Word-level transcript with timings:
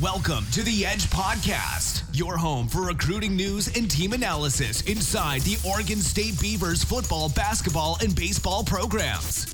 Welcome 0.00 0.46
to 0.52 0.62
the 0.62 0.86
Edge 0.86 1.10
Podcast, 1.10 2.04
your 2.16 2.38
home 2.38 2.68
for 2.68 2.86
recruiting 2.86 3.36
news 3.36 3.66
and 3.76 3.90
team 3.90 4.14
analysis 4.14 4.80
inside 4.82 5.42
the 5.42 5.58
Oregon 5.68 5.98
State 5.98 6.40
Beavers 6.40 6.82
football, 6.82 7.28
basketball, 7.28 7.98
and 8.00 8.16
baseball 8.16 8.64
programs. 8.64 9.52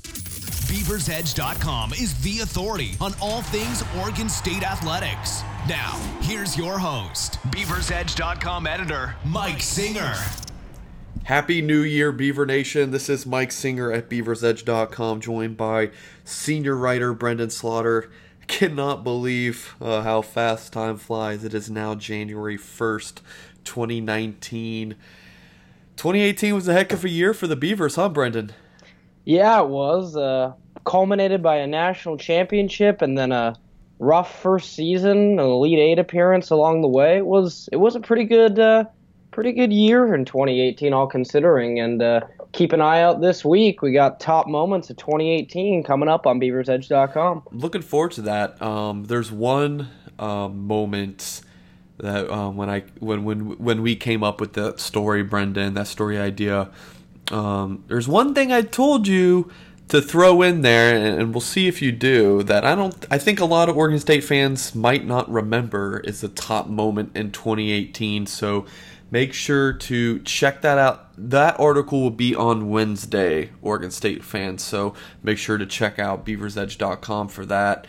BeaversEdge.com 0.71 1.91
is 1.93 2.13
the 2.21 2.39
authority 2.39 2.95
on 3.01 3.13
all 3.21 3.41
things 3.41 3.83
Oregon 3.99 4.29
State 4.29 4.63
athletics. 4.63 5.41
Now, 5.67 5.99
here's 6.21 6.57
your 6.57 6.79
host, 6.79 7.39
BeaversEdge.com 7.47 8.67
editor, 8.67 9.15
Mike 9.25 9.61
Singer. 9.61 10.15
Happy 11.25 11.61
New 11.61 11.81
Year, 11.81 12.13
Beaver 12.13 12.45
Nation. 12.45 12.91
This 12.91 13.09
is 13.09 13.25
Mike 13.25 13.51
Singer 13.51 13.91
at 13.91 14.09
BeaversEdge.com, 14.09 15.19
joined 15.19 15.57
by 15.57 15.89
senior 16.23 16.77
writer 16.77 17.13
Brenden 17.13 17.51
Slaughter 17.51 18.09
cannot 18.47 19.03
believe 19.03 19.75
uh, 19.81 20.01
how 20.01 20.21
fast 20.21 20.73
time 20.73 20.97
flies. 20.97 21.43
It 21.43 21.53
is 21.53 21.69
now 21.69 21.95
January 21.95 22.57
1st, 22.57 23.21
2019. 23.63 24.95
2018 25.95 26.55
was 26.55 26.67
a 26.67 26.73
heck 26.73 26.93
of 26.93 27.03
a 27.03 27.09
year 27.09 27.33
for 27.33 27.47
the 27.47 27.55
Beavers, 27.55 27.95
huh, 27.95 28.09
Brenden? 28.09 28.51
Yeah, 29.25 29.61
it 29.61 29.67
was. 29.67 30.15
Uh, 30.15 30.53
culminated 30.85 31.43
by 31.43 31.57
a 31.57 31.67
national 31.67 32.17
championship 32.17 33.01
and 33.01 33.17
then 33.17 33.31
a 33.31 33.55
rough 33.99 34.41
first 34.41 34.73
season, 34.73 35.17
an 35.17 35.39
Elite 35.39 35.79
Eight 35.79 35.99
appearance 35.99 36.49
along 36.49 36.81
the 36.81 36.87
way. 36.87 37.17
It 37.17 37.25
was 37.25 37.67
it 37.71 37.77
was 37.77 37.95
a 37.95 37.99
pretty 37.99 38.23
good 38.23 38.57
uh, 38.57 38.85
pretty 39.31 39.51
good 39.51 39.73
year 39.73 40.13
in 40.15 40.23
2018, 40.25 40.93
all 40.93 41.07
considering. 41.07 41.79
And 41.79 42.01
uh, 42.01 42.21
keep 42.51 42.73
an 42.73 42.81
eye 42.81 43.01
out 43.01 43.21
this 43.21 43.43
week. 43.45 43.81
We 43.81 43.91
got 43.91 44.19
top 44.19 44.47
moments 44.47 44.89
of 44.89 44.97
2018 44.97 45.83
coming 45.83 46.09
up 46.09 46.25
on 46.25 46.39
BeaversEdge.com. 46.39 47.43
Looking 47.51 47.81
forward 47.81 48.11
to 48.13 48.21
that. 48.23 48.61
Um, 48.61 49.05
there's 49.05 49.31
one 49.31 49.89
um, 50.19 50.67
moment 50.67 51.41
that 51.97 52.29
um, 52.29 52.57
when 52.57 52.69
I 52.69 52.81
when 52.99 53.23
when 53.23 53.57
when 53.57 53.81
we 53.81 53.95
came 53.95 54.23
up 54.23 54.39
with 54.39 54.53
the 54.53 54.77
story, 54.77 55.23
Brenden, 55.23 55.73
that 55.75 55.87
story 55.87 56.17
idea. 56.17 56.69
Um, 57.31 57.83
there's 57.87 58.07
one 58.07 58.33
thing 58.33 58.51
I 58.51 58.61
told 58.61 59.07
you 59.07 59.51
to 59.89 60.01
throw 60.01 60.41
in 60.41 60.61
there, 60.61 60.95
and 60.95 61.33
we'll 61.33 61.41
see 61.41 61.67
if 61.67 61.81
you 61.81 61.91
do. 61.91 62.43
That 62.43 62.65
I 62.65 62.75
don't. 62.75 63.05
I 63.09 63.17
think 63.17 63.39
a 63.39 63.45
lot 63.45 63.69
of 63.69 63.77
Oregon 63.77 63.99
State 63.99 64.23
fans 64.23 64.75
might 64.75 65.05
not 65.05 65.29
remember 65.29 65.99
is 66.01 66.21
the 66.21 66.29
top 66.29 66.67
moment 66.67 67.15
in 67.15 67.31
2018. 67.31 68.27
So 68.27 68.65
make 69.11 69.33
sure 69.33 69.73
to 69.73 70.19
check 70.19 70.61
that 70.61 70.77
out. 70.77 71.09
That 71.17 71.59
article 71.59 72.01
will 72.01 72.09
be 72.09 72.35
on 72.35 72.69
Wednesday, 72.69 73.51
Oregon 73.61 73.91
State 73.91 74.23
fans. 74.23 74.63
So 74.63 74.93
make 75.23 75.37
sure 75.37 75.57
to 75.57 75.65
check 75.65 75.99
out 75.99 76.25
beaversedge.com 76.25 77.29
for 77.29 77.45
that. 77.45 77.87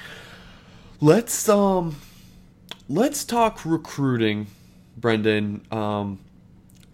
Let's 1.00 1.48
um 1.48 1.96
let's 2.88 3.24
talk 3.24 3.64
recruiting, 3.64 4.48
Brenden. 4.98 5.70
Um 5.72 6.20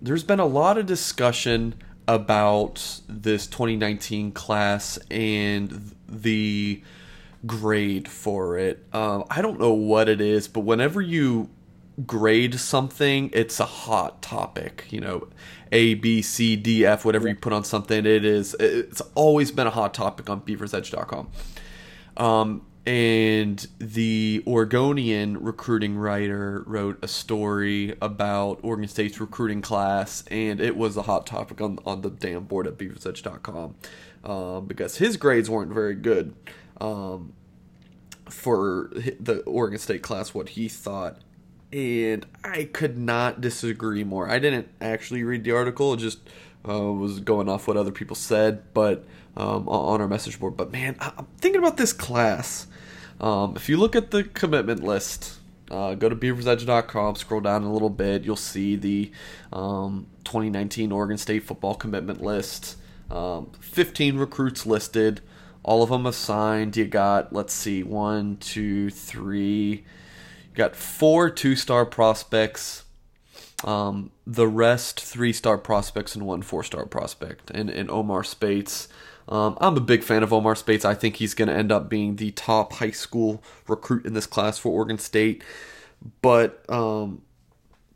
there's 0.03 0.25
been 0.25 0.41
a 0.41 0.47
lot 0.47 0.77
of 0.77 0.85
discussion 0.85 1.75
about 2.07 3.01
this 3.09 3.47
2019 3.47 4.33
class 4.33 4.99
and 5.11 5.95
the 6.07 6.83
grade 7.47 8.09
for 8.09 8.59
it. 8.59 8.85
Um, 8.93 9.25
I 9.31 9.41
don't 9.43 9.59
know 9.59 9.73
what 9.73 10.09
it 10.09 10.21
is, 10.21 10.49
but 10.49 10.61
whenever 10.61 11.01
you 11.01 11.49
grade 12.07 12.59
something, 12.59 13.31
it's 13.33 13.61
a 13.61 13.65
hot 13.65 14.23
topic. 14.23 14.87
You 14.91 15.01
know, 15.01 15.29
A, 15.73 15.95
B, 15.95 16.23
C, 16.23 16.57
D, 16.57 16.85
F, 16.85 17.05
whatever 17.05 17.29
you 17.29 17.35
put 17.35 17.53
on 17.53 17.65
something, 17.65 18.07
it 18.07 18.25
is. 18.25 18.55
It's 18.59 19.01
always 19.15 19.51
been 19.51 19.67
a 19.67 19.71
hot 19.71 19.95
topic 19.95 20.29
on 20.29 20.41
BeaversEdge.com. 20.41 21.31
Um, 22.17 22.67
and 22.87 23.67
the 23.79 24.43
Oregonian 24.47 25.43
recruiting 25.43 25.97
writer 25.97 26.65
wrote 26.67 26.99
a 27.03 27.09
story 27.09 27.97
about 28.03 28.61
Oregon 28.63 28.89
State's 28.89 29.21
recruiting 29.21 29.63
class, 29.63 30.23
and 30.31 30.61
it 30.61 30.77
was 30.77 30.97
a 30.97 31.03
hot 31.03 31.27
topic 31.27 31.61
on, 31.63 31.79
on 31.87 32.03
the 32.03 32.11
damn 32.11 32.45
board 32.45 32.67
at 32.67 32.77
BeaversEdge.com 32.77 33.75
um, 34.25 34.67
because 34.67 34.99
his 34.99 35.17
grades 35.17 35.49
weren't 35.49 35.73
very 35.73 35.95
good 35.95 36.35
um, 36.79 37.33
for 38.29 38.91
the 38.93 39.43
Oregon 39.47 39.79
State 39.79 40.03
class, 40.03 40.35
what 40.35 40.51
he 40.51 40.69
thought 40.69 41.21
and 41.75 42.25
I 42.45 42.65
could 42.73 42.97
not 42.97 43.41
disagree 43.41 44.05
more. 44.05 44.31
I 44.31 44.39
didn't 44.39 44.69
actually 44.81 45.25
read 45.25 45.43
the 45.43 45.51
article; 45.51 45.97
just 45.97 46.21
uh, 46.69 46.93
was 46.93 47.19
going 47.19 47.49
off 47.49 47.67
what 47.67 47.77
other 47.77 47.91
people 47.91 48.15
said, 48.15 48.63
but 48.73 49.05
um, 49.37 49.69
on 49.69 50.01
our 50.01 50.07
message 50.07 50.39
board. 50.39 50.57
But 50.57 50.71
man, 50.71 50.97
I'm 51.01 51.27
thinking 51.39 51.59
about 51.59 51.77
this 51.77 51.93
class. 51.93 52.69
Um, 53.21 53.57
if 53.57 53.69
you 53.69 53.77
look 53.77 53.97
at 53.97 54.13
the 54.13 54.23
commitment 54.23 54.85
list, 54.85 55.39
uh, 55.71 55.95
go 55.95 56.09
to 56.09 56.15
beaversedge.com, 56.15 57.17
scroll 57.17 57.41
down 57.41 57.65
a 57.65 57.73
little 57.73 57.91
bit, 57.91 58.23
you'll 58.23 58.37
see 58.37 58.77
the 58.77 59.11
um, 59.53 60.07
2019 60.25 60.93
Oregon 60.93 61.19
State 61.19 61.43
football 61.43 61.75
commitment 61.75 62.23
list. 62.23 62.77
Um, 63.11 63.51
15 63.61 64.17
recruits 64.17 64.65
listed, 64.65 65.21
all 65.63 65.83
of 65.83 65.91
them 65.91 66.07
assigned. 66.07 66.77
You 66.77 66.87
got, 66.87 67.33
let's 67.33 67.53
see, 67.53 67.83
one, 67.83 68.37
two, 68.39 68.91
three 68.91 69.85
got 70.55 70.77
four 70.77 71.31
two 71.31 71.57
star 71.57 71.85
prospects. 71.87 72.85
Um, 73.65 74.11
the 74.27 74.47
rest 74.47 75.01
three 75.01 75.33
star 75.33 75.57
prospects 75.57 76.15
and 76.15 76.27
one 76.27 76.43
four 76.43 76.63
star 76.63 76.87
prospect, 76.87 77.51
and, 77.51 77.71
and 77.71 77.91
Omar 77.91 78.25
Speights. 78.25 78.89
Um, 79.27 79.57
I'm 79.61 79.77
a 79.77 79.81
big 79.81 80.03
fan 80.03 80.23
of 80.23 80.33
Omar 80.33 80.55
Speights. 80.55 80.85
I 80.85 80.95
think 80.95 81.17
he's 81.17 81.35
going 81.35 81.49
to 81.49 81.55
end 81.55 81.73
up 81.73 81.89
being 81.89 82.17
the 82.17 82.31
top 82.33 82.75
high 82.75 82.91
school 82.91 83.43
recruit 83.67 84.05
in 84.05 84.13
this 84.13 84.27
class 84.27 84.59
for 84.59 84.71
Oregon 84.71 84.99
State. 84.99 85.43
But, 86.21 86.63
um, 86.69 87.23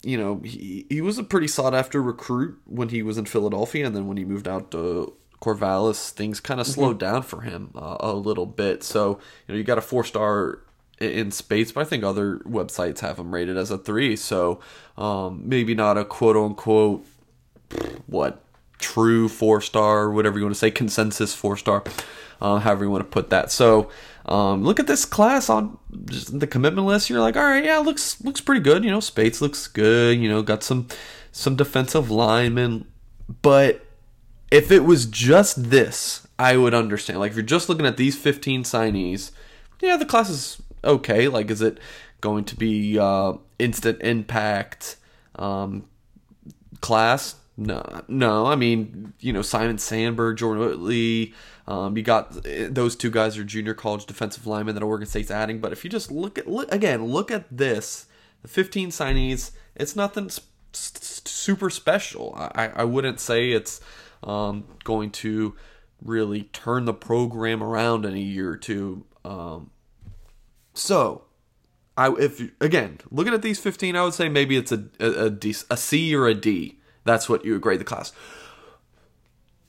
you 0.02 0.16
know, 0.16 0.40
he, 0.42 0.86
he 0.88 1.02
was 1.02 1.18
a 1.18 1.22
pretty 1.22 1.48
sought 1.48 1.74
after 1.74 2.02
recruit 2.02 2.58
when 2.64 2.88
he 2.88 3.02
was 3.02 3.18
in 3.18 3.26
Philadelphia, 3.26 3.86
and 3.86 3.94
then 3.94 4.06
when 4.06 4.16
he 4.16 4.24
moved 4.24 4.48
out 4.48 4.70
to 4.70 5.12
Corvallis, 5.42 6.10
things 6.10 6.40
kind 6.40 6.60
of 6.60 6.66
mm-hmm. 6.66 6.80
slowed 6.80 6.98
down 6.98 7.22
for 7.22 7.42
him 7.42 7.72
uh, 7.74 7.98
a 8.00 8.14
little 8.14 8.46
bit. 8.46 8.82
So, 8.82 9.20
you 9.46 9.52
know, 9.52 9.58
you 9.58 9.64
got 9.64 9.76
a 9.76 9.82
four 9.82 10.04
star 10.04 10.60
in 11.00 11.30
Speights, 11.30 11.72
but 11.72 11.80
I 11.80 11.84
think 11.84 12.04
other 12.04 12.38
websites 12.38 13.00
have 13.00 13.18
him 13.18 13.32
rated 13.32 13.56
as 13.56 13.70
a 13.70 13.78
three. 13.78 14.16
So 14.16 14.60
um, 14.96 15.42
maybe 15.44 15.74
not 15.74 15.96
a 15.96 16.04
quote 16.04 16.36
unquote 16.36 17.06
what 18.06 18.42
true 18.78 19.28
four 19.28 19.60
star, 19.60 20.10
whatever 20.10 20.38
you 20.38 20.44
want 20.44 20.54
to 20.54 20.58
say, 20.58 20.70
consensus 20.70 21.34
four 21.34 21.56
star, 21.56 21.84
uh, 22.40 22.58
however 22.58 22.84
you 22.84 22.90
want 22.90 23.04
to 23.04 23.10
put 23.10 23.30
that. 23.30 23.50
So 23.50 23.90
um, 24.26 24.64
look 24.64 24.78
at 24.80 24.86
this 24.86 25.04
class 25.04 25.48
on 25.48 25.78
the 25.90 26.46
commitment 26.46 26.86
list. 26.86 27.08
You're 27.08 27.20
like, 27.20 27.36
all 27.36 27.44
right, 27.44 27.64
yeah, 27.64 27.78
looks 27.78 28.20
looks 28.22 28.40
pretty 28.40 28.60
good. 28.60 28.84
You 28.84 28.90
know, 28.90 29.00
Speights 29.00 29.40
looks 29.40 29.66
good. 29.66 30.18
You 30.18 30.28
know, 30.28 30.42
got 30.42 30.62
some 30.62 30.88
some 31.32 31.56
defensive 31.56 32.10
linemen, 32.10 32.86
but 33.42 33.84
if 34.50 34.72
it 34.72 34.84
was 34.84 35.06
just 35.06 35.70
this, 35.70 36.26
I 36.38 36.56
would 36.56 36.74
understand. 36.74 37.20
Like 37.20 37.30
if 37.30 37.36
you're 37.36 37.44
just 37.44 37.68
looking 37.68 37.86
at 37.86 37.96
these 37.96 38.16
15 38.16 38.64
signees, 38.64 39.30
yeah, 39.80 39.96
the 39.96 40.06
class 40.06 40.30
is 40.30 40.60
okay. 40.84 41.28
Like, 41.28 41.50
is 41.50 41.62
it 41.62 41.78
going 42.20 42.44
to 42.46 42.56
be 42.56 42.98
uh, 42.98 43.34
instant 43.58 44.00
impact 44.02 44.96
um, 45.36 45.88
class? 46.80 47.36
No, 47.56 48.02
no. 48.06 48.46
I 48.46 48.54
mean, 48.54 49.14
you 49.18 49.32
know, 49.32 49.42
Simon 49.42 49.78
Sandberg, 49.78 50.36
Jordan 50.36 50.64
Whittley. 50.64 51.34
Um, 51.66 51.96
you 51.96 52.02
got 52.02 52.44
those 52.70 52.96
two 52.96 53.10
guys 53.10 53.36
are 53.36 53.44
junior 53.44 53.74
college 53.74 54.06
defensive 54.06 54.46
linemen 54.46 54.74
that 54.74 54.82
Oregon 54.82 55.06
State's 55.06 55.30
adding. 55.30 55.60
But 55.60 55.72
if 55.72 55.84
you 55.84 55.90
just 55.90 56.10
look 56.10 56.38
at 56.38 56.46
look, 56.46 56.72
again, 56.72 57.06
look 57.06 57.30
at 57.30 57.44
this, 57.50 58.06
the 58.42 58.48
15 58.48 58.90
signees. 58.90 59.50
It's 59.74 59.96
nothing 59.96 60.30
super 60.72 61.70
special. 61.70 62.34
I, 62.36 62.68
I 62.68 62.84
wouldn't 62.84 63.20
say 63.20 63.50
it's 63.50 63.80
um, 64.22 64.64
going 64.84 65.10
to 65.10 65.56
really 66.02 66.44
turn 66.44 66.84
the 66.84 66.94
program 66.94 67.62
around 67.62 68.04
in 68.04 68.14
a 68.14 68.18
year 68.20 68.50
or 68.50 68.56
two. 68.56 69.04
Um, 69.24 69.70
so, 70.78 71.24
I 71.96 72.12
if 72.14 72.40
again 72.60 72.98
looking 73.10 73.34
at 73.34 73.42
these 73.42 73.58
15, 73.58 73.96
I 73.96 74.04
would 74.04 74.14
say 74.14 74.28
maybe 74.28 74.56
it's 74.56 74.72
a 74.72 74.84
a, 75.00 75.26
a, 75.26 75.30
D, 75.30 75.54
a 75.70 75.76
C 75.76 76.14
or 76.14 76.26
a 76.26 76.34
D. 76.34 76.78
That's 77.04 77.28
what 77.28 77.44
you 77.44 77.52
would 77.52 77.62
grade 77.62 77.80
the 77.80 77.84
class. 77.84 78.12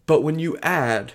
But 0.05 0.21
when 0.21 0.39
you 0.39 0.57
add 0.61 1.13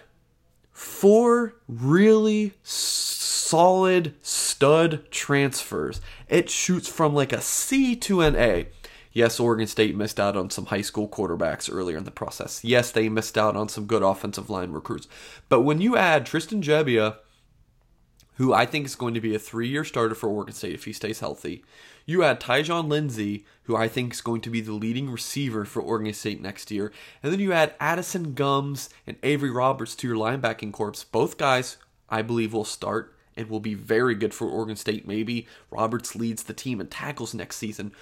four 0.72 1.54
really 1.69 2.54
solid 2.62 4.14
stud 4.22 5.10
transfers, 5.10 6.00
it 6.28 6.50
shoots 6.50 6.88
from 6.88 7.14
like 7.14 7.32
a 7.32 7.40
C 7.40 7.94
to 7.96 8.20
an 8.22 8.34
A. 8.36 8.69
Yes, 9.12 9.38
Oregon 9.38 9.69
State 9.69 9.94
missed 9.94 10.19
out 10.19 10.36
on 10.36 10.50
some 10.50 10.66
high 10.66 10.80
school 10.80 11.08
quarterbacks 11.08 11.72
earlier 11.72 11.96
in 11.96 12.02
the 12.04 12.10
process. 12.10 12.64
Yes, 12.64 12.90
they 12.90 13.08
missed 13.08 13.38
out 13.38 13.54
on 13.54 13.69
some 13.69 13.86
good 13.86 14.02
offensive 14.02 14.50
line 14.50 14.72
recruits. 14.72 15.06
But 15.48 15.60
when 15.60 15.80
you 15.80 15.96
add 15.96 16.26
Tristan 16.26 16.60
Gebbia 16.62 17.19
who 18.34 18.52
I 18.52 18.66
think 18.66 18.86
is 18.86 18.94
going 18.94 19.14
to 19.14 19.20
be 19.20 19.34
a 19.34 19.38
three 19.38 19.69
year 19.69 19.84
starter 19.84 20.14
for 20.14 20.28
Oregon 20.28 20.54
State 20.54 20.75
if 20.75 20.84
he 20.84 20.92
stays 20.92 21.20
healthy. 21.20 21.64
You 22.06 22.22
add 22.22 22.40
Tyjon 22.40 22.88
Lindsey, 22.88 23.44
who 23.62 23.76
I 23.76 23.88
think 23.88 24.12
is 24.12 24.20
going 24.20 24.42
to 24.42 24.50
be 24.50 24.60
the 24.60 24.72
leading 24.72 25.10
receiver 25.10 25.64
for 25.64 25.81
Oregon 25.81 26.12
State 26.12 26.42
next 26.42 26.70
year. 26.70 26.92
And 27.22 27.32
then 27.32 27.40
you 27.40 27.52
add 27.52 27.75
Addison 27.81 28.34
Gums 28.34 28.90
and 29.06 29.16
Avery 29.22 29.50
Roberts 29.50 29.94
to 29.96 30.08
your 30.08 30.16
linebacking 30.16 30.72
corps. 30.72 31.04
Both 31.10 31.38
guys, 31.38 31.78
I 32.10 32.22
believe, 32.22 32.52
will 32.52 32.64
start 32.64 33.14
and 33.36 33.48
will 33.48 33.60
be 33.60 33.75
very 33.75 34.14
good 34.14 34.34
for 34.34 34.48
Oregon 34.48 34.76
State. 34.76 35.06
Maybe 35.06 35.46
Roberts 35.70 36.14
leads 36.14 36.42
the 36.42 36.52
team 36.52 36.81
in 36.81 36.88
tackles 36.88 37.34
next 37.34 37.56
season. 37.56 37.92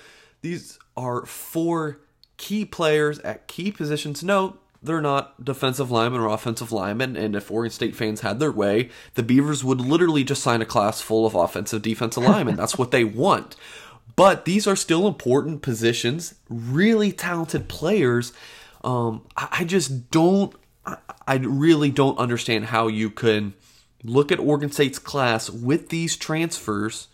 These 0.40 0.78
are 0.96 1.24
four 1.24 2.00
key 2.36 2.64
players 2.64 3.20
at 3.20 3.46
key 3.46 3.70
positions. 3.70 4.24
No, 4.24 4.56
they're 4.82 5.00
not 5.00 5.44
defensive 5.44 5.90
linemen 5.90 6.20
or 6.20 6.28
offensive 6.28 6.72
linemen, 6.72 7.16
and 7.16 7.36
if 7.36 7.50
Oregon 7.50 7.70
State 7.70 7.94
fans 7.94 8.20
had 8.22 8.40
their 8.40 8.50
way, 8.50 8.90
the 9.14 9.22
Beavers 9.22 9.62
would 9.62 9.80
literally 9.80 10.24
just 10.24 10.42
sign 10.42 10.60
a 10.60 10.66
class 10.66 11.00
full 11.00 11.24
of 11.24 11.34
offensive 11.34 11.82
defensive 11.82 12.24
linemen. 12.24 12.56
That's 12.56 12.76
what 12.76 12.90
they 12.90 13.04
want. 13.04 13.56
But 14.16 14.44
these 14.44 14.66
are 14.66 14.76
still 14.76 15.06
important 15.06 15.62
positions, 15.62 16.34
really 16.48 17.12
talented 17.12 17.68
players. 17.68 18.32
Um, 18.84 19.22
I 19.36 19.64
just 19.64 20.10
don't, 20.10 20.54
I 20.84 21.36
really 21.36 21.90
don't 21.90 22.18
understand 22.18 22.66
how 22.66 22.88
you 22.88 23.08
can 23.08 23.54
look 24.02 24.32
at 24.32 24.40
Oregon 24.40 24.70
State's 24.70 24.98
class 24.98 25.48
with 25.48 25.88
these 25.90 26.16
transfers 26.16 27.06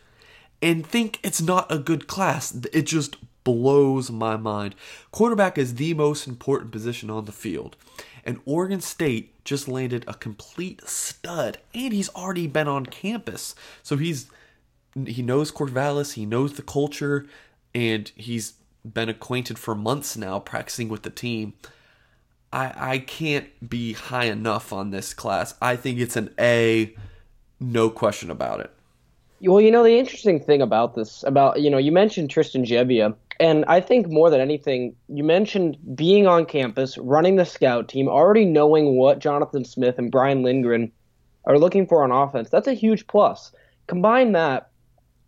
and 0.62 0.86
think 0.86 1.20
it's 1.22 1.42
not 1.42 1.70
a 1.70 1.78
good 1.78 2.06
class. 2.06 2.56
It 2.72 2.82
just 2.82 3.16
blows 3.44 4.10
my 4.10 4.36
mind. 4.36 4.74
Quarterback 5.10 5.58
is 5.58 5.74
the 5.74 5.94
most 5.94 6.26
important 6.26 6.72
position 6.72 7.10
on 7.10 7.24
the 7.24 7.32
field. 7.32 7.76
And 8.24 8.40
Oregon 8.44 8.80
State 8.80 9.42
just 9.44 9.68
landed 9.68 10.04
a 10.06 10.14
complete 10.14 10.86
stud, 10.86 11.58
and 11.74 11.92
he's 11.92 12.10
already 12.10 12.46
been 12.46 12.68
on 12.68 12.84
campus. 12.84 13.54
So 13.82 13.96
he's 13.96 14.30
he 15.06 15.22
knows 15.22 15.52
Corvallis, 15.52 16.14
he 16.14 16.26
knows 16.26 16.54
the 16.54 16.62
culture, 16.62 17.26
and 17.74 18.10
he's 18.16 18.54
been 18.84 19.08
acquainted 19.08 19.58
for 19.58 19.74
months 19.74 20.16
now 20.16 20.38
practicing 20.38 20.88
with 20.88 21.02
the 21.02 21.10
team. 21.10 21.54
I 22.52 22.72
I 22.76 22.98
can't 22.98 23.48
be 23.66 23.94
high 23.94 24.26
enough 24.26 24.72
on 24.72 24.90
this 24.90 25.14
class. 25.14 25.54
I 25.62 25.76
think 25.76 25.98
it's 25.98 26.16
an 26.16 26.34
A, 26.38 26.94
no 27.60 27.88
question 27.90 28.30
about 28.30 28.60
it. 28.60 28.70
Well, 29.40 29.60
you 29.60 29.70
know 29.70 29.84
the 29.84 29.98
interesting 29.98 30.40
thing 30.40 30.60
about 30.62 30.94
this, 30.94 31.22
about 31.22 31.60
you 31.60 31.70
know, 31.70 31.78
you 31.78 31.92
mentioned 31.92 32.28
Tristan 32.28 32.64
Gebbia, 32.64 33.14
and 33.40 33.64
I 33.66 33.80
think 33.80 34.08
more 34.08 34.30
than 34.30 34.40
anything, 34.40 34.96
you 35.08 35.22
mentioned 35.22 35.76
being 35.94 36.26
on 36.26 36.44
campus, 36.44 36.98
running 36.98 37.36
the 37.36 37.44
scout 37.44 37.88
team, 37.88 38.08
already 38.08 38.44
knowing 38.44 38.96
what 38.96 39.20
Jonathan 39.20 39.64
Smith 39.64 39.98
and 39.98 40.10
Brian 40.10 40.42
Lindgren 40.42 40.90
are 41.44 41.58
looking 41.58 41.86
for 41.86 42.02
on 42.02 42.10
offense. 42.10 42.50
That's 42.50 42.66
a 42.66 42.74
huge 42.74 43.06
plus. 43.06 43.52
Combine 43.86 44.32
that 44.32 44.70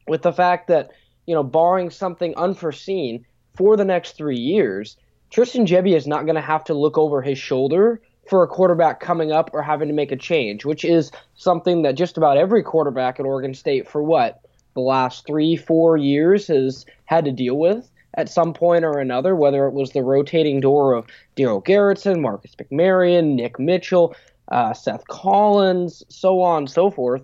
with 0.08 0.22
the 0.22 0.32
fact 0.32 0.68
that 0.68 0.90
you 1.26 1.34
know, 1.34 1.44
barring 1.44 1.90
something 1.90 2.34
unforeseen 2.36 3.24
for 3.54 3.76
the 3.76 3.84
next 3.84 4.16
three 4.16 4.38
years, 4.38 4.96
Tristan 5.30 5.64
Gebbia 5.64 5.94
is 5.94 6.06
not 6.06 6.24
going 6.24 6.34
to 6.34 6.40
have 6.40 6.64
to 6.64 6.74
look 6.74 6.98
over 6.98 7.22
his 7.22 7.38
shoulder 7.38 8.00
for 8.28 8.42
a 8.42 8.48
quarterback 8.48 8.98
coming 8.98 9.30
up 9.30 9.50
or 9.52 9.62
having 9.62 9.86
to 9.86 9.94
make 9.94 10.10
a 10.10 10.16
change, 10.16 10.64
which 10.64 10.84
is 10.84 11.12
something 11.36 11.82
that 11.82 11.94
just 11.94 12.16
about 12.16 12.36
every 12.36 12.64
quarterback 12.64 13.20
at 13.20 13.26
Oregon 13.26 13.54
State 13.54 13.88
for 13.88 14.02
what 14.02 14.40
the 14.74 14.80
last 14.80 15.24
three, 15.26 15.56
four 15.56 15.96
years 15.96 16.48
has 16.48 16.84
had 17.04 17.24
to 17.24 17.32
deal 17.32 17.56
with 17.56 17.88
at 18.14 18.28
some 18.28 18.52
point 18.52 18.84
or 18.84 18.98
another, 18.98 19.36
whether 19.36 19.66
it 19.66 19.72
was 19.72 19.90
the 19.90 20.02
rotating 20.02 20.60
door 20.60 20.94
of 20.94 21.06
Darell 21.36 21.62
Garretson, 21.62 22.20
Marcus 22.20 22.54
McMaryion, 22.56 23.34
Nick 23.34 23.58
Mitchell, 23.58 24.14
uh, 24.48 24.72
Seth 24.72 25.06
Collins, 25.08 26.02
so 26.08 26.40
on 26.40 26.62
and 26.62 26.70
so 26.70 26.90
forth. 26.90 27.22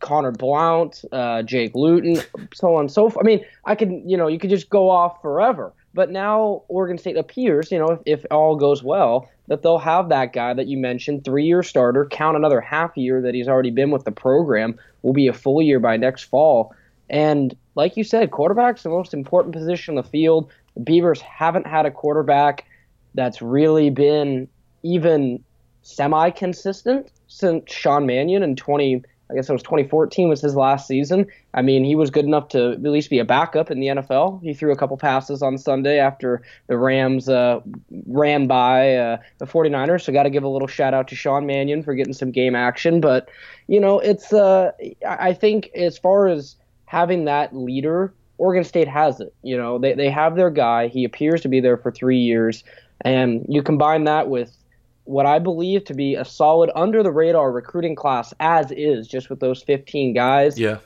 Conor 0.00 0.32
Blount, 0.32 1.04
uh, 1.12 1.42
Jake 1.42 1.74
Luton, 1.74 2.20
so 2.52 2.74
on 2.74 2.80
and 2.82 2.92
so 2.92 3.08
forth. 3.08 3.24
I 3.24 3.26
mean, 3.26 3.44
I 3.66 3.74
could, 3.74 3.92
you 4.04 4.16
know, 4.16 4.26
you 4.26 4.38
could 4.38 4.50
just 4.50 4.68
go 4.68 4.90
off 4.90 5.22
forever. 5.22 5.72
But 5.94 6.10
now 6.10 6.64
Oregon 6.68 6.98
State 6.98 7.16
appears, 7.16 7.70
you 7.72 7.78
know, 7.78 7.90
if, 7.90 8.00
if 8.04 8.26
all 8.30 8.56
goes 8.56 8.82
well, 8.82 9.30
that 9.48 9.62
they'll 9.62 9.78
have 9.78 10.08
that 10.08 10.32
guy 10.32 10.52
that 10.52 10.66
you 10.66 10.76
mentioned, 10.76 11.24
three-year 11.24 11.62
starter. 11.62 12.04
Count 12.04 12.36
another 12.36 12.60
half 12.60 12.96
year 12.96 13.22
that 13.22 13.32
he's 13.32 13.48
already 13.48 13.70
been 13.70 13.90
with 13.90 14.04
the 14.04 14.12
program. 14.12 14.78
Will 15.02 15.12
be 15.12 15.28
a 15.28 15.32
full 15.32 15.62
year 15.62 15.80
by 15.80 15.96
next 15.96 16.24
fall. 16.24 16.74
And 17.08 17.56
like 17.74 17.96
you 17.96 18.04
said, 18.04 18.30
quarterback's 18.30 18.82
the 18.82 18.88
most 18.88 19.14
important 19.14 19.54
position 19.54 19.92
on 19.92 20.02
the 20.02 20.08
field. 20.08 20.50
The 20.74 20.80
Beavers 20.80 21.20
haven't 21.20 21.66
had 21.66 21.86
a 21.86 21.90
quarterback 21.90 22.66
that's 23.14 23.40
really 23.40 23.90
been 23.90 24.48
even 24.82 25.42
semi-consistent 25.82 27.10
since 27.28 27.72
Sean 27.72 28.06
Mannion 28.06 28.42
in 28.42 28.56
20- 28.56 29.04
I 29.28 29.34
guess 29.34 29.48
it 29.48 29.52
was 29.52 29.62
2014 29.62 30.28
was 30.28 30.40
his 30.40 30.54
last 30.54 30.86
season. 30.86 31.26
I 31.52 31.62
mean, 31.62 31.84
he 31.84 31.96
was 31.96 32.10
good 32.10 32.24
enough 32.24 32.48
to 32.48 32.72
at 32.72 32.82
least 32.82 33.10
be 33.10 33.18
a 33.18 33.24
backup 33.24 33.70
in 33.70 33.80
the 33.80 33.88
NFL. 33.88 34.40
He 34.42 34.54
threw 34.54 34.70
a 34.72 34.76
couple 34.76 34.96
passes 34.96 35.42
on 35.42 35.58
Sunday 35.58 35.98
after 35.98 36.42
the 36.68 36.78
Rams 36.78 37.28
uh, 37.28 37.60
ran 38.06 38.46
by 38.46 38.94
uh, 38.94 39.18
the 39.38 39.46
49ers. 39.46 40.02
So 40.02 40.12
got 40.12 40.24
to 40.24 40.30
give 40.30 40.44
a 40.44 40.48
little 40.48 40.68
shout 40.68 40.94
out 40.94 41.08
to 41.08 41.16
Sean 41.16 41.44
Mannion 41.44 41.82
for 41.82 41.94
getting 41.94 42.12
some 42.12 42.30
game 42.30 42.54
action. 42.54 43.00
But 43.00 43.28
you 43.66 43.80
know, 43.80 43.98
it's 43.98 44.32
uh, 44.32 44.70
I 45.06 45.32
think 45.32 45.70
as 45.74 45.98
far 45.98 46.28
as 46.28 46.54
having 46.86 47.26
that 47.26 47.54
leader, 47.54 48.14
Oregon 48.38 48.64
State 48.64 48.88
has 48.88 49.20
it. 49.20 49.34
You 49.42 49.56
know, 49.56 49.78
they 49.78 49.94
they 49.94 50.10
have 50.10 50.36
their 50.36 50.50
guy. 50.50 50.88
He 50.88 51.04
appears 51.04 51.42
to 51.42 51.48
be 51.48 51.60
there 51.60 51.76
for 51.76 51.92
three 51.92 52.18
years, 52.18 52.64
and 53.02 53.44
you 53.48 53.62
combine 53.62 54.04
that 54.04 54.28
with 54.28 54.56
what 55.04 55.24
I 55.24 55.38
believe 55.38 55.84
to 55.84 55.94
be 55.94 56.16
a 56.16 56.24
solid 56.24 56.70
under 56.74 57.02
the 57.02 57.12
radar 57.12 57.52
recruiting 57.52 57.94
class 57.94 58.34
as 58.40 58.72
is, 58.72 59.06
just 59.06 59.30
with 59.30 59.40
those 59.40 59.62
15 59.62 60.12
guys. 60.14 60.58
Yeah. 60.58 60.78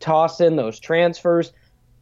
Toss 0.00 0.40
in 0.40 0.56
those 0.56 0.80
transfers. 0.80 1.52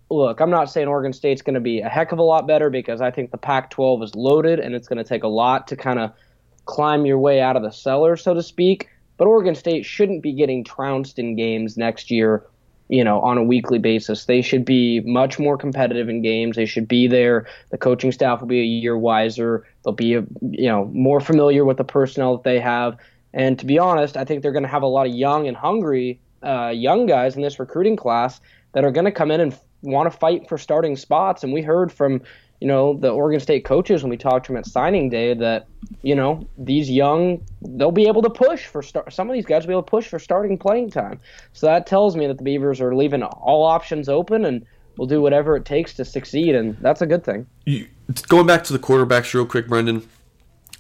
Look, 0.09 0.41
I'm 0.41 0.51
not 0.51 0.71
saying 0.71 0.87
Oregon 0.87 1.13
State's 1.13 1.43
going 1.43 1.55
to 1.55 1.61
be 1.61 1.81
a 1.81 1.89
heck 1.89 2.13
of 2.13 2.19
a 2.19 2.23
lot 2.23 2.47
better 2.47 2.71
because 2.71 3.01
I 3.01 3.11
think 3.11 3.33
the 3.33 3.39
Pac 3.39 3.71
12 3.71 4.05
is 4.05 4.15
loaded 4.15 4.61
and 4.61 4.75
it's 4.75 4.87
going 4.87 4.99
to 4.99 5.05
take 5.05 5.25
a 5.25 5.29
lot 5.29 5.67
to 5.69 5.77
kind 5.77 5.99
of 5.99 6.13
climb 6.65 7.07
your 7.07 7.19
way 7.19 7.41
out 7.41 7.57
of 7.57 7.63
the 7.63 7.73
cellar, 7.73 8.17
so 8.17 8.35
to 8.35 8.43
speak. 8.43 8.89
But 9.17 9.27
Oregon 9.27 9.55
State 9.55 9.85
shouldn't 9.85 10.23
be 10.23 10.33
getting 10.33 10.63
trounced 10.63 11.19
in 11.19 11.35
games 11.35 11.77
next 11.77 12.11
year 12.11 12.45
you 12.89 13.03
know, 13.03 13.21
on 13.21 13.39
a 13.39 13.43
weekly 13.43 13.79
basis. 13.79 14.27
They 14.27 14.43
should 14.43 14.65
be 14.65 15.01
much 15.01 15.39
more 15.39 15.57
competitive 15.57 16.09
in 16.09 16.23
games. 16.23 16.57
They 16.57 16.67
should 16.67 16.87
be 16.87 17.07
there. 17.07 17.47
The 17.71 17.79
coaching 17.79 18.13
staff 18.13 18.41
will 18.41 18.49
be 18.49 18.61
a 18.61 18.65
year 18.65 18.97
wiser. 18.97 19.67
They'll 19.85 19.95
be, 19.95 20.07
you 20.07 20.69
know, 20.69 20.87
more 20.87 21.21
familiar 21.21 21.65
with 21.65 21.79
the 21.79 21.85
personnel 21.85 22.37
that 22.37 22.45
they 22.45 22.61
have. 22.61 22.97
And 23.33 23.59
to 23.59 23.67
be 23.67 23.79
honest, 23.79 24.17
I 24.17 24.25
think 24.25 24.43
they're 24.43 24.53
going 24.53 24.65
to 24.65 24.69
have 24.69 24.83
a 24.83 24.87
lot 24.87 25.07
of 25.07 25.15
young 25.15 25.49
and 25.49 25.57
hungry 25.57 26.21
uh, 26.43 26.69
young 26.69 27.07
guys 27.07 27.37
in 27.37 27.43
this 27.43 27.59
recruiting 27.59 27.97
class 27.97 28.41
that 28.73 28.85
are 28.85 28.91
going 28.91 29.07
to 29.07 29.13
come 29.13 29.31
in 29.31 29.41
and 29.41 29.59
want 29.83 30.11
to 30.11 30.17
fight 30.17 30.49
for 30.49 30.59
starting 30.59 30.97
spots. 30.97 31.43
And 31.43 31.53
we 31.53 31.63
heard 31.63 31.91
from 31.91 32.21
you 32.65 32.69
know, 32.69 32.95
the 32.95 33.11
Oregon 33.11 33.41
State 33.41 33.67
coaches 33.67 34.03
when 34.03 34.09
we 34.09 34.17
talked 34.17 34.47
to 34.47 34.53
them 34.53 34.57
at 34.57 34.65
signing 34.65 35.11
day 35.11 35.35
that, 35.35 35.67
you 36.01 36.15
know, 36.15 36.49
these 36.57 36.91
young 36.91 37.45
they'll 37.61 37.93
be 37.93 38.09
able 38.09 38.23
to 38.23 38.31
push 38.31 38.65
for. 38.65 38.83
Some 38.83 39.29
of 39.29 39.35
these 39.35 39.45
guys 39.45 39.65
will 39.65 39.69
be 39.69 39.73
able 39.75 39.83
to 39.83 39.91
push 39.91 40.09
for 40.09 40.19
starting 40.19 40.57
playing 40.57 40.89
time. 40.91 41.21
So 41.53 41.67
that 41.67 41.87
tells 41.87 42.17
me 42.17 42.27
that 42.27 42.39
the 42.39 42.43
Beavers 42.43 42.81
are 42.81 42.95
leaving 42.95 43.23
all 43.23 43.65
options 43.65 44.09
open 44.09 44.47
and 44.47 44.65
will 44.97 45.05
do 45.05 45.21
whatever 45.21 45.57
it 45.57 45.67
takes 45.67 45.93
to 45.97 46.07
succeed, 46.07 46.55
and 46.55 46.75
that's 46.81 47.03
a 47.03 47.07
good 47.07 47.23
thing. 47.23 47.47
You, 47.67 47.87
going 48.29 48.47
back 48.47 48.65
to 48.65 48.73
the 48.73 48.79
quarterbacks 48.79 49.35
real 49.35 49.45
quick, 49.45 49.69
Brenden. 49.69 50.07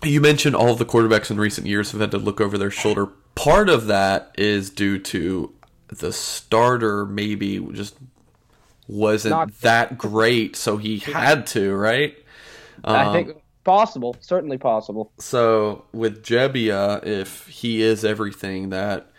You 0.02 0.22
mentioned 0.22 0.56
all 0.56 0.70
of 0.70 0.78
the 0.78 0.86
quarterbacks 0.86 1.30
in 1.30 1.36
recent 1.36 1.66
years 1.66 1.90
have 1.90 2.00
had 2.00 2.12
to 2.12 2.18
look 2.18 2.40
over 2.40 2.56
their 2.56 2.70
shoulder. 2.70 3.08
Part 3.34 3.68
of 3.68 3.88
that 3.88 4.34
is 4.38 4.70
due 4.70 4.98
to 5.00 5.52
the 5.88 6.14
starter 6.14 7.04
maybe 7.04 7.60
just 7.72 7.96
wasn't 8.86 9.32
Not, 9.32 9.60
that 9.60 9.98
great, 9.98 10.56
so 10.56 10.76
he 10.76 10.98
had 10.98 11.46
to, 11.48 11.74
right? 11.74 12.16
Um, 12.84 12.96
I 12.96 13.12
think 13.12 13.36
possible, 13.64 14.16
certainly 14.20 14.58
possible. 14.58 15.10
So 15.18 15.84
with 15.92 16.22
Gebbia, 16.22 17.04
if 17.04 17.46
he 17.46 17.82
is 17.82 18.04
everything 18.04 18.70
that, 18.70 19.10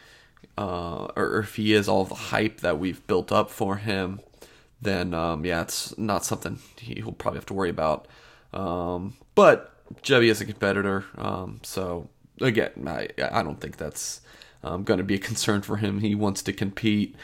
uh, 0.57 1.07
or 1.15 1.39
if 1.39 1.55
he 1.55 1.73
is 1.73 1.89
all 1.89 2.05
the 2.05 2.15
hype 2.15 2.61
that 2.61 2.79
we've 2.79 3.05
built 3.07 3.31
up 3.31 3.49
for 3.49 3.77
him, 3.77 4.21
then 4.81 5.13
um, 5.13 5.45
yeah, 5.45 5.61
it's 5.61 5.97
not 5.97 6.23
something 6.23 6.59
he'll 6.77 7.11
probably 7.11 7.37
have 7.37 7.45
to 7.47 7.53
worry 7.53 7.69
about. 7.69 8.07
Um, 8.53 9.15
but 9.33 9.73
Gebbia 10.03 10.29
is 10.29 10.41
a 10.41 10.45
competitor, 10.45 11.05
um, 11.17 11.59
so 11.63 12.09
again, 12.41 12.71
I 12.87 13.09
I 13.31 13.43
don't 13.43 13.59
think 13.59 13.77
that's 13.77 14.21
um, 14.63 14.83
going 14.83 14.97
to 14.97 15.03
be 15.03 15.15
a 15.15 15.19
concern 15.19 15.61
for 15.61 15.77
him. 15.77 15.99
He 15.99 16.15
wants 16.15 16.41
to 16.43 16.53
compete. 16.53 17.15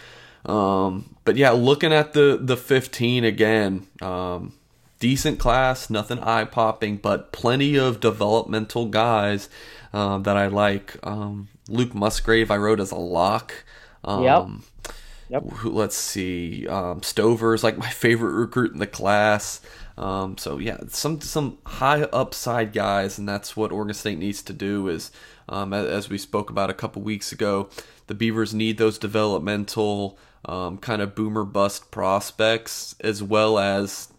Um, 0.45 1.15
but 1.23 1.35
yeah, 1.37 1.51
looking 1.51 1.93
at 1.93 2.13
the 2.13 2.39
the 2.41 2.57
15 2.57 3.23
again, 3.23 3.87
um, 4.01 4.53
decent 4.99 5.39
class, 5.39 5.89
nothing 5.89 6.19
eye 6.19 6.45
popping, 6.45 6.97
but 6.97 7.31
plenty 7.31 7.77
of 7.77 7.99
developmental 7.99 8.85
guys 8.87 9.49
uh, 9.93 10.17
that 10.19 10.37
I 10.37 10.47
like. 10.47 10.95
Um, 11.03 11.49
Luke 11.67 11.93
Musgrave, 11.93 12.51
I 12.51 12.57
wrote 12.57 12.79
as 12.79 12.91
a 12.91 12.97
lock. 12.97 13.63
Um, 14.03 14.23
yep. 14.23 14.93
Yep. 15.29 15.43
let's 15.63 15.95
see. 15.95 16.67
Um, 16.67 17.03
Stover's 17.03 17.63
like 17.63 17.77
my 17.77 17.89
favorite 17.89 18.33
recruit 18.33 18.73
in 18.73 18.79
the 18.79 18.87
class. 18.87 19.61
Um, 19.97 20.37
so 20.37 20.57
yeah, 20.57 20.77
some 20.87 21.21
some 21.21 21.59
high 21.65 22.03
upside 22.03 22.73
guys, 22.73 23.17
and 23.19 23.27
that's 23.27 23.55
what 23.55 23.71
Oregon 23.71 23.93
State 23.93 24.17
needs 24.17 24.41
to 24.43 24.53
do. 24.53 24.87
Is 24.87 25.11
um, 25.47 25.73
as 25.73 26.09
we 26.09 26.17
spoke 26.17 26.49
about 26.49 26.69
a 26.69 26.73
couple 26.73 27.01
weeks 27.01 27.31
ago, 27.31 27.69
the 28.07 28.15
Beavers 28.15 28.53
need 28.53 28.77
those 28.77 28.97
developmental 28.97 30.17
um, 30.45 30.77
kind 30.77 31.01
of 31.01 31.15
boomer 31.15 31.43
bust 31.43 31.91
prospects, 31.91 32.95
as 32.99 33.21
well 33.21 33.59
as 33.59 34.11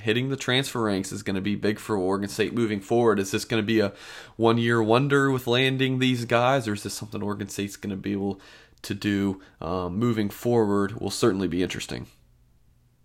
hitting 0.00 0.30
the 0.30 0.36
transfer 0.36 0.82
ranks 0.82 1.12
is 1.12 1.22
going 1.22 1.36
to 1.36 1.40
be 1.40 1.54
big 1.54 1.78
for 1.78 1.96
Oregon 1.96 2.28
State 2.28 2.52
moving 2.52 2.80
forward. 2.80 3.18
Is 3.18 3.30
this 3.30 3.44
going 3.44 3.62
to 3.62 3.66
be 3.66 3.80
a 3.80 3.92
one 4.36 4.58
year 4.58 4.82
wonder 4.82 5.30
with 5.30 5.46
landing 5.46 5.98
these 5.98 6.24
guys, 6.24 6.66
or 6.66 6.74
is 6.74 6.82
this 6.82 6.94
something 6.94 7.22
Oregon 7.22 7.48
State's 7.48 7.76
going 7.76 7.90
to 7.90 7.96
be 7.96 8.12
able 8.12 8.40
to 8.82 8.94
do 8.94 9.40
um, 9.60 9.98
moving 9.98 10.28
forward 10.28 11.00
will 11.00 11.10
certainly 11.10 11.48
be 11.48 11.62
interesting. 11.62 12.06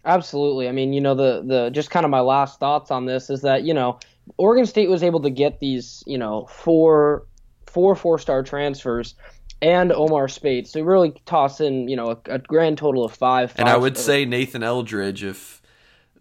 Absolutely. 0.05 0.67
I 0.67 0.71
mean, 0.71 0.93
you 0.93 1.01
know, 1.01 1.15
the 1.15 1.43
the 1.45 1.69
just 1.69 1.89
kind 1.89 2.05
of 2.05 2.09
my 2.09 2.21
last 2.21 2.59
thoughts 2.59 2.91
on 2.91 3.05
this 3.05 3.29
is 3.29 3.41
that 3.41 3.63
you 3.63 3.74
know 3.74 4.00
Oregon 4.38 4.65
State 4.65 4.89
was 4.89 5.03
able 5.03 5.19
to 5.21 5.29
get 5.29 5.59
these 5.59 6.03
you 6.07 6.17
know 6.17 6.45
four 6.47 7.25
four 7.65 7.95
four 7.95 8.17
star 8.17 8.41
transfers 8.41 9.15
and 9.62 9.92
Omar 9.92 10.28
Speights. 10.28 10.72
So 10.72 10.82
really 10.82 11.12
toss 11.26 11.60
in, 11.60 11.88
you 11.88 11.96
know, 11.96 12.12
a, 12.12 12.34
a 12.34 12.40
grand 12.40 12.78
total 12.78 13.04
of 13.04 13.14
five. 13.14 13.54
And 13.58 13.70
I 13.70 13.78
would 13.78 13.98
say 13.98 14.26
Nathan 14.26 14.64
Eldridge, 14.64 15.24
if 15.24 15.62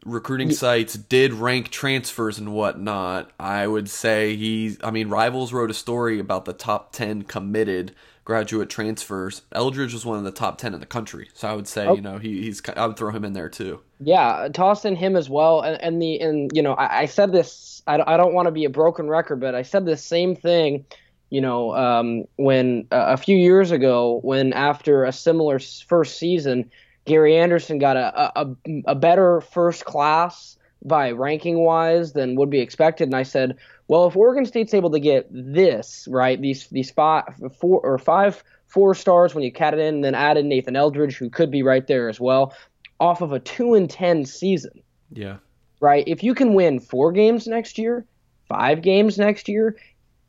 recruiting 0.05 0.53
sites 0.53 0.95
did 0.95 1.33
rank 1.35 1.71
transfers 1.71 2.39
and 2.39 2.53
whatnot, 2.53 3.31
I 3.39 3.67
would 3.67 3.91
say 3.91 4.37
he's. 4.37 4.79
I 4.83 4.91
mean, 4.91 5.09
Rivals 5.09 5.53
wrote 5.53 5.71
a 5.71 5.75
story 5.75 6.19
about 6.19 6.45
the 6.45 6.53
top 6.53 6.93
ten 6.93 7.23
committed 7.23 7.95
graduate 8.25 8.69
transfers. 8.69 9.43
Eldridge 9.53 9.93
was 9.93 10.05
one 10.05 10.19
of 10.19 10.25
the 10.25 10.33
top 10.33 10.59
ten 10.59 10.75
in 10.75 10.81
the 10.81 10.87
country, 10.87 11.29
so 11.35 11.49
I 11.49 11.55
would 11.55 11.69
say, 11.69 11.87
oh. 11.87 11.95
you 11.95 12.01
know, 12.01 12.19
he, 12.19 12.43
he's. 12.43 12.63
I 12.77 12.87
would 12.87 12.97
throw 12.97 13.11
him 13.11 13.25
in 13.25 13.35
there 13.35 13.49
too. 13.49 13.81
Yeah, 14.01 14.49
toss 14.53 14.85
in 14.85 14.97
him 14.97 15.17
as 15.17 15.29
well, 15.29 15.61
and, 15.61 15.81
and 15.83 16.01
the 16.01 16.21
and 16.21 16.51
you 16.55 16.63
know, 16.63 16.75
I, 16.75 17.01
I 17.01 17.07
said 17.07 17.33
this. 17.33 17.83
I, 17.87 18.03
I 18.07 18.17
don't 18.17 18.35
want 18.35 18.47
to 18.47 18.53
be 18.53 18.65
a 18.65 18.71
broken 18.71 19.09
record, 19.09 19.41
but 19.41 19.55
I 19.55 19.63
said 19.63 19.87
the 19.87 19.97
same 19.97 20.35
thing 20.35 20.85
you 21.31 21.41
know, 21.41 21.75
um, 21.75 22.25
when 22.37 22.87
uh, 22.93 23.07
a 23.09 23.17
few 23.17 23.37
years 23.37 23.71
ago, 23.71 24.21
when 24.23 24.53
after 24.53 25.05
a 25.05 25.13
similar 25.13 25.59
first 25.59 26.19
season, 26.19 26.71
Gary 27.05 27.37
Andersen 27.37 27.79
got 27.79 27.97
a, 27.97 28.41
a, 28.41 28.57
a 28.87 28.95
better 28.95 29.41
first 29.41 29.85
class 29.85 30.57
by 30.85 31.11
ranking 31.11 31.59
wise 31.65 32.13
than 32.13 32.37
would 32.37 32.51
be 32.51 32.61
expected, 32.61 33.09
and 33.09 33.17
I 33.17 33.25
said, 33.25 33.57
well, 33.89 34.07
if 34.07 34.17
Oregon 34.17 34.47
State's 34.47 34.75
able 34.75 34.91
to 34.91 35.01
get 35.01 35.27
this 35.31 36.07
right, 36.11 36.41
these 36.41 36.67
these 36.69 36.91
five 36.91 37.25
four 37.61 37.81
or 37.81 37.99
five 37.99 38.43
four 38.67 38.95
stars 38.95 39.35
when 39.35 39.45
you 39.45 39.53
cat 39.53 39.75
it 39.75 39.81
in, 39.81 39.97
and 39.97 40.05
then 40.05 40.15
add 40.15 40.37
in 40.37 40.49
Nathan 40.49 40.77
Eldridge, 40.77 41.17
who 41.17 41.31
could 41.31 41.51
be 41.51 41.63
right 41.63 41.87
there 41.87 42.09
as 42.09 42.21
well, 42.21 42.55
off 43.01 43.21
of 43.21 43.33
a 43.33 43.41
two 43.41 43.75
and 43.75 43.89
ten 43.89 44.25
season. 44.25 44.83
Yeah. 45.13 45.37
Right. 45.81 46.05
If 46.07 46.23
you 46.23 46.35
can 46.35 46.55
win 46.55 46.81
four 46.81 47.13
games 47.13 47.47
next 47.47 47.79
year, 47.79 48.05
five 48.49 48.83
games 48.83 49.19
next 49.19 49.49
year, 49.49 49.77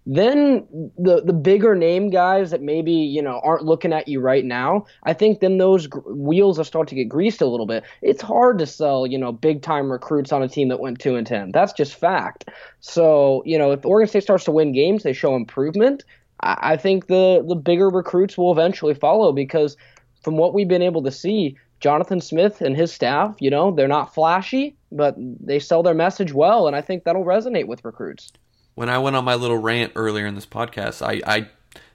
then 0.10 0.66
the 0.98 1.22
the 1.22 1.34
bigger 1.34 1.76
name 1.76 2.10
guys 2.10 2.52
that 2.52 2.62
maybe 2.62 2.94
you 2.94 3.22
know 3.22 3.42
aren't 3.44 3.66
looking 3.66 3.92
at 3.92 4.08
you 4.08 4.22
right 4.22 4.46
now, 4.46 4.86
I 5.04 5.12
think 5.12 5.42
then 5.42 5.58
those 5.58 5.86
gr- 5.88 6.00
wheels 6.00 6.58
are 6.58 6.64
starting 6.64 6.96
to 6.96 7.04
get 7.04 7.10
greased 7.10 7.42
a 7.42 7.46
little 7.46 7.66
bit. 7.66 7.84
It's 8.02 8.22
hard 8.22 8.58
to 8.60 8.66
sell 8.66 9.06
you 9.06 9.18
know 9.18 9.34
big 9.34 9.62
time 9.62 9.92
recruits 9.92 10.32
on 10.32 10.42
a 10.42 10.48
team 10.48 10.70
that 10.70 10.80
went 10.80 11.00
two 11.00 11.18
and 11.18 11.28
ten. 11.28 11.52
That's 11.52 11.74
just 11.74 11.94
fact. 11.94 12.46
So 12.80 13.44
you 13.46 13.60
know 13.60 13.74
if 13.74 13.86
Oregon 13.86 14.08
State 14.08 14.24
starts 14.24 14.46
to 14.46 14.52
win 14.52 14.72
games, 14.72 15.04
they 15.04 15.12
show 15.12 15.36
improvement. 15.36 16.06
I, 16.42 16.58
I 16.62 16.78
think 16.78 17.08
the 17.08 17.44
the 17.46 17.56
bigger 17.56 17.90
recruits 17.90 18.38
will 18.38 18.54
eventually 18.54 18.94
follow 18.94 19.34
because 19.34 19.76
from 20.24 20.38
what 20.38 20.54
we've 20.54 20.70
been 20.70 20.82
able 20.82 21.04
to 21.04 21.12
see, 21.12 21.58
Jonathan 21.82 22.22
Smith 22.22 22.62
and 22.62 22.78
his 22.78 22.94
staff, 22.94 23.36
you 23.42 23.50
know, 23.50 23.72
they're 23.72 23.90
not 23.90 24.14
flashy, 24.14 24.78
but 24.90 25.16
they 25.18 25.60
sell 25.60 25.84
their 25.84 25.94
message 25.94 26.32
well, 26.32 26.66
and 26.66 26.78
I 26.78 26.82
think 26.82 27.04
that'll 27.04 27.26
resonate 27.26 27.68
with 27.68 27.84
recruits 27.84 28.32
when 28.78 28.90
I 28.90 29.00
went 29.00 29.16
on 29.16 29.26
my 29.26 29.34
little 29.34 29.58
rant 29.58 29.94
earlier 29.96 30.28
in 30.28 30.36
this 30.36 30.46
podcast, 30.46 31.02
I, 31.02 31.20
I 31.26 31.48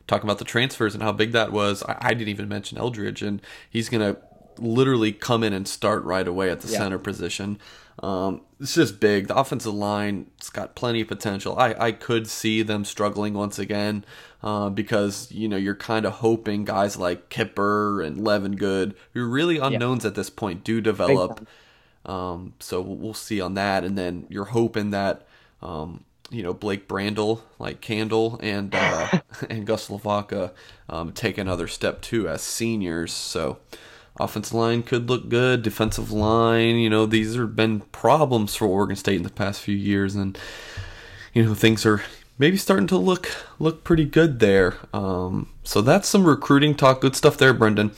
talking 0.09 0.27
about 0.27 0.41
the 0.41 0.45
transfers 0.45 0.95
and 0.95 1.03
how 1.03 1.13
big 1.13 1.31
that 1.31 1.53
was. 1.53 1.85
I, 1.85 1.97
I 2.01 2.09
didn't 2.13 2.31
even 2.31 2.49
mention 2.49 2.77
Eldridge, 2.77 3.23
and 3.23 3.41
he's 3.71 3.89
gonna 3.89 4.17
literally 4.59 5.13
come 5.13 5.45
in 5.45 5.53
and 5.53 5.69
start 5.69 6.03
right 6.03 6.27
away 6.27 6.51
at 6.51 6.61
the 6.61 6.67
yeah. 6.67 6.79
center 6.79 6.99
position. 6.99 7.61
Um, 8.03 8.41
it's 8.59 8.75
just 8.75 8.99
big. 8.99 9.29
The 9.29 9.37
offensive 9.37 9.73
line, 9.73 10.27
it's 10.39 10.51
got 10.51 10.75
plenty 10.75 11.03
of 11.03 11.07
potential. 11.07 11.57
I, 11.57 11.75
I 11.79 11.93
could 11.93 12.27
see 12.27 12.63
them 12.63 12.85
struggling 12.85 13.35
once 13.35 13.61
again 13.61 14.05
uh, 14.43 14.69
because, 14.69 15.31
you 15.31 15.49
know, 15.49 15.57
you're 15.57 15.77
kind 15.77 16.05
of 16.05 16.15
hoping 16.15 16.65
guys 16.65 16.97
like 16.97 17.29
Kipper 17.29 18.03
and 18.03 18.17
Levengood, 18.17 18.95
who 19.15 19.23
are 19.23 19.29
really 19.29 19.59
unknowns 19.59 20.03
yeah. 20.03 20.09
at 20.09 20.17
this 20.17 20.31
point, 20.31 20.65
do 20.65 20.81
develop. 20.81 21.47
Um, 22.05 22.55
so 22.59 22.81
we'll 22.81 23.15
see 23.15 23.41
on 23.41 23.55
that. 23.55 23.85
And 23.85 23.97
then 23.97 24.27
you're 24.29 24.47
hoping 24.47 24.91
that 24.91 25.27
um, 25.63 26.05
you 26.33 26.43
know 26.43 26.55
Blake 26.55 26.89
Brandel, 26.89 27.43
like 27.59 27.81
Candle, 27.81 28.41
and 28.43 28.75
uh, 28.75 29.21
and 29.51 29.67
Gus 29.67 29.89
Lavaka 29.89 30.53
um, 30.89 31.13
take 31.13 31.39
another 31.39 31.69
step 31.69 32.01
too 32.01 32.29
as 32.29 32.43
seniors. 32.43 33.13
So 33.13 33.59
offensive 34.19 34.55
line 34.55 34.83
could 34.83 35.09
look 35.09 35.29
good. 35.29 35.63
Defensive 35.63 36.11
line, 36.11 36.77
you 36.77 36.91
know, 36.91 37.07
these 37.07 37.37
have 37.37 37.55
been 37.55 37.81
problems 37.81 38.57
for 38.57 38.67
Oregon 38.67 38.97
State 38.97 39.17
in 39.17 39.23
the 39.23 39.31
past 39.31 39.61
few 39.61 39.77
years, 39.77 40.17
and 40.17 40.37
you 41.35 41.45
know 41.45 41.55
things 41.55 41.87
are 41.87 42.03
maybe 42.39 42.57
starting 42.57 42.87
to 42.89 42.97
look 42.97 43.31
look 43.59 43.85
pretty 43.85 44.07
good 44.07 44.41
there. 44.41 44.77
Um, 44.93 45.51
so 45.63 45.83
that's 45.83 46.09
some 46.09 46.25
recruiting 46.25 46.75
talk. 46.75 47.01
Good 47.01 47.15
stuff 47.15 47.37
there, 47.37 47.55
Brenden 47.55 47.93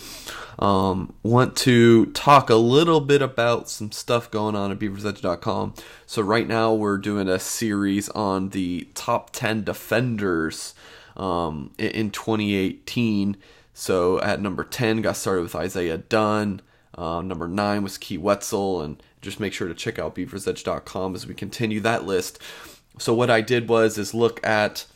um, 0.58 1.14
want 1.23 1.56
to 1.58 2.06
talk 2.06 2.50
a 2.50 2.54
little 2.54 3.00
bit 3.00 3.23
about 3.23 3.68
some 3.68 3.92
stuff 3.92 4.30
going 4.30 4.54
on 4.54 4.70
at 4.70 4.78
beaversedge.com. 4.78 5.75
So, 6.06 6.23
right 6.23 6.46
now, 6.46 6.73
we're 6.73 6.99
doing 6.99 7.28
a 7.28 7.38
series 7.38 8.08
on 8.11 8.50
the 8.50 8.88
top 8.94 9.30
10 9.30 9.64
defenders 9.64 10.75
um, 11.16 11.73
in 11.78 12.11
2018. 12.11 13.37
So, 13.73 14.20
at 14.20 14.40
number 14.40 14.64
10, 14.64 15.02
got 15.02 15.16
started 15.16 15.42
with 15.42 15.56
Isaiah 15.56 15.99
Dunn. 15.99 16.61
Uh, 16.96 17.23
number 17.23 17.49
9 17.49 17.82
was 17.82 17.99
Kee 17.99 18.18
Whetzel. 18.18 18.84
And 18.84 19.02
just 19.20 19.40
make 19.40 19.52
sure 19.52 19.68
to 19.68 19.75
check 19.75 19.99
out 19.99 20.14
beaversedge.com 20.14 21.14
as 21.14 21.26
we 21.26 21.34
continue 21.34 21.80
that 21.80 22.04
list. 22.04 22.38
So, 22.99 23.12
what 23.12 23.30
I 23.30 23.40
did 23.40 23.68
was 23.68 23.99
is 23.99 24.14
look 24.14 24.44
at 24.46 24.87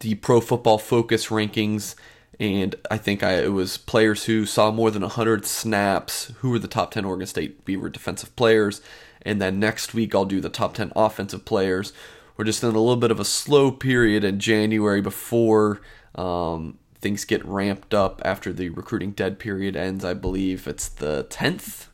the 0.00 0.14
Pro 0.14 0.40
Football 0.40 0.78
Focus 0.78 1.26
rankings 1.26 1.96
and 2.40 2.74
I 2.90 2.98
think 2.98 3.22
I, 3.22 3.34
it 3.42 3.52
was 3.52 3.78
players 3.78 4.24
who 4.24 4.46
saw 4.46 4.70
more 4.70 4.90
than 4.90 5.02
100 5.02 5.44
snaps 5.44 6.32
who 6.38 6.50
were 6.50 6.58
the 6.58 6.68
top 6.68 6.92
10 6.92 7.04
Oregon 7.04 7.26
State 7.26 7.64
Beaver 7.64 7.88
defensive 7.88 8.34
players. 8.36 8.80
And 9.22 9.42
then 9.42 9.58
next 9.58 9.92
week 9.92 10.14
I'll 10.14 10.24
do 10.24 10.40
the 10.40 10.48
top 10.48 10.74
10 10.74 10.92
offensive 10.94 11.44
players. 11.44 11.92
We're 12.36 12.44
just 12.44 12.62
in 12.62 12.68
a 12.68 12.72
little 12.72 12.96
bit 12.96 13.10
of 13.10 13.18
a 13.18 13.24
slow 13.24 13.72
period 13.72 14.22
in 14.22 14.38
January 14.38 15.00
before 15.00 15.80
um, 16.14 16.78
things 17.00 17.24
get 17.24 17.44
ramped 17.44 17.92
up 17.92 18.22
after 18.24 18.52
the 18.52 18.68
recruiting 18.68 19.10
dead 19.10 19.40
period 19.40 19.74
ends. 19.74 20.04
I 20.04 20.14
believe 20.14 20.68
it's 20.68 20.88
the 20.88 21.26
10th. 21.30 21.86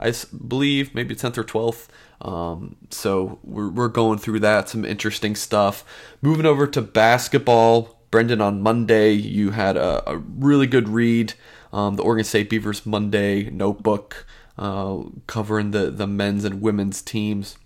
I 0.00 0.12
believe 0.46 0.94
maybe 0.94 1.14
10th 1.14 1.36
or 1.36 1.44
12th. 1.44 1.88
Um, 2.22 2.76
so 2.90 3.38
we're, 3.44 3.68
we're 3.68 3.88
going 3.88 4.18
through 4.18 4.40
that, 4.40 4.70
some 4.70 4.86
interesting 4.86 5.36
stuff. 5.36 5.84
Moving 6.22 6.46
over 6.46 6.66
to 6.66 6.80
basketball, 6.80 7.95
Brenden, 8.10 8.40
on 8.40 8.62
Monday, 8.62 9.12
you 9.12 9.50
had 9.50 9.76
a, 9.76 10.08
a 10.10 10.16
really 10.18 10.66
good 10.66 10.88
read. 10.88 11.34
Um, 11.72 11.96
the 11.96 12.02
Oregon 12.02 12.24
State 12.24 12.48
Beavers 12.48 12.86
Monday 12.86 13.50
notebook 13.50 14.26
uh, 14.58 15.02
covering 15.26 15.72
the, 15.72 15.90
the 15.90 16.06
men's 16.06 16.44
and 16.44 16.60
women's 16.60 17.02
teams. 17.02 17.58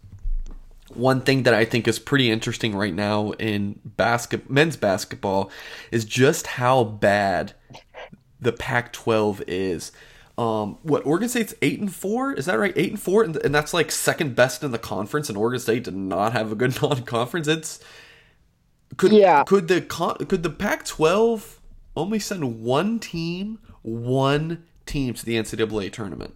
One 0.92 1.20
thing 1.20 1.44
that 1.44 1.54
I 1.54 1.64
think 1.64 1.86
is 1.86 2.00
pretty 2.00 2.30
interesting 2.30 2.74
right 2.74 2.94
now 2.94 3.30
in 3.32 3.78
basket 3.84 4.50
men's 4.50 4.76
basketball 4.76 5.50
is 5.92 6.04
just 6.04 6.48
how 6.48 6.82
bad 6.82 7.52
the 8.40 8.52
Pac-12 8.52 9.44
is. 9.46 9.92
Um, 10.36 10.78
what 10.82 11.04
Oregon 11.04 11.28
State's 11.28 11.54
eight 11.62 11.78
and 11.78 11.94
four? 11.94 12.32
Is 12.32 12.46
that 12.46 12.58
right? 12.58 12.72
Eight 12.74 12.90
and 12.90 13.00
four, 13.00 13.22
and, 13.22 13.36
and 13.36 13.54
that's 13.54 13.74
like 13.74 13.92
second 13.92 14.34
best 14.34 14.64
in 14.64 14.70
the 14.70 14.78
conference. 14.78 15.28
And 15.28 15.36
Oregon 15.36 15.60
State 15.60 15.84
did 15.84 15.94
not 15.94 16.32
have 16.32 16.50
a 16.50 16.54
good 16.54 16.80
non-conference. 16.82 17.46
It's 17.46 17.78
could 18.96 19.12
yeah. 19.12 19.44
could 19.44 19.68
the 19.68 19.80
could 19.80 20.42
the 20.42 20.50
Pac-12 20.50 21.58
only 21.96 22.18
send 22.18 22.62
one 22.62 22.98
team, 22.98 23.58
one 23.82 24.64
team 24.86 25.14
to 25.14 25.24
the 25.24 25.36
NCAA 25.36 25.92
tournament? 25.92 26.34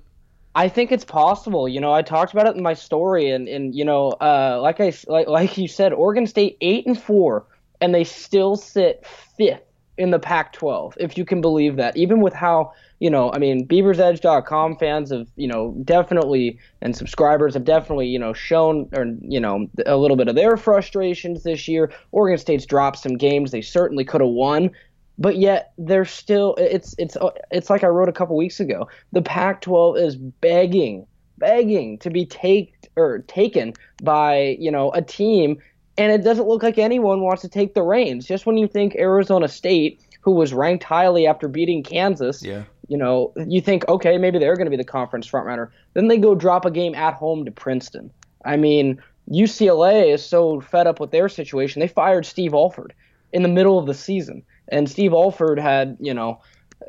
I 0.56 0.68
think 0.68 0.92
it's 0.92 1.04
possible. 1.04 1.68
You 1.68 1.80
know, 1.80 1.92
I 1.92 2.02
talked 2.02 2.32
about 2.32 2.46
it 2.46 2.56
in 2.56 2.62
my 2.62 2.74
story, 2.74 3.30
and 3.30 3.48
and 3.48 3.74
you 3.74 3.84
know, 3.84 4.10
uh, 4.20 4.60
like 4.62 4.80
I 4.80 4.92
like 5.08 5.26
like 5.26 5.58
you 5.58 5.68
said, 5.68 5.92
Oregon 5.92 6.26
State 6.26 6.56
eight 6.60 6.86
and 6.86 7.00
four, 7.00 7.46
and 7.80 7.94
they 7.94 8.04
still 8.04 8.56
sit 8.56 9.04
fifth 9.36 9.62
in 9.96 10.10
the 10.10 10.18
Pac-12, 10.18 10.94
if 10.98 11.16
you 11.16 11.24
can 11.24 11.40
believe 11.40 11.76
that. 11.76 11.96
Even 11.96 12.20
with 12.20 12.34
how 12.34 12.72
you 13.04 13.10
know, 13.10 13.30
I 13.34 13.38
mean, 13.38 13.68
BeaversEdge.com 13.68 14.76
fans 14.76 15.10
have, 15.10 15.26
you 15.36 15.46
know, 15.46 15.74
definitely, 15.84 16.58
and 16.80 16.96
subscribers 16.96 17.52
have 17.52 17.64
definitely, 17.64 18.06
you 18.06 18.18
know, 18.18 18.32
shown, 18.32 18.88
or, 18.96 19.04
you 19.20 19.38
know, 19.38 19.68
a 19.84 19.98
little 19.98 20.16
bit 20.16 20.26
of 20.26 20.36
their 20.36 20.56
frustrations 20.56 21.42
this 21.42 21.68
year. 21.68 21.92
Oregon 22.12 22.38
State's 22.38 22.64
dropped 22.64 22.98
some 22.98 23.18
games 23.18 23.50
they 23.50 23.60
certainly 23.60 24.06
could 24.06 24.22
have 24.22 24.30
won, 24.30 24.70
but 25.18 25.36
yet 25.36 25.72
they're 25.76 26.06
still, 26.06 26.54
it's, 26.56 26.94
it's, 26.96 27.16
uh, 27.16 27.28
it's 27.50 27.68
like 27.68 27.84
I 27.84 27.88
wrote 27.88 28.08
a 28.08 28.12
couple 28.12 28.36
weeks 28.36 28.58
ago. 28.58 28.88
The 29.12 29.20
Pac 29.20 29.60
12 29.60 29.98
is 29.98 30.16
begging, 30.16 31.06
begging 31.36 31.98
to 31.98 32.08
be 32.08 32.24
take, 32.24 32.88
or 32.96 33.18
taken 33.26 33.74
by, 34.02 34.56
you 34.58 34.70
know, 34.70 34.92
a 34.92 35.02
team 35.02 35.58
and 35.96 36.12
it 36.12 36.24
doesn't 36.24 36.48
look 36.48 36.62
like 36.62 36.78
anyone 36.78 37.20
wants 37.20 37.42
to 37.42 37.48
take 37.48 37.74
the 37.74 37.82
reins. 37.82 38.26
Just 38.26 38.46
when 38.46 38.56
you 38.56 38.66
think 38.66 38.96
Arizona 38.96 39.48
State, 39.48 40.00
who 40.20 40.32
was 40.32 40.52
ranked 40.52 40.84
highly 40.84 41.26
after 41.26 41.48
beating 41.48 41.82
Kansas, 41.82 42.42
yeah 42.42 42.64
you 42.88 42.96
know, 42.96 43.32
you 43.46 43.60
think, 43.60 43.88
okay, 43.88 44.18
maybe 44.18 44.38
they're 44.38 44.56
going 44.56 44.66
to 44.66 44.70
be 44.70 44.76
the 44.76 44.84
conference 44.84 45.30
frontrunner. 45.30 45.70
Then 45.94 46.08
they 46.08 46.18
go 46.18 46.34
drop 46.34 46.64
a 46.64 46.70
game 46.70 46.94
at 46.94 47.14
home 47.14 47.44
to 47.44 47.50
Princeton. 47.50 48.10
I 48.44 48.56
mean, 48.56 49.02
UCLA 49.30 50.12
is 50.12 50.24
so 50.24 50.60
fed 50.60 50.86
up 50.86 51.00
with 51.00 51.10
their 51.10 51.28
situation, 51.28 51.80
they 51.80 51.88
fired 51.88 52.26
Steve 52.26 52.52
Alford 52.52 52.92
in 53.32 53.42
the 53.42 53.48
middle 53.48 53.78
of 53.78 53.86
the 53.86 53.94
season. 53.94 54.42
And 54.68 54.90
Steve 54.90 55.12
Alford 55.12 55.58
had, 55.58 55.96
you 56.00 56.12
know, 56.12 56.40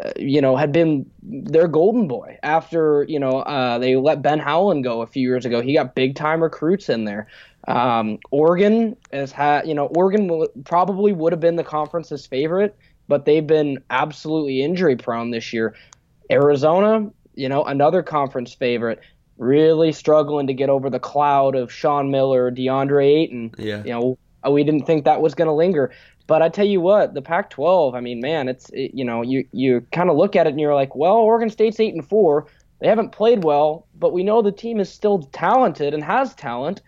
uh, 0.03 0.11
you 0.17 0.41
know, 0.41 0.57
had 0.57 0.73
been 0.73 1.09
their 1.23 1.69
golden 1.69 2.07
boy 2.07 2.37
after 2.43 3.05
you 3.07 3.17
know 3.17 3.39
uh, 3.41 3.79
they 3.79 3.95
let 3.95 4.21
Ben 4.21 4.39
Howland 4.39 4.83
go 4.83 5.01
a 5.01 5.07
few 5.07 5.21
years 5.21 5.45
ago. 5.45 5.61
He 5.61 5.73
got 5.73 5.95
big 5.95 6.15
time 6.15 6.43
recruits 6.43 6.89
in 6.89 7.05
there. 7.05 7.27
Um, 7.67 8.19
Oregon 8.31 8.95
has 9.11 9.31
had, 9.31 9.67
you 9.67 9.73
know, 9.73 9.87
Oregon 9.87 10.27
will, 10.27 10.47
probably 10.65 11.13
would 11.13 11.33
have 11.33 11.39
been 11.39 11.55
the 11.55 11.63
conference's 11.63 12.25
favorite, 12.25 12.77
but 13.07 13.25
they've 13.25 13.45
been 13.45 13.79
absolutely 13.89 14.61
injury 14.61 14.95
prone 14.95 15.31
this 15.31 15.51
year. 15.51 15.75
Arizona, 16.31 17.09
you 17.33 17.49
know, 17.49 17.63
another 17.63 18.03
conference 18.03 18.53
favorite, 18.53 18.99
really 19.37 19.91
struggling 19.91 20.47
to 20.47 20.53
get 20.53 20.69
over 20.69 20.89
the 20.89 20.99
cloud 20.99 21.55
of 21.55 21.71
Sean 21.71 22.11
Miller, 22.11 22.51
DeAndre 22.51 23.05
Ayton. 23.05 23.55
Yeah. 23.57 23.83
You 23.83 23.91
know, 23.91 24.17
we 24.49 24.63
didn't 24.63 24.85
think 24.85 25.05
that 25.05 25.21
was 25.21 25.35
going 25.35 25.47
to 25.47 25.53
linger. 25.53 25.91
But 26.27 26.41
I 26.41 26.49
tell 26.49 26.65
you 26.65 26.81
what, 26.81 27.13
the 27.13 27.21
Pac-12. 27.21 27.95
I 27.95 27.99
mean, 27.99 28.19
man, 28.19 28.47
it's 28.47 28.69
it, 28.71 28.91
you 28.95 29.05
know, 29.05 29.21
you 29.21 29.45
you 29.51 29.85
kind 29.91 30.09
of 30.09 30.17
look 30.17 30.35
at 30.35 30.47
it 30.47 30.51
and 30.51 30.59
you're 30.59 30.73
like, 30.73 30.95
well, 30.95 31.17
Oregon 31.17 31.49
State's 31.49 31.79
eight 31.79 31.93
and 31.93 32.07
four. 32.07 32.47
They 32.79 32.87
haven't 32.87 33.11
played 33.11 33.43
well, 33.43 33.87
but 33.95 34.11
we 34.11 34.23
know 34.23 34.41
the 34.41 34.51
team 34.51 34.79
is 34.79 34.91
still 34.91 35.23
talented 35.31 35.93
and 35.93 36.03
has 36.03 36.33
talent. 36.33 36.81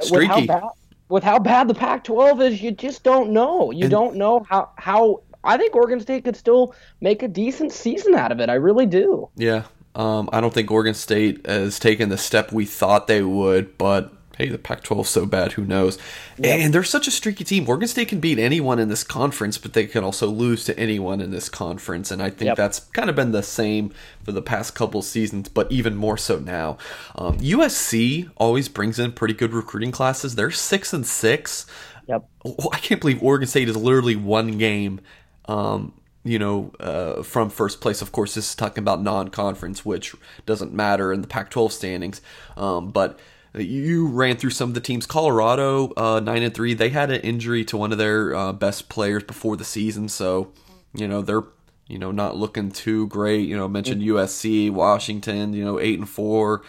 Streaky. 0.00 0.28
With 0.28 0.48
how 0.50 0.60
bad, 0.60 0.68
with 1.08 1.24
how 1.24 1.38
bad 1.38 1.68
the 1.68 1.74
Pac-12 1.74 2.40
is, 2.50 2.62
you 2.62 2.70
just 2.72 3.02
don't 3.02 3.30
know. 3.30 3.70
You 3.70 3.82
And- 3.84 3.90
don't 3.90 4.16
know 4.16 4.44
how 4.48 4.70
how. 4.76 5.20
I 5.44 5.56
think 5.56 5.74
Oregon 5.74 5.98
State 6.00 6.24
could 6.24 6.36
still 6.36 6.72
make 7.00 7.22
a 7.22 7.28
decent 7.28 7.72
season 7.72 8.14
out 8.14 8.30
of 8.30 8.38
it. 8.40 8.48
I 8.48 8.54
really 8.54 8.86
do. 8.86 9.28
Yeah. 9.36 9.64
Um, 9.96 10.30
I 10.32 10.40
don't 10.40 10.54
think 10.54 10.70
Oregon 10.70 10.94
State 10.94 11.44
has 11.46 11.78
taken 11.80 12.08
the 12.10 12.16
step 12.16 12.52
we 12.52 12.64
thought 12.64 13.08
they 13.08 13.22
would, 13.22 13.76
but 13.76 14.12
hey, 14.38 14.48
the 14.48 14.58
Pac 14.58 14.82
12 14.82 15.06
so 15.06 15.26
bad, 15.26 15.52
who 15.52 15.64
knows? 15.64 15.98
And 16.42 16.72
they're 16.72 16.82
such 16.84 17.06
a 17.06 17.10
streaky 17.10 17.44
team. 17.44 17.68
Oregon 17.68 17.88
State 17.88 18.08
can 18.08 18.20
beat 18.20 18.38
anyone 18.38 18.78
in 18.78 18.88
this 18.88 19.04
conference, 19.04 19.58
but 19.58 19.72
they 19.72 19.86
can 19.86 20.02
also 20.04 20.26
lose 20.28 20.64
to 20.64 20.78
anyone 20.78 21.20
in 21.20 21.30
this 21.30 21.48
conference. 21.48 22.10
And 22.10 22.22
I 22.22 22.30
think 22.30 22.48
Yep. 22.48 22.56
that's 22.56 22.80
kind 22.80 23.10
of 23.10 23.16
been 23.16 23.32
the 23.32 23.42
same 23.42 23.92
for 24.22 24.32
the 24.32 24.42
past 24.42 24.74
couple 24.74 25.02
seasons, 25.02 25.48
but 25.48 25.70
even 25.70 25.96
more 25.96 26.16
so 26.16 26.38
now. 26.38 26.78
Um, 27.14 27.38
USC 27.38 28.28
always 28.36 28.68
brings 28.68 28.98
in 28.98 29.12
pretty 29.12 29.34
good 29.34 29.52
recruiting 29.52 29.92
classes. 29.92 30.34
They're 30.34 30.50
six 30.50 30.92
and 30.92 31.06
six. 31.06 31.66
Yep. 32.08 32.28
Oh, 32.44 32.70
I 32.72 32.78
can't 32.78 33.00
believe 33.00 33.22
Oregon 33.22 33.46
State 33.46 33.68
is 33.68 33.76
literally 33.76 34.16
one 34.16 34.58
game, 34.58 35.00
um, 35.46 35.92
you 36.24 36.38
know, 36.38 36.72
uh, 36.80 37.22
from 37.22 37.48
first 37.50 37.80
place. 37.80 38.02
Of 38.02 38.12
course, 38.12 38.34
this 38.34 38.48
is 38.50 38.54
talking 38.54 38.82
about 38.82 39.02
non-conference, 39.02 39.84
which 39.84 40.14
doesn't 40.46 40.72
matter 40.72 41.12
in 41.12 41.20
the 41.20 41.28
Pac-12 41.28 41.70
standings. 41.72 42.20
Um, 42.56 42.90
but 42.90 43.18
you 43.54 44.06
ran 44.06 44.36
through 44.36 44.50
some 44.50 44.70
of 44.70 44.74
the 44.74 44.80
teams. 44.80 45.06
Colorado, 45.06 45.92
uh, 45.96 46.20
nine 46.20 46.42
and 46.42 46.54
three. 46.54 46.74
They 46.74 46.88
had 46.88 47.10
an 47.10 47.20
injury 47.20 47.64
to 47.66 47.76
one 47.76 47.92
of 47.92 47.98
their 47.98 48.34
uh, 48.34 48.52
best 48.52 48.88
players 48.88 49.24
before 49.24 49.56
the 49.56 49.64
season, 49.64 50.08
so 50.08 50.52
you 50.94 51.06
know 51.06 51.22
they're 51.22 51.44
you 51.86 51.98
know 51.98 52.10
not 52.10 52.36
looking 52.36 52.70
too 52.70 53.06
great. 53.08 53.48
You 53.48 53.56
know, 53.56 53.68
mentioned 53.68 54.02
USC, 54.02 54.70
Washington. 54.70 55.52
You 55.52 55.64
know, 55.64 55.80
eight 55.80 55.98
and 55.98 56.08
four. 56.08 56.62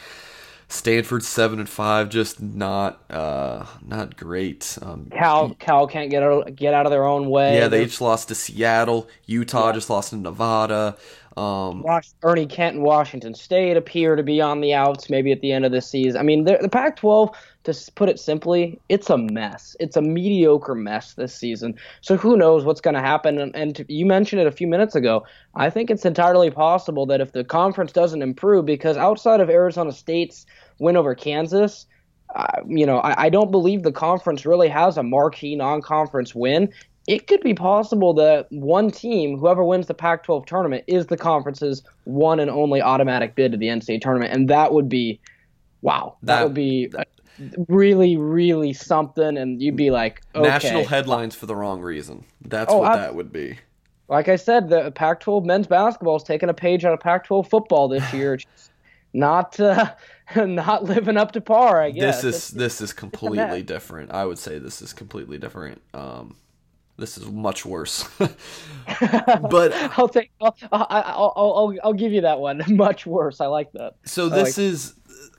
Stanford 0.73 1.23
seven 1.23 1.59
and 1.59 1.69
five, 1.69 2.09
just 2.09 2.41
not 2.41 3.03
uh, 3.11 3.63
not 3.85 4.17
great. 4.17 4.75
Um, 4.81 5.07
Cal 5.11 5.53
Cal 5.59 5.85
can't 5.85 6.09
get 6.09 6.23
out, 6.23 6.55
get 6.55 6.73
out 6.73 6.87
of 6.87 6.91
their 6.91 7.05
own 7.05 7.29
way. 7.29 7.57
yeah, 7.57 7.67
they 7.67 7.83
each 7.83 8.01
lost 8.01 8.29
to 8.29 8.35
Seattle. 8.35 9.07
Utah 9.27 9.71
just 9.71 9.91
lost 9.91 10.09
to 10.09 10.17
Nevada. 10.17 10.97
Um, 11.35 11.83
Ernie 12.21 12.45
Kent 12.45 12.75
and 12.75 12.83
Washington 12.83 13.33
State 13.33 13.75
appear 13.75 14.15
to 14.15 14.23
be 14.23 14.39
on 14.39 14.61
the 14.61 14.73
outs 14.73 15.09
maybe 15.09 15.31
at 15.31 15.41
the 15.41 15.51
end 15.51 15.65
of 15.65 15.71
the 15.71 15.81
season. 15.81 16.19
I 16.19 16.23
mean, 16.23 16.43
the 16.43 16.59
the 16.61 16.69
Pac-12, 16.69 17.33
to 17.63 17.91
put 17.95 18.09
it 18.09 18.19
simply, 18.19 18.79
it's 18.89 19.09
a 19.09 19.17
mess. 19.17 19.75
It's 19.79 19.95
a 19.95 20.01
mediocre 20.01 20.75
mess 20.75 21.13
this 21.13 21.35
season. 21.35 21.75
So 22.01 22.17
who 22.17 22.37
knows 22.37 22.65
what's 22.65 22.81
going 22.81 22.93
to 22.93 22.99
happen? 22.99 23.39
And, 23.39 23.55
and 23.55 23.75
to- 23.75 23.93
you 23.93 24.05
mentioned 24.05 24.41
it 24.41 24.47
a 24.47 24.51
few 24.51 24.67
minutes 24.67 24.95
ago. 24.95 25.25
I 25.55 25.69
think 25.69 25.89
it's 25.89 26.05
entirely 26.05 26.51
possible 26.51 27.05
that 27.07 27.21
if 27.21 27.31
the 27.31 27.43
conference 27.43 27.91
doesn't 27.91 28.21
improve, 28.21 28.65
because 28.65 28.97
outside 28.97 29.39
of 29.39 29.49
Arizona 29.49 29.91
State's 29.91 30.45
win 30.79 30.97
over 30.97 31.15
Kansas, 31.15 31.87
uh, 32.35 32.61
you 32.67 32.85
know, 32.85 32.97
I, 32.99 33.25
I 33.25 33.29
don't 33.29 33.51
believe 33.51 33.83
the 33.83 33.91
conference 33.91 34.45
really 34.45 34.69
has 34.69 34.97
a 34.97 35.03
marquee 35.03 35.55
non-conference 35.55 36.33
win. 36.35 36.71
It 37.07 37.27
could 37.27 37.41
be 37.41 37.53
possible 37.53 38.13
that 38.13 38.47
one 38.51 38.89
team, 38.89 39.37
whoever 39.37 39.63
wins 39.63 39.87
the 39.87 39.93
Pac-12 39.93 40.45
tournament, 40.45 40.83
is 40.87 41.07
the 41.07 41.17
conference's 41.17 41.83
one 42.05 42.39
and 42.39 42.49
only 42.49 42.81
automatic 42.81 43.35
bid 43.35 43.51
to 43.51 43.57
the 43.57 43.67
NCAA 43.67 43.99
tournament, 44.01 44.33
and 44.33 44.49
that 44.49 44.71
would 44.73 44.87
be, 44.87 45.19
wow, 45.81 46.15
that, 46.23 46.37
That- 46.37 46.43
would 46.45 46.53
be 46.53 46.89
really, 47.67 48.15
really 48.15 48.71
something. 48.73 49.37
And 49.37 49.61
you'd 49.61 49.75
be 49.75 49.91
like, 49.91 50.21
okay. 50.35 50.47
National 50.47 50.85
headlines 50.85 51.35
for 51.35 51.45
the 51.45 51.55
wrong 51.55 51.81
reason. 51.81 52.23
That's 52.41 52.71
Oh, 52.71 52.77
what 52.79 52.91
I- 52.93 52.97
that 52.97 53.15
would 53.15 53.33
be. 53.33 53.57
like 54.07 54.29
I 54.29 54.35
said, 54.37 54.69
the 54.69 54.91
Pac-12 54.91 55.43
men's 55.43 55.67
basketball 55.67 56.15
is 56.17 56.23
taking 56.23 56.47
a 56.47 56.53
page 56.53 56.85
out 56.85 56.93
of 56.93 56.99
Pac-12 57.01 57.49
football 57.49 57.87
this 57.89 58.13
year. 58.13 58.37
Not 59.15 59.59
uh, 59.59 59.91
not 60.35 60.85
living 60.85 61.17
up 61.17 61.33
to 61.33 61.41
par, 61.41 61.81
I 61.83 61.91
guess. 61.91 62.21
This 62.21 62.35
is 62.45 62.49
this 62.51 62.81
is 62.81 62.93
completely 62.93 63.61
different. 63.61 64.11
I 64.11 64.25
would 64.25 64.39
say 64.39 64.57
this 64.57 64.81
is 64.81 64.91
completely 64.91 65.37
different. 65.37 65.81
Um, 65.93 66.35
this 66.97 67.17
is 67.17 67.27
much 67.27 67.65
worse. 67.65 68.07
but 68.17 69.73
I'll 69.97 70.09
take. 70.09 70.31
I'll, 70.41 70.55
I'll, 70.71 71.33
I'll, 71.35 71.75
I'll, 71.83 71.93
give 71.93 72.11
you 72.11 72.21
that 72.21 72.39
one. 72.39 72.61
Much 72.75 73.05
worse. 73.05 73.41
I 73.41 73.47
like 73.47 73.71
that. 73.73 73.95
So 74.05 74.29
this 74.29 74.57
like- 74.57 74.63
is 74.65 74.93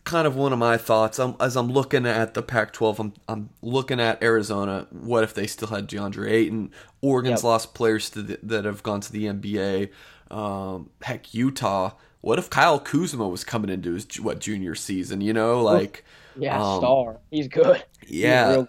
kind 0.05 0.27
of 0.27 0.37
one 0.37 0.53
of 0.53 0.59
my 0.59 0.77
thoughts. 0.77 1.19
I'm, 1.19 1.37
as 1.41 1.57
I'm 1.57 1.69
looking 1.71 2.07
at 2.07 2.35
the 2.35 2.43
Pac-12, 2.43 2.99
I'm 2.99 3.13
I'm 3.29 3.51
looking 3.63 4.01
at 4.01 4.23
Arizona. 4.23 4.87
What 4.91 5.25
if 5.25 5.35
they 5.35 5.47
still 5.47 5.69
had 5.69 5.89
DeAndre 5.89 6.31
Ayton? 6.31 6.71
Oregon's 7.01 7.41
Yep. 7.41 7.45
lost 7.45 7.75
players 7.75 8.11
to 8.11 8.23
the, 8.23 8.39
that 8.43 8.65
have 8.65 8.83
gone 8.83 9.01
to 9.01 9.13
the 9.13 9.27
NBA. 9.27 9.91
Um, 10.31 10.91
heck, 11.03 11.35
Utah. 11.35 11.93
What 12.21 12.39
if 12.39 12.49
Kyle 12.49 12.81
Kuzma 12.81 13.29
was 13.29 13.45
coming 13.45 13.69
into 13.71 13.93
his 13.93 14.07
what 14.21 14.41
junior 14.41 14.75
season? 14.75 15.21
You 15.21 15.35
know, 15.35 15.63
like 15.63 16.05
Yeah, 16.37 16.61
um, 16.61 16.81
star. 16.81 17.19
He's 17.31 17.49
good. 17.49 17.85
He's 18.01 18.21
yeah. 18.21 18.49
real- 18.51 18.69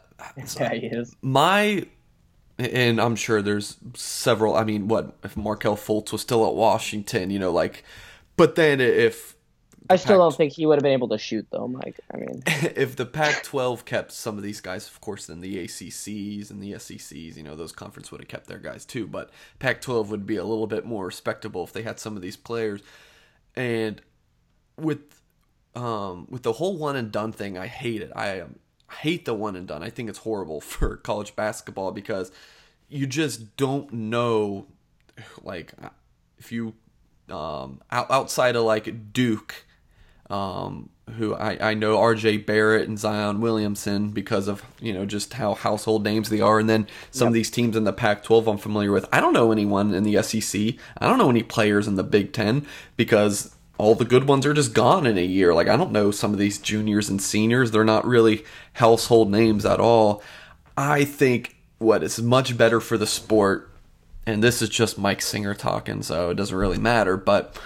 yeah, 0.59 0.73
he 0.73 0.87
is. 0.87 1.15
my 1.21 1.85
and 2.57 2.99
I'm 2.99 3.15
sure 3.15 3.41
there's 3.41 3.77
several. 3.95 4.55
I 4.55 4.63
mean, 4.63 4.87
what 4.87 5.17
if 5.23 5.35
Markelle 5.35 5.75
Fultz 5.75 6.11
was 6.11 6.21
still 6.21 6.45
at 6.47 6.53
Washington? 6.53 7.29
You 7.29 7.39
know, 7.39 7.51
like, 7.51 7.83
but 8.37 8.55
then 8.55 8.79
if 8.79 9.35
I 9.89 9.97
still 9.97 10.15
Pac- 10.15 10.17
don't 10.17 10.35
think 10.35 10.53
he 10.53 10.65
would 10.65 10.77
have 10.77 10.83
been 10.83 10.93
able 10.93 11.09
to 11.09 11.17
shoot 11.17 11.45
though, 11.51 11.67
Mike. 11.67 11.99
I 12.13 12.17
mean, 12.17 12.43
if 12.47 12.95
the 12.95 13.05
Pac-12 13.05 13.85
kept 13.85 14.11
some 14.11 14.37
of 14.37 14.43
these 14.43 14.61
guys, 14.61 14.87
of 14.87 14.99
course, 15.01 15.27
then 15.27 15.41
the 15.41 15.57
ACCs 15.65 16.49
and 16.49 16.61
the 16.61 16.73
SECs, 16.79 17.37
you 17.37 17.43
know, 17.43 17.55
those 17.55 17.71
conference 17.71 18.11
would 18.11 18.21
have 18.21 18.27
kept 18.27 18.47
their 18.47 18.57
guys 18.57 18.85
too. 18.85 19.05
But 19.05 19.29
Pac-12 19.59 20.07
would 20.07 20.25
be 20.25 20.37
a 20.37 20.43
little 20.43 20.67
bit 20.67 20.85
more 20.85 21.05
respectable 21.05 21.63
if 21.63 21.73
they 21.73 21.83
had 21.83 21.99
some 21.99 22.15
of 22.15 22.21
these 22.21 22.37
players. 22.37 22.81
And 23.55 24.01
with 24.77 25.21
um, 25.75 26.27
with 26.29 26.43
the 26.43 26.53
whole 26.53 26.77
one 26.77 26.95
and 26.95 27.11
done 27.11 27.31
thing, 27.31 27.57
I 27.57 27.67
hate 27.67 28.01
it. 28.01 28.11
I 28.15 28.43
um, 28.89 28.95
hate 28.97 29.25
the 29.25 29.33
one 29.33 29.55
and 29.55 29.67
done. 29.67 29.83
I 29.83 29.89
think 29.89 30.09
it's 30.09 30.19
horrible 30.19 30.61
for 30.61 30.97
college 30.97 31.35
basketball 31.35 31.91
because 31.91 32.31
you 32.89 33.07
just 33.07 33.57
don't 33.57 33.91
know, 33.91 34.67
like, 35.41 35.73
if 36.37 36.51
you 36.51 36.73
um, 37.29 37.81
out, 37.91 38.11
outside 38.11 38.55
of 38.55 38.63
like 38.63 39.13
Duke 39.13 39.65
um, 40.29 40.89
who 41.17 41.35
I, 41.35 41.71
I 41.71 41.73
know 41.75 41.97
RJ 41.97 42.45
Barrett 42.45 42.87
and 42.87 42.97
Zion 42.97 43.41
Williamson 43.41 44.09
because 44.09 44.47
of, 44.47 44.63
you 44.81 44.91
know, 44.91 45.05
just 45.05 45.33
how 45.33 45.53
household 45.53 46.03
names 46.03 46.29
they 46.29 46.41
are. 46.41 46.59
And 46.59 46.67
then 46.67 46.87
some 47.11 47.27
of 47.27 47.33
these 47.33 47.51
teams 47.51 47.75
in 47.75 47.83
the 47.83 47.93
Pac 47.93 48.23
12 48.23 48.47
I'm 48.47 48.57
familiar 48.57 48.91
with. 48.91 49.05
I 49.11 49.19
don't 49.19 49.33
know 49.33 49.51
anyone 49.51 49.93
in 49.93 50.03
the 50.03 50.21
SEC. 50.23 50.75
I 50.97 51.07
don't 51.07 51.19
know 51.19 51.29
any 51.29 51.43
players 51.43 51.87
in 51.87 51.95
the 51.95 52.03
Big 52.03 52.33
Ten 52.33 52.65
because 52.97 53.54
all 53.77 53.95
the 53.95 54.05
good 54.05 54.27
ones 54.27 54.45
are 54.45 54.53
just 54.53 54.73
gone 54.73 55.05
in 55.05 55.17
a 55.17 55.25
year. 55.25 55.53
Like, 55.53 55.67
I 55.67 55.75
don't 55.75 55.91
know 55.91 56.11
some 56.11 56.33
of 56.33 56.39
these 56.39 56.57
juniors 56.57 57.09
and 57.09 57.21
seniors. 57.21 57.71
They're 57.71 57.83
not 57.83 58.05
really 58.05 58.45
household 58.73 59.29
names 59.31 59.65
at 59.65 59.79
all. 59.79 60.23
I 60.77 61.05
think 61.05 61.55
what 61.77 62.03
is 62.03 62.21
much 62.21 62.57
better 62.57 62.79
for 62.79 62.97
the 62.97 63.07
sport, 63.07 63.71
and 64.25 64.43
this 64.43 64.61
is 64.61 64.69
just 64.69 64.97
Mike 64.97 65.21
Singer 65.21 65.53
talking, 65.53 66.03
so 66.03 66.29
it 66.29 66.35
doesn't 66.35 66.57
really 66.57 66.77
matter, 66.77 67.17
but 67.17 67.59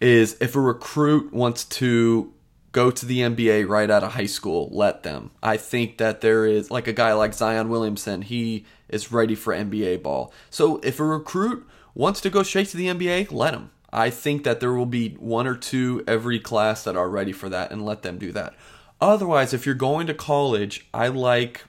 is 0.00 0.36
if 0.40 0.54
a 0.54 0.60
recruit 0.60 1.32
wants 1.32 1.64
to 1.64 2.32
go 2.72 2.90
to 2.90 3.06
the 3.06 3.20
NBA 3.20 3.66
right 3.66 3.90
out 3.90 4.04
of 4.04 4.12
high 4.12 4.26
school, 4.26 4.68
let 4.70 5.02
them. 5.02 5.30
I 5.42 5.56
think 5.56 5.96
that 5.96 6.20
there 6.20 6.44
is 6.44 6.70
like 6.70 6.86
a 6.86 6.92
guy 6.92 7.14
like 7.14 7.32
Zion 7.32 7.70
Williamson, 7.70 8.20
he 8.20 8.66
is 8.88 9.10
ready 9.10 9.34
for 9.34 9.54
NBA 9.54 10.02
ball. 10.02 10.32
So 10.50 10.78
if 10.82 11.00
a 11.00 11.04
recruit 11.04 11.66
wants 11.94 12.20
to 12.20 12.30
go 12.30 12.42
straight 12.42 12.68
to 12.68 12.76
the 12.76 12.88
NBA, 12.88 13.32
let 13.32 13.54
him. 13.54 13.70
I 13.96 14.10
think 14.10 14.44
that 14.44 14.60
there 14.60 14.74
will 14.74 14.84
be 14.84 15.16
one 15.18 15.46
or 15.46 15.56
two 15.56 16.04
every 16.06 16.38
class 16.38 16.84
that 16.84 16.96
are 16.96 17.08
ready 17.08 17.32
for 17.32 17.48
that 17.48 17.72
and 17.72 17.84
let 17.84 18.02
them 18.02 18.18
do 18.18 18.30
that. 18.32 18.54
Otherwise, 19.00 19.54
if 19.54 19.64
you're 19.64 19.74
going 19.74 20.06
to 20.06 20.14
college, 20.14 20.86
I 20.92 21.08
like 21.08 21.64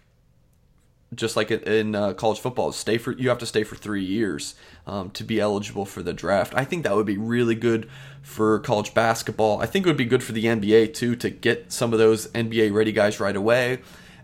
just 1.15 1.37
like 1.37 1.51
in 1.51 1.95
uh, 1.95 2.13
college 2.13 2.39
football, 2.39 2.73
stay 2.73 2.97
for 2.97 3.13
you 3.13 3.29
have 3.29 3.37
to 3.37 3.45
stay 3.45 3.63
for 3.63 3.75
three 3.75 4.03
years 4.03 4.55
um, 4.85 5.09
to 5.11 5.23
be 5.23 5.39
eligible 5.39 5.85
for 5.85 6.03
the 6.03 6.13
draft. 6.13 6.53
I 6.53 6.65
think 6.65 6.83
that 6.83 6.95
would 6.95 7.05
be 7.05 7.17
really 7.17 7.55
good 7.55 7.89
for 8.21 8.59
college 8.59 8.93
basketball. 8.93 9.61
I 9.61 9.65
think 9.65 9.85
it 9.85 9.89
would 9.89 9.97
be 9.97 10.05
good 10.05 10.21
for 10.21 10.33
the 10.33 10.45
NBA 10.45 10.93
too 10.93 11.15
to 11.15 11.29
get 11.29 11.71
some 11.71 11.93
of 11.93 11.99
those 11.99 12.27
NBA 12.27 12.73
ready 12.73 12.91
guys 12.91 13.21
right 13.21 13.35
away, 13.35 13.79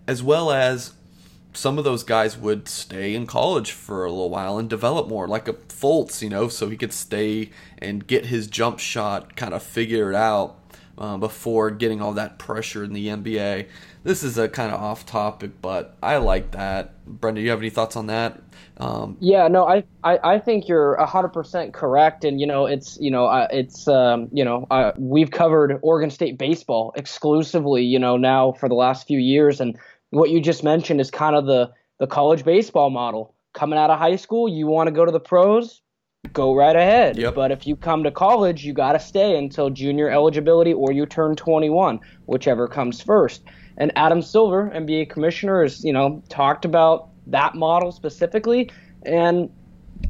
as 0.07 0.21
well 0.21 0.51
as 0.51 0.91
some 1.53 1.77
of 1.77 1.83
those 1.83 2.03
guys 2.03 2.37
would 2.37 2.67
stay 2.67 3.15
in 3.15 3.27
college 3.27 3.71
for 3.71 4.05
a 4.05 4.09
little 4.09 4.29
while 4.29 4.57
and 4.57 4.69
develop 4.69 5.07
more, 5.07 5.27
like 5.27 5.47
a 5.47 5.53
Fultz, 5.53 6.21
you 6.21 6.29
know, 6.29 6.47
so 6.47 6.69
he 6.69 6.77
could 6.77 6.93
stay 6.93 7.49
and 7.77 8.05
get 8.07 8.27
his 8.27 8.47
jump 8.47 8.79
shot 8.79 9.35
kind 9.35 9.53
of 9.53 9.61
figured 9.61 10.15
out 10.15 10.59
uh, 10.97 11.17
before 11.17 11.71
getting 11.71 12.01
all 12.01 12.13
that 12.13 12.37
pressure 12.37 12.83
in 12.83 12.93
the 12.93 13.07
NBA. 13.07 13.67
This 14.03 14.23
is 14.23 14.37
a 14.37 14.49
kind 14.49 14.73
of 14.73 14.81
off 14.81 15.05
topic, 15.05 15.61
but 15.61 15.95
I 16.03 16.17
like 16.17 16.51
that. 16.51 17.05
Brenda, 17.05 17.41
you 17.41 17.49
have 17.49 17.59
any 17.59 17.69
thoughts 17.69 17.95
on 17.95 18.07
that? 18.07 18.41
Um, 18.77 19.17
yeah, 19.19 19.47
no, 19.47 19.67
I, 19.67 19.83
I, 20.03 20.19
I 20.23 20.39
think 20.39 20.67
you're 20.67 20.97
hundred 21.05 21.29
percent 21.29 21.73
correct, 21.73 22.25
and 22.25 22.41
you 22.41 22.47
know 22.47 22.65
it's 22.65 22.97
you 22.99 23.11
know 23.11 23.25
uh, 23.25 23.47
it's 23.51 23.87
um, 23.87 24.27
you 24.31 24.43
know 24.43 24.67
uh, 24.71 24.91
we've 24.97 25.31
covered 25.31 25.79
Oregon 25.83 26.09
State 26.09 26.37
baseball 26.37 26.91
exclusively, 26.95 27.83
you 27.83 27.99
know 27.99 28.17
now 28.17 28.53
for 28.53 28.67
the 28.67 28.75
last 28.75 29.05
few 29.07 29.19
years, 29.19 29.61
and 29.61 29.77
what 30.13 30.29
you 30.29 30.39
just 30.39 30.63
mentioned 30.63 31.01
is 31.01 31.09
kind 31.09 31.35
of 31.35 31.45
the 31.45 31.71
the 31.99 32.07
college 32.07 32.43
baseball 32.43 32.89
model. 32.89 33.33
Coming 33.53 33.77
out 33.77 33.89
of 33.89 33.99
high 33.99 34.15
school, 34.15 34.49
you 34.49 34.67
want 34.67 34.87
to 34.87 34.91
go 34.91 35.05
to 35.05 35.11
the 35.11 35.19
pros, 35.19 35.81
go 36.33 36.55
right 36.55 36.75
ahead. 36.75 37.17
Yep. 37.17 37.35
But 37.35 37.51
if 37.51 37.67
you 37.67 37.75
come 37.75 38.03
to 38.03 38.11
college, 38.11 38.65
you 38.65 38.73
got 38.73 38.93
to 38.93 38.99
stay 38.99 39.37
until 39.37 39.69
junior 39.69 40.09
eligibility 40.09 40.73
or 40.73 40.91
you 40.91 41.05
turn 41.05 41.35
21, 41.35 41.99
whichever 42.25 42.67
comes 42.67 43.01
first. 43.01 43.43
And 43.77 43.91
Adam 43.95 44.21
Silver, 44.21 44.71
NBA 44.73 45.09
commissioner, 45.09 45.61
has 45.63 45.83
you 45.83 45.93
know 45.93 46.23
talked 46.29 46.65
about 46.65 47.09
that 47.27 47.55
model 47.55 47.91
specifically, 47.91 48.69
and 49.05 49.49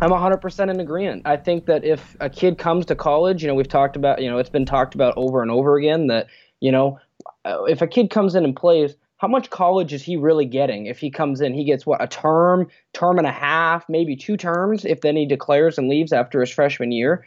I'm 0.02 0.10
100% 0.10 0.70
in 0.70 0.80
agreement. 0.80 1.22
I 1.26 1.38
think 1.38 1.66
that 1.68 1.84
if 1.84 2.16
a 2.20 2.30
kid 2.30 2.58
comes 2.58 2.86
to 2.88 2.96
college, 2.96 3.42
you 3.42 3.48
know, 3.48 3.56
we've 3.56 3.68
talked 3.68 3.96
about, 3.96 4.22
you 4.22 4.30
know, 4.30 4.38
it's 4.40 4.50
been 4.50 4.66
talked 4.66 4.96
about 4.96 5.14
over 5.16 5.42
and 5.42 5.52
over 5.52 5.78
again 5.78 6.08
that, 6.08 6.28
you 6.62 6.72
know, 6.72 7.00
if 7.46 7.82
a 7.82 7.88
kid 7.88 8.10
comes 8.10 8.36
in 8.36 8.44
and 8.44 8.56
plays, 8.56 8.96
how 9.24 9.30
much 9.30 9.50
college 9.50 9.94
is 9.94 10.04
he 10.04 10.18
really 10.18 10.44
getting? 10.44 10.88
If 10.88 11.00
he 11.00 11.10
comes 11.10 11.40
in 11.40 11.54
he 11.54 11.64
gets 11.64 11.86
what 11.86 12.04
a 12.04 12.08
term 12.08 12.68
term 12.92 13.18
and 13.18 13.26
a 13.26 13.32
half 13.32 13.88
maybe 13.88 14.18
two 14.18 14.36
terms 14.36 14.84
if 14.84 15.00
then 15.00 15.16
he 15.16 15.26
declares 15.26 15.78
and 15.78 15.88
leaves 15.88 16.12
after 16.12 16.42
his 16.42 16.52
freshman 16.52 16.92
year. 16.92 17.26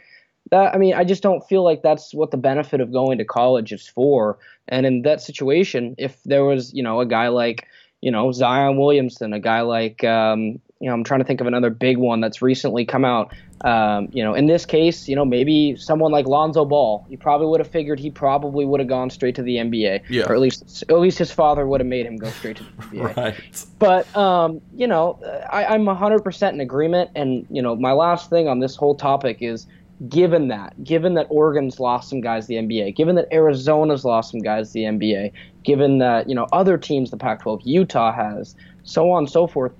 That 0.51 0.75
i 0.75 0.77
mean 0.77 0.93
i 0.93 1.03
just 1.03 1.23
don't 1.23 1.43
feel 1.49 1.63
like 1.63 1.81
that's 1.81 2.13
what 2.13 2.29
the 2.29 2.37
benefit 2.37 2.81
of 2.81 2.91
going 2.91 3.17
to 3.17 3.25
college 3.25 3.73
is 3.73 3.87
for. 3.87 4.37
And 4.67 4.85
in 4.85 5.01
that 5.01 5.21
situation 5.21 5.95
if 5.97 6.21
there 6.23 6.45
was 6.45 6.71
you 6.71 6.83
know 6.83 6.99
a 6.99 7.05
guy 7.07 7.29
like 7.29 7.65
you 8.01 8.11
know 8.11 8.31
zion 8.31 8.77
williamson 8.77 9.33
a 9.33 9.39
guy 9.39 9.61
like 9.61 10.03
um, 10.03 10.59
you 10.79 10.87
know 10.87 10.93
i'm 10.93 11.03
trying 11.03 11.19
to 11.19 11.25
think 11.25 11.41
of 11.41 11.47
another 11.47 11.69
big 11.69 11.97
one 11.97 12.21
that's 12.21 12.41
recently 12.41 12.85
come 12.85 13.05
out 13.05 13.33
um, 13.61 14.09
you 14.11 14.23
know, 14.23 14.35
in 14.35 14.45
this 14.45 14.65
case, 14.65 15.07
you 15.07 15.15
know, 15.15 15.25
maybe 15.25 15.75
someone 15.77 16.11
like 16.11 16.27
Lonzo 16.27 16.63
Ball, 16.63 17.05
you 17.09 17.17
probably 17.17 17.47
would 17.47 17.59
have 17.59 17.69
figured 17.69 17.99
he 17.99 18.11
probably 18.11 18.65
would 18.65 18.79
have 18.79 18.89
gone 18.89 19.09
straight 19.09 19.33
to 19.35 19.41
the 19.41 19.55
NBA, 19.55 20.03
yeah. 20.09 20.25
or 20.25 20.35
at 20.35 20.39
least 20.39 20.83
at 20.89 20.99
least 20.99 21.17
his 21.17 21.31
father 21.31 21.65
would 21.65 21.81
have 21.81 21.87
made 21.87 22.05
him 22.05 22.17
go 22.17 22.29
straight 22.29 22.57
to 22.57 22.63
the 22.63 22.69
NBA. 22.69 23.15
right. 23.17 23.65
But 23.79 24.15
um, 24.15 24.61
you 24.75 24.87
know, 24.87 25.19
I, 25.51 25.65
I'm 25.65 25.85
100% 25.85 26.53
in 26.53 26.61
agreement, 26.61 27.09
and 27.15 27.47
you 27.49 27.61
know, 27.61 27.75
my 27.75 27.93
last 27.93 28.29
thing 28.29 28.47
on 28.47 28.59
this 28.59 28.75
whole 28.75 28.93
topic 28.93 29.37
is, 29.41 29.65
given 30.07 30.49
that, 30.49 30.83
given 30.83 31.15
that 31.15 31.25
Oregon's 31.29 31.79
lost 31.79 32.09
some 32.09 32.21
guys 32.21 32.45
to 32.45 32.49
the 32.49 32.55
NBA, 32.55 32.95
given 32.95 33.15
that 33.15 33.27
Arizona's 33.31 34.05
lost 34.05 34.29
some 34.29 34.41
guys 34.41 34.67
to 34.67 34.73
the 34.73 34.83
NBA, 34.83 35.31
given 35.63 35.97
that 35.97 36.29
you 36.29 36.35
know 36.35 36.47
other 36.53 36.77
teams, 36.77 37.09
the 37.09 37.17
Pac-12, 37.17 37.61
Utah 37.63 38.13
has, 38.13 38.55
so 38.83 39.09
on 39.11 39.23
and 39.23 39.29
so 39.29 39.47
forth 39.47 39.73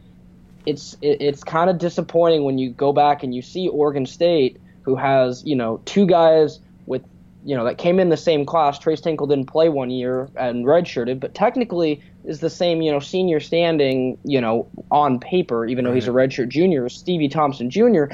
it's 0.67 0.97
it, 1.01 1.21
it's 1.21 1.43
kind 1.43 1.69
of 1.69 1.77
disappointing 1.77 2.43
when 2.43 2.57
you 2.57 2.69
go 2.69 2.91
back 2.91 3.23
and 3.23 3.33
you 3.33 3.41
see 3.41 3.69
Oregon 3.69 4.05
State, 4.05 4.59
who 4.81 4.95
has 4.95 5.43
you 5.45 5.55
know 5.55 5.81
two 5.85 6.05
guys 6.05 6.59
with 6.85 7.03
you 7.45 7.55
know 7.55 7.63
that 7.63 7.77
came 7.77 7.99
in 7.99 8.09
the 8.09 8.17
same 8.17 8.45
class. 8.45 8.77
Tres 8.77 8.99
Tinkle 8.99 9.27
didn't 9.27 9.45
play 9.45 9.69
one 9.69 9.89
year 9.89 10.29
and 10.35 10.65
redshirted, 10.65 11.21
but 11.21 11.33
technically 11.33 12.03
is 12.25 12.41
the 12.41 12.49
same 12.49 12.81
you 12.81 12.91
know 12.91 12.99
senior 12.99 13.39
standing 13.39 14.17
you 14.25 14.41
know 14.41 14.67
on 14.91 15.19
paper, 15.19 15.65
even 15.65 15.85
though 15.85 15.93
he's 15.93 16.07
a 16.07 16.11
redshirt 16.11 16.49
junior. 16.49 16.89
Stevie 16.89 17.29
Thompson 17.29 17.69
Jr. 17.69 18.05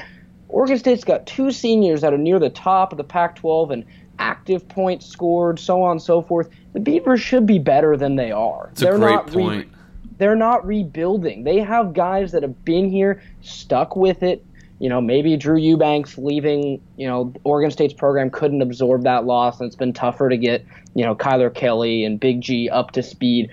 Oregon 0.48 0.78
State's 0.78 1.02
got 1.02 1.26
two 1.26 1.50
seniors 1.50 2.02
that 2.02 2.12
are 2.12 2.18
near 2.18 2.38
the 2.38 2.50
top 2.50 2.92
of 2.92 2.98
the 2.98 3.02
Pac-12 3.02 3.72
and 3.72 3.84
active 4.20 4.68
points 4.68 5.04
scored, 5.04 5.58
so 5.58 5.82
on 5.82 5.92
and 5.92 6.02
so 6.02 6.22
forth. 6.22 6.48
The 6.74 6.78
Beavers 6.78 7.20
should 7.20 7.44
be 7.44 7.58
better 7.58 7.96
than 7.96 8.14
they 8.14 8.30
are. 8.30 8.68
It's 8.70 8.80
They're 8.80 8.94
a 8.94 8.98
great 8.98 9.10
not 9.10 9.26
point. 9.32 9.68
Re- 10.14 10.18
they're 10.18 10.36
not 10.36 10.66
rebuilding. 10.66 11.44
They 11.44 11.58
have 11.58 11.92
guys 11.92 12.32
that 12.32 12.42
have 12.42 12.64
been 12.64 12.90
here, 12.90 13.22
stuck 13.42 13.96
with 13.96 14.22
it. 14.22 14.44
You 14.80 14.88
know, 14.88 15.00
maybe 15.00 15.36
Drew 15.36 15.56
Eubanks 15.56 16.18
leaving, 16.18 16.80
you 16.96 17.06
know, 17.06 17.32
Oregon 17.44 17.70
State's 17.70 17.94
program 17.94 18.30
couldn't 18.30 18.60
absorb 18.60 19.04
that 19.04 19.24
loss, 19.24 19.60
and 19.60 19.66
it's 19.66 19.76
been 19.76 19.92
tougher 19.92 20.28
to 20.28 20.36
get, 20.36 20.64
you 20.94 21.04
know, 21.04 21.14
Kylor 21.14 21.54
Kelley 21.54 22.04
and 22.04 22.18
Big 22.18 22.40
G 22.40 22.68
up 22.68 22.90
to 22.92 23.02
speed. 23.02 23.50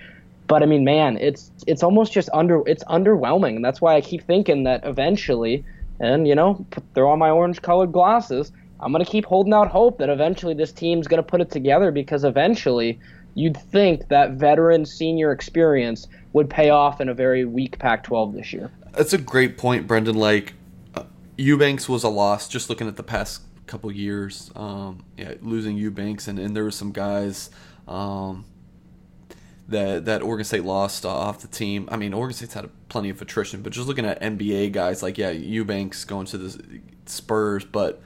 But 0.48 0.62
I 0.62 0.66
mean, 0.66 0.84
man, 0.84 1.16
it's 1.18 1.50
it's 1.66 1.82
almost 1.82 2.12
just 2.12 2.28
under 2.34 2.62
it's 2.66 2.84
underwhelming, 2.84 3.56
and 3.56 3.64
that's 3.64 3.80
why 3.80 3.94
I 3.94 4.00
keep 4.00 4.22
thinking 4.26 4.64
that 4.64 4.84
eventually, 4.84 5.64
and 6.00 6.26
you 6.26 6.34
know, 6.34 6.66
throw 6.94 7.10
on 7.10 7.18
my 7.18 7.30
orange-colored 7.30 7.92
glasses, 7.92 8.52
I'm 8.80 8.92
gonna 8.92 9.04
keep 9.04 9.24
holding 9.24 9.54
out 9.54 9.68
hope 9.68 9.98
that 9.98 10.10
eventually 10.10 10.54
this 10.54 10.72
team's 10.72 11.06
gonna 11.06 11.22
put 11.22 11.40
it 11.40 11.50
together 11.50 11.92
because 11.92 12.24
eventually 12.24 12.98
you'd 13.34 13.56
think 13.56 14.08
that 14.08 14.32
veteran 14.32 14.84
senior 14.84 15.32
experience 15.32 16.08
would 16.32 16.48
pay 16.48 16.70
off 16.70 17.00
in 17.00 17.08
a 17.08 17.14
very 17.14 17.44
weak 17.44 17.78
Pac-12 17.78 18.34
this 18.34 18.52
year. 18.52 18.70
That's 18.92 19.12
a 19.12 19.18
great 19.18 19.56
point, 19.56 19.86
Brenden. 19.86 20.16
Like 20.16 20.54
uh, 20.94 21.04
Eubanks 21.36 21.88
was 21.88 22.04
a 22.04 22.08
loss. 22.08 22.48
Just 22.48 22.68
looking 22.68 22.88
at 22.88 22.96
the 22.96 23.02
past 23.02 23.42
couple 23.66 23.90
years, 23.90 24.50
um, 24.54 25.04
yeah, 25.16 25.34
losing 25.40 25.76
Eubanks, 25.76 26.28
and, 26.28 26.38
and 26.38 26.54
there 26.54 26.64
were 26.64 26.70
some 26.70 26.92
guys 26.92 27.50
um, 27.88 28.44
that 29.68 30.04
that 30.04 30.22
Oregon 30.22 30.44
State 30.44 30.64
lost 30.64 31.06
off 31.06 31.40
the 31.40 31.48
team. 31.48 31.88
I 31.90 31.96
mean, 31.96 32.12
Oregon 32.12 32.34
State's 32.34 32.54
had 32.54 32.68
plenty 32.88 33.08
of 33.08 33.20
attrition, 33.22 33.62
but 33.62 33.72
just 33.72 33.88
looking 33.88 34.04
at 34.04 34.20
NBA 34.20 34.72
guys, 34.72 35.02
like 35.02 35.16
yeah, 35.16 35.30
Eubanks 35.30 36.04
going 36.04 36.26
to 36.26 36.38
the 36.38 36.80
Spurs, 37.06 37.64
but 37.64 38.02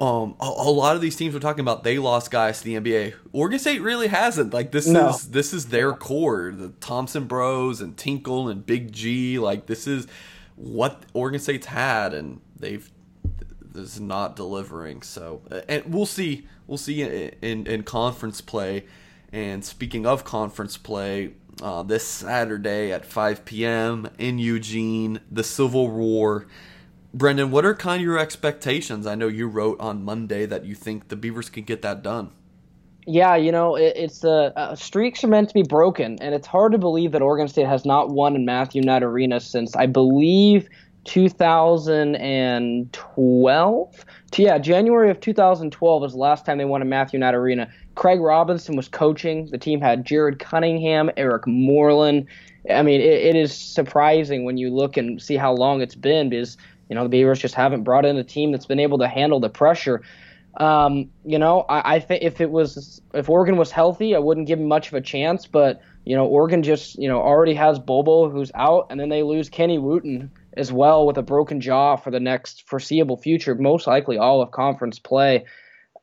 um, 0.00 0.36
a, 0.40 0.44
a, 0.44 0.70
lot 0.70 0.94
of 0.94 1.02
these 1.02 1.16
teams 1.16 1.32
we're 1.32 1.40
talking 1.40 1.60
about, 1.60 1.82
they 1.82 1.98
lost 1.98 2.30
guys 2.30 2.60
to 2.60 2.64
the 2.64 2.74
NBA. 2.74 3.14
Oregon 3.32 3.58
State 3.58 3.80
really 3.80 4.08
hasn't. 4.08 4.52
Like 4.52 4.70
this 4.70 4.86
no. 4.86 5.08
is 5.08 5.30
this 5.30 5.54
is 5.54 5.66
their 5.66 5.94
core. 5.94 6.52
The 6.54 6.68
Thompson 6.80 7.24
Bros 7.24 7.80
and 7.80 7.96
Tinkle 7.96 8.48
and 8.48 8.64
Big 8.64 8.92
G. 8.92 9.38
Like 9.38 9.66
this 9.66 9.86
is 9.86 10.06
what 10.54 11.04
Oregon 11.14 11.40
State's 11.40 11.66
had, 11.66 12.12
and 12.12 12.40
they've 12.58 12.90
this 13.62 13.94
is 13.94 14.00
not 14.00 14.36
delivering. 14.36 15.00
So, 15.02 15.42
and 15.68 15.84
we'll 15.86 16.06
see. 16.06 16.46
We'll 16.66 16.78
see 16.78 17.02
in, 17.02 17.32
in, 17.40 17.66
in 17.66 17.82
conference 17.82 18.40
play. 18.40 18.84
And 19.32 19.64
speaking 19.64 20.06
of 20.06 20.24
conference 20.24 20.76
play, 20.76 21.32
uh, 21.62 21.82
this 21.82 22.06
Saturday 22.06 22.92
at 22.92 23.06
5 23.06 23.44
p.m. 23.44 24.08
in 24.18 24.38
Eugene, 24.38 25.20
the 25.30 25.44
Civil 25.44 25.88
War 25.88 26.46
Brenden, 27.16 27.50
what 27.50 27.64
are 27.64 27.74
kind 27.74 28.00
of 28.00 28.04
your 28.04 28.18
expectations? 28.18 29.06
I 29.06 29.14
know 29.14 29.28
you 29.28 29.48
wrote 29.48 29.80
on 29.80 30.04
Monday 30.04 30.44
that 30.44 30.66
you 30.66 30.74
think 30.74 31.08
the 31.08 31.16
Beavers 31.16 31.48
can 31.48 31.64
get 31.64 31.80
that 31.82 32.02
done. 32.02 32.30
Yeah, 33.06 33.36
you 33.36 33.52
know, 33.52 33.76
it, 33.76 33.94
it's 33.96 34.18
the 34.18 34.52
uh, 34.56 34.74
streaks 34.74 35.22
are 35.24 35.28
meant 35.28 35.48
to 35.48 35.54
be 35.54 35.62
broken, 35.62 36.18
and 36.20 36.34
it's 36.34 36.46
hard 36.46 36.72
to 36.72 36.78
believe 36.78 37.12
that 37.12 37.22
Oregon 37.22 37.48
State 37.48 37.68
has 37.68 37.86
not 37.86 38.10
won 38.10 38.36
in 38.36 38.44
Matthew 38.44 38.82
Knight 38.82 39.02
Arena 39.02 39.40
since 39.40 39.74
I 39.76 39.86
believe 39.86 40.68
2012. 41.04 44.04
Yeah, 44.36 44.58
January 44.58 45.10
of 45.10 45.20
2012 45.20 46.02
was 46.02 46.12
the 46.12 46.18
last 46.18 46.44
time 46.44 46.58
they 46.58 46.66
won 46.66 46.82
in 46.82 46.90
Matthew 46.90 47.18
Knight 47.18 47.34
Arena. 47.34 47.72
Craig 47.94 48.20
Robinson 48.20 48.76
was 48.76 48.88
coaching. 48.88 49.46
The 49.46 49.56
team 49.56 49.80
had 49.80 50.04
Jared 50.04 50.38
Cunningham, 50.38 51.10
Eric 51.16 51.46
Moreland. 51.46 52.26
I 52.68 52.82
mean, 52.82 53.00
it, 53.00 53.04
it 53.04 53.36
is 53.36 53.56
surprising 53.56 54.44
when 54.44 54.58
you 54.58 54.68
look 54.68 54.98
and 54.98 55.22
see 55.22 55.36
how 55.36 55.54
long 55.54 55.80
it's 55.80 55.94
been 55.94 56.28
because 56.28 56.58
you 56.88 56.94
know, 56.94 57.02
the 57.02 57.08
Beavers 57.08 57.40
just 57.40 57.54
haven't 57.54 57.82
brought 57.82 58.04
in 58.04 58.16
a 58.16 58.24
team 58.24 58.52
that's 58.52 58.66
been 58.66 58.80
able 58.80 58.98
to 58.98 59.08
handle 59.08 59.40
the 59.40 59.48
pressure. 59.48 60.02
Um, 60.56 61.10
you 61.24 61.38
know, 61.38 61.62
I, 61.68 61.96
I 61.96 62.00
think 62.00 62.22
if 62.22 62.40
it 62.40 62.50
was 62.50 63.00
if 63.12 63.28
Oregon 63.28 63.56
was 63.56 63.70
healthy, 63.70 64.14
I 64.14 64.18
wouldn't 64.18 64.46
give 64.46 64.58
them 64.58 64.68
much 64.68 64.88
of 64.88 64.94
a 64.94 65.00
chance. 65.00 65.46
But 65.46 65.82
you 66.04 66.16
know, 66.16 66.26
Oregon 66.26 66.62
just 66.62 66.98
you 66.98 67.08
know 67.08 67.20
already 67.20 67.54
has 67.54 67.78
Bol 67.78 68.02
Bol 68.02 68.30
who's 68.30 68.50
out, 68.54 68.86
and 68.90 68.98
then 68.98 69.08
they 69.08 69.22
lose 69.22 69.50
Kenny 69.50 69.78
Wooten 69.78 70.30
as 70.56 70.72
well 70.72 71.06
with 71.06 71.18
a 71.18 71.22
broken 71.22 71.60
jaw 71.60 71.96
for 71.96 72.10
the 72.10 72.20
next 72.20 72.66
foreseeable 72.66 73.18
future, 73.18 73.54
most 73.54 73.86
likely 73.86 74.16
all 74.16 74.40
of 74.40 74.50
conference 74.50 74.98
play. 74.98 75.44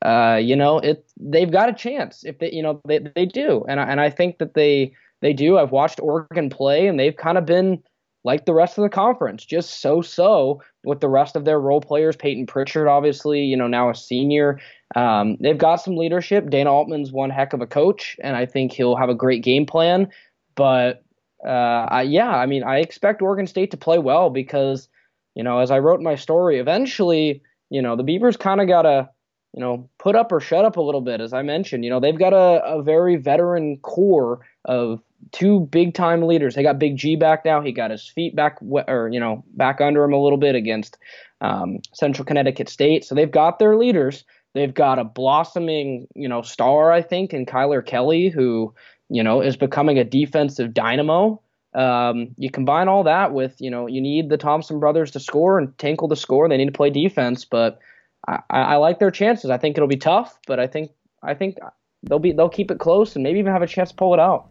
Uh, 0.03 0.39
you 0.41 0.55
know, 0.55 0.79
it 0.79 1.05
they've 1.19 1.51
got 1.51 1.69
a 1.69 1.73
chance 1.73 2.23
if 2.23 2.37
they 2.37 2.51
you 2.51 2.61
know 2.61 2.79
they 2.85 2.99
they 2.99 3.25
do, 3.25 3.65
and 3.67 3.79
I, 3.79 3.83
and 3.85 3.99
I 3.99 4.09
think 4.11 4.37
that 4.37 4.53
they 4.53 4.93
they 5.21 5.33
do. 5.33 5.57
I've 5.57 5.71
watched 5.71 5.99
Oregon 5.99 6.49
play, 6.49 6.87
and 6.87 6.99
they've 6.99 7.15
kind 7.15 7.37
of 7.37 7.45
been 7.45 7.81
like 8.23 8.45
the 8.45 8.53
rest 8.53 8.77
of 8.77 8.83
the 8.83 8.89
conference, 8.89 9.43
just 9.45 9.81
so 9.81 10.01
so 10.01 10.61
with 10.83 11.01
the 11.01 11.09
rest 11.09 11.35
of 11.35 11.45
their 11.45 11.59
role 11.59 11.81
players. 11.81 12.15
Payton 12.15 12.45
Pritchard, 12.45 12.87
obviously, 12.87 13.41
you 13.41 13.55
know, 13.55 13.67
now 13.67 13.89
a 13.89 13.95
senior. 13.95 14.59
Um, 14.95 15.37
they've 15.39 15.57
got 15.57 15.77
some 15.77 15.95
leadership. 15.95 16.49
Dana 16.49 16.71
Altman's 16.71 17.11
one 17.11 17.29
heck 17.29 17.53
of 17.53 17.61
a 17.61 17.67
coach, 17.67 18.17
and 18.21 18.35
I 18.35 18.45
think 18.45 18.71
he'll 18.71 18.95
have 18.95 19.09
a 19.09 19.15
great 19.15 19.43
game 19.43 19.65
plan. 19.65 20.09
But 20.55 21.03
uh, 21.45 21.87
I, 21.89 22.03
yeah, 22.03 22.29
I 22.29 22.45
mean, 22.45 22.63
I 22.63 22.79
expect 22.79 23.21
Oregon 23.21 23.47
State 23.47 23.71
to 23.71 23.77
play 23.77 23.97
well 23.97 24.29
because, 24.29 24.87
you 25.35 25.43
know, 25.43 25.59
as 25.59 25.71
I 25.71 25.79
wrote 25.79 25.99
in 25.99 26.03
my 26.03 26.15
story, 26.15 26.59
eventually, 26.59 27.41
you 27.69 27.81
know, 27.81 27.95
the 27.95 28.03
Beavers 28.03 28.37
kind 28.37 28.61
of 28.61 28.67
got 28.67 28.83
to, 28.83 29.09
you 29.53 29.59
know, 29.59 29.89
put 29.99 30.15
up 30.15 30.31
or 30.31 30.39
shut 30.39 30.65
up 30.65 30.77
a 30.77 30.81
little 30.81 31.01
bit. 31.01 31.21
As 31.21 31.33
I 31.33 31.41
mentioned, 31.41 31.83
you 31.83 31.89
know, 31.89 31.99
they've 31.99 32.17
got 32.17 32.33
a, 32.33 32.63
a 32.65 32.83
very 32.83 33.15
veteran 33.15 33.77
core 33.77 34.45
of 34.65 35.01
two 35.31 35.61
big 35.71 35.93
time 35.93 36.23
leaders. 36.23 36.55
They 36.55 36.63
got 36.63 36.79
Big 36.79 36.97
G 36.97 37.15
back 37.15 37.45
now. 37.45 37.61
He 37.61 37.71
got 37.71 37.91
his 37.91 38.07
feet 38.07 38.35
back, 38.35 38.57
or 38.61 39.09
you 39.11 39.19
know, 39.19 39.43
back 39.55 39.81
under 39.81 40.03
him 40.03 40.13
a 40.13 40.21
little 40.21 40.37
bit 40.37 40.55
against 40.55 40.97
um, 41.41 41.79
Central 41.93 42.25
Connecticut 42.25 42.69
State. 42.69 43.05
So 43.05 43.15
they've 43.15 43.31
got 43.31 43.59
their 43.59 43.77
leaders. 43.77 44.23
They've 44.53 44.73
got 44.73 44.99
a 44.99 45.03
blossoming, 45.03 46.07
you 46.15 46.27
know, 46.27 46.41
star, 46.41 46.91
I 46.91 47.01
think, 47.01 47.33
in 47.33 47.45
Kylor 47.45 47.85
Kelley, 47.85 48.29
who, 48.29 48.73
you 49.09 49.23
know, 49.23 49.41
is 49.41 49.57
becoming 49.57 49.97
a 49.97 50.03
defensive 50.03 50.73
dynamo. 50.73 51.41
Um, 51.73 52.35
you 52.37 52.51
combine 52.51 52.87
all 52.87 53.03
that 53.03 53.33
with, 53.33 53.55
you 53.59 53.71
know, 53.71 53.87
you 53.87 53.99
need 53.99 54.29
the 54.29 54.37
Thompson 54.37 54.79
brothers 54.79 55.09
to 55.11 55.19
score 55.19 55.57
and 55.57 55.75
Tinkle 55.79 56.07
to 56.09 56.15
score. 56.15 56.47
They 56.47 56.57
need 56.57 56.67
to 56.67 56.71
play 56.71 56.91
defense, 56.91 57.45
but 57.45 57.79
I, 58.27 58.39
I 58.49 58.75
like 58.75 58.99
their 58.99 59.09
chances. 59.09 59.49
I 59.49 59.57
think 59.57 59.75
it'll 59.75 59.87
be 59.87 59.97
tough, 59.97 60.37
but 60.45 60.59
I 60.59 60.67
think 60.67 60.91
I 61.23 61.33
think 61.33 61.57
they'll 62.03 62.19
be 62.19 62.31
they'll 62.31 62.49
keep 62.49 62.69
it 62.69 62.79
close 62.79 63.15
and 63.15 63.23
maybe 63.23 63.39
even 63.39 63.51
have 63.51 63.61
a 63.61 63.67
chance 63.67 63.89
to 63.89 63.95
pull 63.95 64.13
it 64.13 64.19
out. 64.19 64.47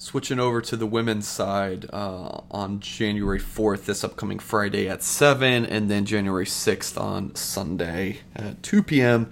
Switching 0.00 0.38
over 0.38 0.60
to 0.60 0.76
the 0.76 0.86
women's 0.86 1.26
side 1.26 1.84
uh, 1.92 2.40
on 2.52 2.78
January 2.78 3.40
4th, 3.40 3.84
this 3.84 4.04
upcoming 4.04 4.38
Friday 4.38 4.88
at 4.88 5.02
7, 5.02 5.66
and 5.66 5.90
then 5.90 6.04
January 6.04 6.44
6th 6.44 7.00
on 7.00 7.34
Sunday 7.34 8.20
at 8.36 8.62
2 8.62 8.84
p.m. 8.84 9.28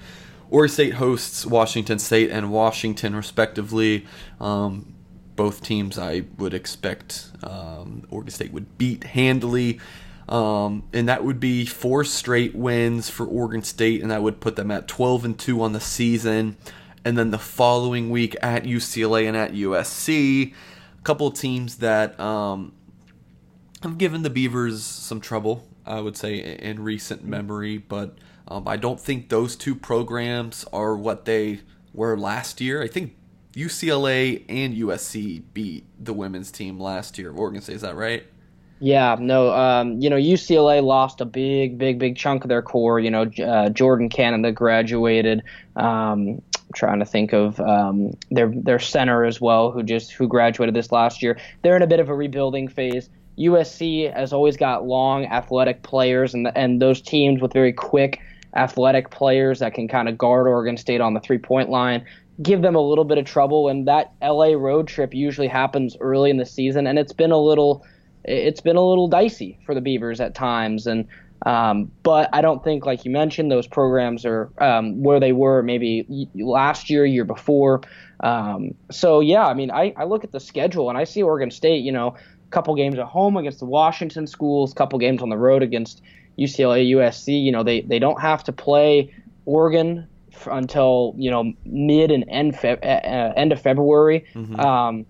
Oregon 0.50 0.74
State 0.74 0.94
hosts 0.94 1.46
Washington 1.46 2.00
State 2.00 2.30
and 2.30 2.50
Washington, 2.50 3.14
respectively. 3.14 4.06
Um, 4.40 4.96
both 5.36 5.62
teams 5.62 6.00
I 6.00 6.24
would 6.36 6.52
expect 6.52 7.30
um, 7.44 8.04
Oregon 8.10 8.32
State 8.32 8.52
would 8.52 8.76
beat 8.76 9.04
handily. 9.04 9.78
Um, 10.28 10.82
and 10.92 11.08
that 11.08 11.22
would 11.22 11.38
be 11.38 11.64
four 11.64 12.02
straight 12.02 12.56
wins 12.56 13.08
for 13.08 13.24
Oregon 13.24 13.62
State, 13.62 14.02
and 14.02 14.10
that 14.10 14.20
would 14.20 14.40
put 14.40 14.56
them 14.56 14.72
at 14.72 14.88
12 14.88 15.24
and 15.24 15.38
2 15.38 15.62
on 15.62 15.74
the 15.74 15.80
season 15.80 16.56
and 17.06 17.16
then 17.16 17.30
the 17.30 17.38
following 17.38 18.10
week 18.10 18.34
at 18.42 18.64
UCLA 18.64 19.28
and 19.28 19.36
at 19.36 19.52
USC. 19.52 20.52
A 20.98 21.02
couple 21.04 21.30
teams 21.30 21.76
that 21.76 22.18
um, 22.18 22.72
have 23.84 23.96
given 23.96 24.22
the 24.24 24.28
Beavers 24.28 24.82
some 24.82 25.20
trouble, 25.20 25.68
I 25.86 26.00
would 26.00 26.16
say, 26.16 26.38
in 26.38 26.82
recent 26.82 27.24
memory, 27.24 27.78
but 27.78 28.18
um, 28.48 28.66
I 28.66 28.76
don't 28.76 28.98
think 28.98 29.28
those 29.28 29.54
two 29.54 29.76
programs 29.76 30.64
are 30.72 30.96
what 30.96 31.26
they 31.26 31.60
were 31.94 32.18
last 32.18 32.60
year. 32.60 32.82
I 32.82 32.88
think 32.88 33.14
UCLA 33.54 34.44
and 34.48 34.74
USC 34.74 35.44
beat 35.54 35.84
the 36.04 36.12
women's 36.12 36.50
team 36.50 36.80
last 36.80 37.18
year. 37.18 37.30
Oregon 37.30 37.62
State, 37.62 37.76
is 37.76 37.82
that 37.82 37.94
right? 37.94 38.24
Yeah, 38.80 39.16
no, 39.20 39.52
um, 39.54 40.00
you 40.00 40.10
know, 40.10 40.16
UCLA 40.16 40.82
lost 40.82 41.20
a 41.20 41.24
big, 41.24 41.78
big, 41.78 42.00
big 42.00 42.16
chunk 42.16 42.42
of 42.42 42.48
their 42.48 42.62
core. 42.62 42.98
You 42.98 43.12
know, 43.12 43.30
uh, 43.44 43.68
Jordan 43.70 44.08
Canada 44.08 44.50
graduated. 44.50 45.44
Um, 45.76 46.42
trying 46.74 46.98
to 46.98 47.04
think 47.04 47.32
of 47.32 47.60
um, 47.60 48.16
their 48.30 48.48
their 48.48 48.78
center 48.78 49.24
as 49.24 49.40
well, 49.40 49.70
who 49.70 49.82
just 49.82 50.12
who 50.12 50.28
graduated 50.28 50.74
this 50.74 50.92
last 50.92 51.22
year. 51.22 51.38
They're 51.62 51.76
in 51.76 51.82
a 51.82 51.86
bit 51.86 52.00
of 52.00 52.08
a 52.08 52.14
rebuilding 52.14 52.68
phase. 52.68 53.08
USC 53.38 54.12
has 54.14 54.32
always 54.32 54.56
got 54.56 54.86
long, 54.86 55.26
athletic 55.26 55.82
players, 55.82 56.34
and 56.34 56.50
and 56.56 56.80
those 56.80 57.00
teams 57.00 57.40
with 57.40 57.52
very 57.52 57.72
quick, 57.72 58.20
athletic 58.54 59.10
players 59.10 59.58
that 59.60 59.74
can 59.74 59.88
kind 59.88 60.08
of 60.08 60.16
guard 60.16 60.46
Oregon 60.46 60.76
State 60.76 61.00
on 61.00 61.14
the 61.14 61.20
three 61.20 61.38
point 61.38 61.70
line 61.70 62.04
give 62.42 62.62
them 62.62 62.74
a 62.74 62.80
little 62.80 63.04
bit 63.04 63.18
of 63.18 63.24
trouble. 63.24 63.68
And 63.68 63.86
that 63.88 64.12
LA 64.22 64.52
road 64.52 64.88
trip 64.88 65.14
usually 65.14 65.48
happens 65.48 65.96
early 66.00 66.30
in 66.30 66.36
the 66.36 66.46
season, 66.46 66.86
and 66.86 66.98
it's 66.98 67.12
been 67.12 67.32
a 67.32 67.38
little 67.38 67.84
it's 68.24 68.60
been 68.60 68.76
a 68.76 68.82
little 68.82 69.06
dicey 69.06 69.58
for 69.64 69.74
the 69.74 69.80
Beavers 69.80 70.20
at 70.20 70.34
times. 70.34 70.86
And 70.86 71.06
um, 71.44 71.90
but 72.02 72.30
I 72.32 72.40
don't 72.40 72.64
think, 72.64 72.86
like 72.86 73.04
you 73.04 73.10
mentioned, 73.10 73.50
those 73.50 73.66
programs 73.66 74.24
are 74.24 74.50
um, 74.58 75.02
where 75.02 75.20
they 75.20 75.32
were 75.32 75.62
maybe 75.62 76.28
last 76.34 76.88
year, 76.88 77.04
year 77.04 77.24
before. 77.24 77.82
Um, 78.20 78.74
so 78.90 79.20
yeah, 79.20 79.46
I 79.46 79.54
mean, 79.54 79.70
I, 79.70 79.92
I 79.96 80.04
look 80.04 80.24
at 80.24 80.32
the 80.32 80.40
schedule 80.40 80.88
and 80.88 80.96
I 80.96 81.04
see 81.04 81.22
Oregon 81.22 81.50
State, 81.50 81.84
you 81.84 81.92
know, 81.92 82.16
a 82.16 82.50
couple 82.50 82.74
games 82.74 82.98
at 82.98 83.06
home 83.06 83.36
against 83.36 83.58
the 83.58 83.66
Washington 83.66 84.26
schools, 84.26 84.72
couple 84.72 84.98
games 84.98 85.22
on 85.22 85.28
the 85.28 85.36
road 85.36 85.62
against 85.62 86.02
UCLA, 86.38 86.90
USC. 86.92 87.42
You 87.42 87.52
know, 87.52 87.62
they 87.62 87.82
they 87.82 87.98
don't 87.98 88.20
have 88.20 88.42
to 88.44 88.52
play 88.52 89.14
Oregon 89.44 90.08
until 90.46 91.14
you 91.16 91.30
know 91.30 91.52
mid 91.64 92.10
and 92.10 92.24
end 92.28 92.56
fe- 92.58 92.78
uh, 92.82 93.32
end 93.36 93.52
of 93.52 93.60
February. 93.60 94.24
Mm-hmm. 94.34 94.58
Um, 94.60 95.06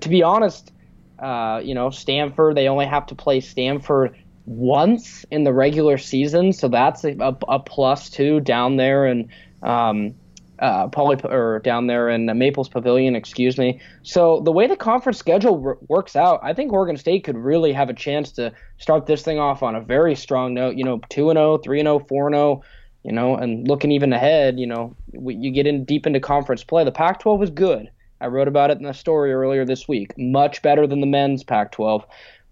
to 0.00 0.08
be 0.08 0.22
honest, 0.22 0.72
uh, 1.18 1.60
you 1.62 1.74
know, 1.74 1.90
Stanford 1.90 2.56
they 2.56 2.68
only 2.68 2.86
have 2.86 3.06
to 3.06 3.14
play 3.14 3.40
Stanford 3.40 4.16
once 4.50 5.24
in 5.30 5.44
the 5.44 5.52
regular 5.52 5.96
season, 5.96 6.52
so 6.52 6.66
that's 6.66 7.04
a, 7.04 7.16
a, 7.20 7.36
a 7.48 7.58
plus 7.60 8.10
two 8.10 8.40
down 8.40 8.76
there 8.76 9.06
and 9.06 9.28
um, 9.62 10.12
uh, 10.58 10.88
Poly 10.88 11.16
or 11.22 11.60
down 11.60 11.86
there 11.86 12.08
in 12.08 12.26
Maples 12.36 12.68
Pavilion, 12.68 13.14
excuse 13.14 13.56
me. 13.56 13.80
So 14.02 14.40
the 14.40 14.50
way 14.50 14.66
the 14.66 14.76
conference 14.76 15.18
schedule 15.18 15.78
works 15.88 16.16
out, 16.16 16.40
I 16.42 16.52
think 16.52 16.72
Oregon 16.72 16.96
State 16.96 17.22
could 17.22 17.36
really 17.36 17.72
have 17.72 17.88
a 17.88 17.94
chance 17.94 18.32
to 18.32 18.52
start 18.78 19.06
this 19.06 19.22
thing 19.22 19.38
off 19.38 19.62
on 19.62 19.76
a 19.76 19.80
very 19.80 20.16
strong 20.16 20.52
note. 20.52 20.76
You 20.76 20.84
know, 20.84 21.00
two 21.10 21.30
and 21.30 21.36
0, 21.36 21.58
3 21.58 21.80
and 21.80 21.86
0, 21.86 22.00
4 22.00 22.26
and 22.26 22.34
0. 22.34 22.62
You 23.04 23.12
know, 23.12 23.36
and 23.36 23.66
looking 23.66 23.92
even 23.92 24.12
ahead, 24.12 24.58
you 24.58 24.66
know, 24.66 24.94
we, 25.12 25.36
you 25.36 25.52
get 25.52 25.66
in 25.66 25.84
deep 25.84 26.06
into 26.06 26.20
conference 26.20 26.64
play. 26.64 26.84
The 26.84 26.92
Pac-12 26.92 27.44
is 27.44 27.50
good. 27.50 27.88
I 28.20 28.26
wrote 28.26 28.48
about 28.48 28.70
it 28.70 28.76
in 28.76 28.82
the 28.82 28.92
story 28.92 29.32
earlier 29.32 29.64
this 29.64 29.88
week. 29.88 30.12
Much 30.18 30.60
better 30.60 30.86
than 30.86 31.00
the 31.00 31.06
men's 31.06 31.42
Pac-12. 31.42 32.04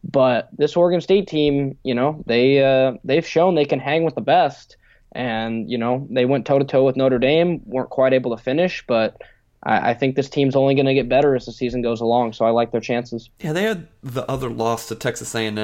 But 0.04 0.48
this 0.56 0.76
Oregon 0.76 1.00
State 1.00 1.26
team, 1.26 1.76
you 1.82 1.94
know, 1.94 2.22
they 2.26 2.64
uh, 2.64 2.94
they've 3.04 3.26
shown 3.26 3.54
they 3.54 3.64
can 3.64 3.80
hang 3.80 4.04
with 4.04 4.14
the 4.14 4.20
best, 4.20 4.76
and 5.12 5.70
you 5.70 5.78
know 5.78 6.06
they 6.10 6.24
went 6.24 6.46
toe 6.46 6.58
to 6.58 6.64
toe 6.64 6.84
with 6.84 6.96
Notre 6.96 7.18
Dame, 7.18 7.60
weren't 7.64 7.90
quite 7.90 8.12
able 8.12 8.36
to 8.36 8.42
finish, 8.42 8.84
but 8.86 9.20
I, 9.64 9.90
I 9.90 9.94
think 9.94 10.16
this 10.16 10.28
team's 10.28 10.56
only 10.56 10.74
going 10.74 10.86
to 10.86 10.94
get 10.94 11.08
better 11.08 11.34
as 11.34 11.46
the 11.46 11.52
season 11.52 11.82
goes 11.82 12.00
along. 12.00 12.32
So 12.34 12.44
I 12.44 12.50
like 12.50 12.70
their 12.70 12.80
chances. 12.80 13.28
Yeah, 13.40 13.52
they 13.52 13.64
had 13.64 13.88
the 14.02 14.28
other 14.30 14.48
loss 14.48 14.88
to 14.88 14.94
Texas 14.94 15.34
A&M. 15.34 15.58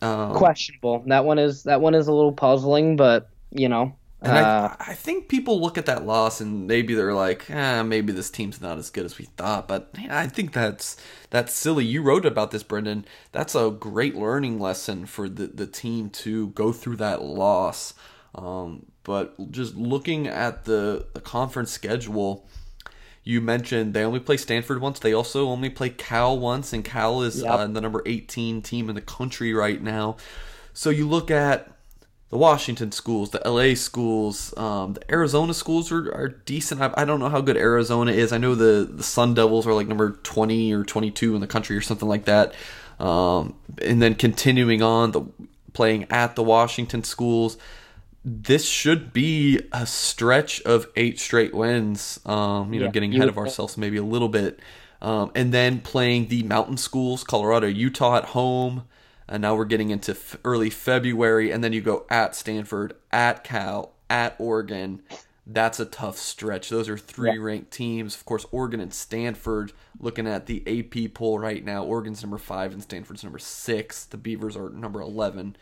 Um, 0.00 0.34
Questionable. 0.34 1.04
That 1.06 1.24
one 1.24 1.38
is 1.38 1.64
that 1.64 1.80
one 1.80 1.94
is 1.94 2.08
a 2.08 2.12
little 2.12 2.32
puzzling, 2.32 2.96
but 2.96 3.28
you 3.50 3.68
know 3.68 3.94
and 4.24 4.38
uh, 4.38 4.76
I, 4.80 4.90
I, 4.90 4.94
think 4.94 5.28
people 5.28 5.60
look 5.60 5.76
at 5.76 5.86
that 5.86 6.06
loss 6.06 6.40
and 6.40 6.66
maybe 6.66 6.94
they're 6.94 7.14
like, 7.14 7.50
eh, 7.50 7.82
maybe 7.82 8.12
this 8.12 8.30
team's 8.30 8.60
not 8.60 8.78
as 8.78 8.90
good 8.90 9.04
as 9.04 9.18
we 9.18 9.26
thought. 9.26 9.68
But 9.68 9.90
I 10.08 10.26
think 10.26 10.52
that's 10.52 10.96
that's 11.30 11.52
silly. 11.52 11.84
You 11.84 12.02
wrote 12.02 12.24
about 12.24 12.50
this, 12.50 12.62
Brenden. 12.62 13.04
That's 13.32 13.54
a 13.54 13.70
great 13.70 14.14
learning 14.14 14.58
lesson 14.58 15.06
for 15.06 15.28
the, 15.28 15.46
the 15.46 15.66
team 15.66 16.10
to 16.10 16.48
go 16.48 16.72
through 16.72 16.96
that 16.96 17.22
loss. 17.22 17.94
Um, 18.34 18.86
but 19.04 19.50
just 19.50 19.76
looking 19.76 20.26
at 20.26 20.64
the, 20.64 21.06
the 21.12 21.20
conference 21.20 21.70
schedule, 21.70 22.48
you 23.22 23.40
mentioned 23.40 23.94
they 23.94 24.04
only 24.04 24.20
play 24.20 24.36
Stanford 24.36 24.80
once. 24.80 24.98
They 24.98 25.12
also 25.12 25.48
only 25.48 25.70
play 25.70 25.90
Cal 25.90 26.38
once, 26.38 26.72
and 26.72 26.84
Cal 26.84 27.22
is 27.22 27.42
yep. 27.42 27.50
uh, 27.50 27.66
the 27.66 27.80
number 27.80 28.02
18 28.06 28.62
team 28.62 28.88
in 28.88 28.94
the 28.94 29.00
country 29.00 29.52
right 29.54 29.82
now. 29.82 30.16
So 30.72 30.90
you 30.90 31.08
look 31.08 31.30
at 31.30 31.73
the 32.34 32.38
Washington 32.38 32.90
schools, 32.90 33.30
the 33.30 33.40
LA 33.48 33.76
schools, 33.76 34.52
um, 34.56 34.94
the 34.94 35.08
Arizona 35.08 35.54
schools 35.54 35.92
are, 35.92 36.12
are 36.12 36.26
decent. 36.26 36.80
I, 36.80 36.92
I, 36.96 37.04
don't 37.04 37.20
know 37.20 37.28
how 37.28 37.40
good 37.40 37.56
Arizona 37.56 38.10
is. 38.10 38.32
I 38.32 38.38
know 38.38 38.56
the, 38.56 38.90
the 38.92 39.04
Sun 39.04 39.34
Devils 39.34 39.68
are 39.68 39.72
like 39.72 39.86
number 39.86 40.18
20 40.24 40.72
or 40.72 40.82
22 40.82 41.36
in 41.36 41.40
the 41.40 41.46
country 41.46 41.76
or 41.76 41.80
something 41.80 42.08
like 42.08 42.24
that. 42.24 42.52
Um, 42.98 43.54
and 43.80 44.02
then 44.02 44.16
continuing 44.16 44.82
on, 44.82 45.12
the 45.12 45.22
playing 45.74 46.08
at 46.10 46.34
the 46.34 46.42
Washington 46.42 47.04
schools. 47.04 47.56
This 48.24 48.68
should 48.68 49.12
be 49.12 49.60
a 49.70 49.86
stretch 49.86 50.60
of 50.62 50.88
eight 50.96 51.20
straight 51.20 51.54
wins. 51.54 52.18
Um, 52.26 52.74
you 52.74 52.80
know, 52.80 52.90
getting 52.90 53.14
ahead 53.14 53.28
of 53.28 53.38
ourselves 53.38 53.78
maybe 53.78 53.98
a 53.98 54.02
little 54.02 54.28
bit. 54.28 54.58
Um, 55.00 55.30
and 55.36 55.54
then 55.54 55.80
playing 55.82 56.26
the 56.26 56.42
mountain 56.42 56.78
schools, 56.78 57.22
Colorado, 57.22 57.68
Utah 57.68 58.16
at 58.16 58.24
home, 58.24 58.88
and 59.28 59.42
now 59.42 59.54
we're 59.54 59.64
getting 59.64 59.90
into 59.90 60.12
f- 60.12 60.36
early 60.44 60.70
February, 60.70 61.50
and 61.50 61.62
then 61.62 61.72
you 61.72 61.80
go 61.80 62.04
at 62.10 62.34
Stanford, 62.34 62.94
at 63.10 63.44
Cal, 63.44 63.92
at 64.10 64.34
Oregon. 64.38 65.02
That's 65.46 65.78
a 65.78 65.84
tough 65.84 66.16
stretch. 66.16 66.70
Those 66.70 66.88
are 66.88 66.96
three 66.96 67.32
yeah. 67.32 67.40
ranked 67.40 67.70
teams. 67.70 68.14
Of 68.14 68.24
course, 68.24 68.46
Oregon 68.50 68.80
and 68.80 68.94
Stanford. 68.94 69.72
Looking 70.00 70.26
at 70.26 70.46
the 70.46 70.62
AP 70.66 71.14
poll 71.14 71.38
right 71.38 71.64
now, 71.64 71.84
Oregon's 71.84 72.22
number 72.22 72.38
five 72.38 72.72
and 72.72 72.82
Stanford's 72.82 73.22
number 73.22 73.38
six. 73.38 74.04
The 74.04 74.16
Beavers 74.16 74.56
are 74.56 74.70
number 74.70 75.00
eleven. 75.00 75.56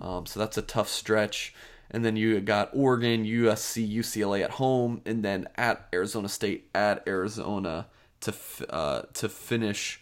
Um, 0.00 0.26
so 0.26 0.40
that's 0.40 0.58
a 0.58 0.62
tough 0.62 0.88
stretch. 0.88 1.54
And 1.92 2.04
then 2.04 2.16
you 2.16 2.40
got 2.40 2.70
Oregon, 2.72 3.24
USC, 3.24 3.92
UCLA 3.92 4.44
at 4.44 4.52
home, 4.52 5.02
and 5.04 5.24
then 5.24 5.48
at 5.56 5.88
Arizona 5.92 6.28
State, 6.28 6.68
at 6.74 7.06
Arizona 7.06 7.86
to 8.20 8.30
f- 8.30 8.62
uh, 8.68 9.02
to 9.14 9.28
finish 9.28 9.99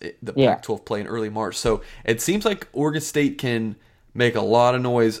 the 0.00 0.32
yeah. 0.36 0.54
Pac-12 0.54 0.84
play 0.84 1.00
in 1.00 1.06
early 1.06 1.30
March. 1.30 1.56
So 1.56 1.82
it 2.04 2.20
seems 2.20 2.44
like 2.44 2.68
Oregon 2.72 3.00
State 3.00 3.38
can 3.38 3.76
make 4.14 4.34
a 4.34 4.42
lot 4.42 4.74
of 4.74 4.82
noise 4.82 5.20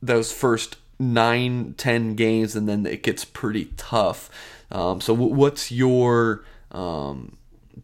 those 0.00 0.32
first 0.32 0.76
nine, 0.98 1.74
ten 1.76 2.14
games, 2.14 2.56
and 2.56 2.68
then 2.68 2.86
it 2.86 3.02
gets 3.02 3.24
pretty 3.24 3.66
tough. 3.76 4.30
Um, 4.70 5.00
so 5.00 5.14
what's 5.14 5.70
your 5.72 6.44
um, 6.72 7.38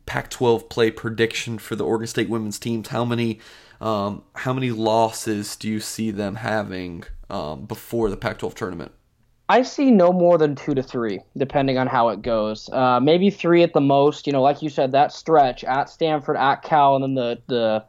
Pac-12 0.07 0.69
play 0.69 0.91
prediction 0.91 1.59
for 1.59 1.77
the 1.77 1.85
Oregon 1.85 2.07
State 2.07 2.29
women's 2.29 2.59
teams? 2.59 2.89
How 2.89 3.05
many 3.05 3.41
um, 3.81 4.23
how 4.35 4.53
many 4.53 4.71
losses 4.71 5.57
do 5.57 5.69
you 5.69 5.81
see 5.81 6.11
them 6.11 6.37
having 6.37 7.05
um, 7.29 7.67
before 7.67 8.11
the 8.11 8.17
Pac-12 8.17 8.55
tournament? 8.55 8.93
I 9.49 9.63
see 9.63 9.91
no 9.91 10.11
more 10.13 10.39
than 10.39 10.55
two 10.55 10.75
to 10.75 10.83
three, 10.83 11.21
depending 11.37 11.77
on 11.77 11.87
how 11.87 12.09
it 12.09 12.23
goes. 12.23 12.69
Uh, 12.73 12.99
maybe 13.01 13.31
three 13.31 13.63
at 13.63 13.75
the 13.75 13.81
most. 13.81 14.27
You 14.27 14.33
know, 14.33 14.43
like 14.43 14.63
you 14.63 14.71
said, 14.71 14.93
that 14.93 15.13
stretch 15.13 15.65
at 15.65 15.91
Stanford, 15.91 16.37
at 16.37 16.63
Cal, 16.63 16.97
and 16.97 17.03
then 17.05 17.15
the 17.15 17.43
the 17.47 17.85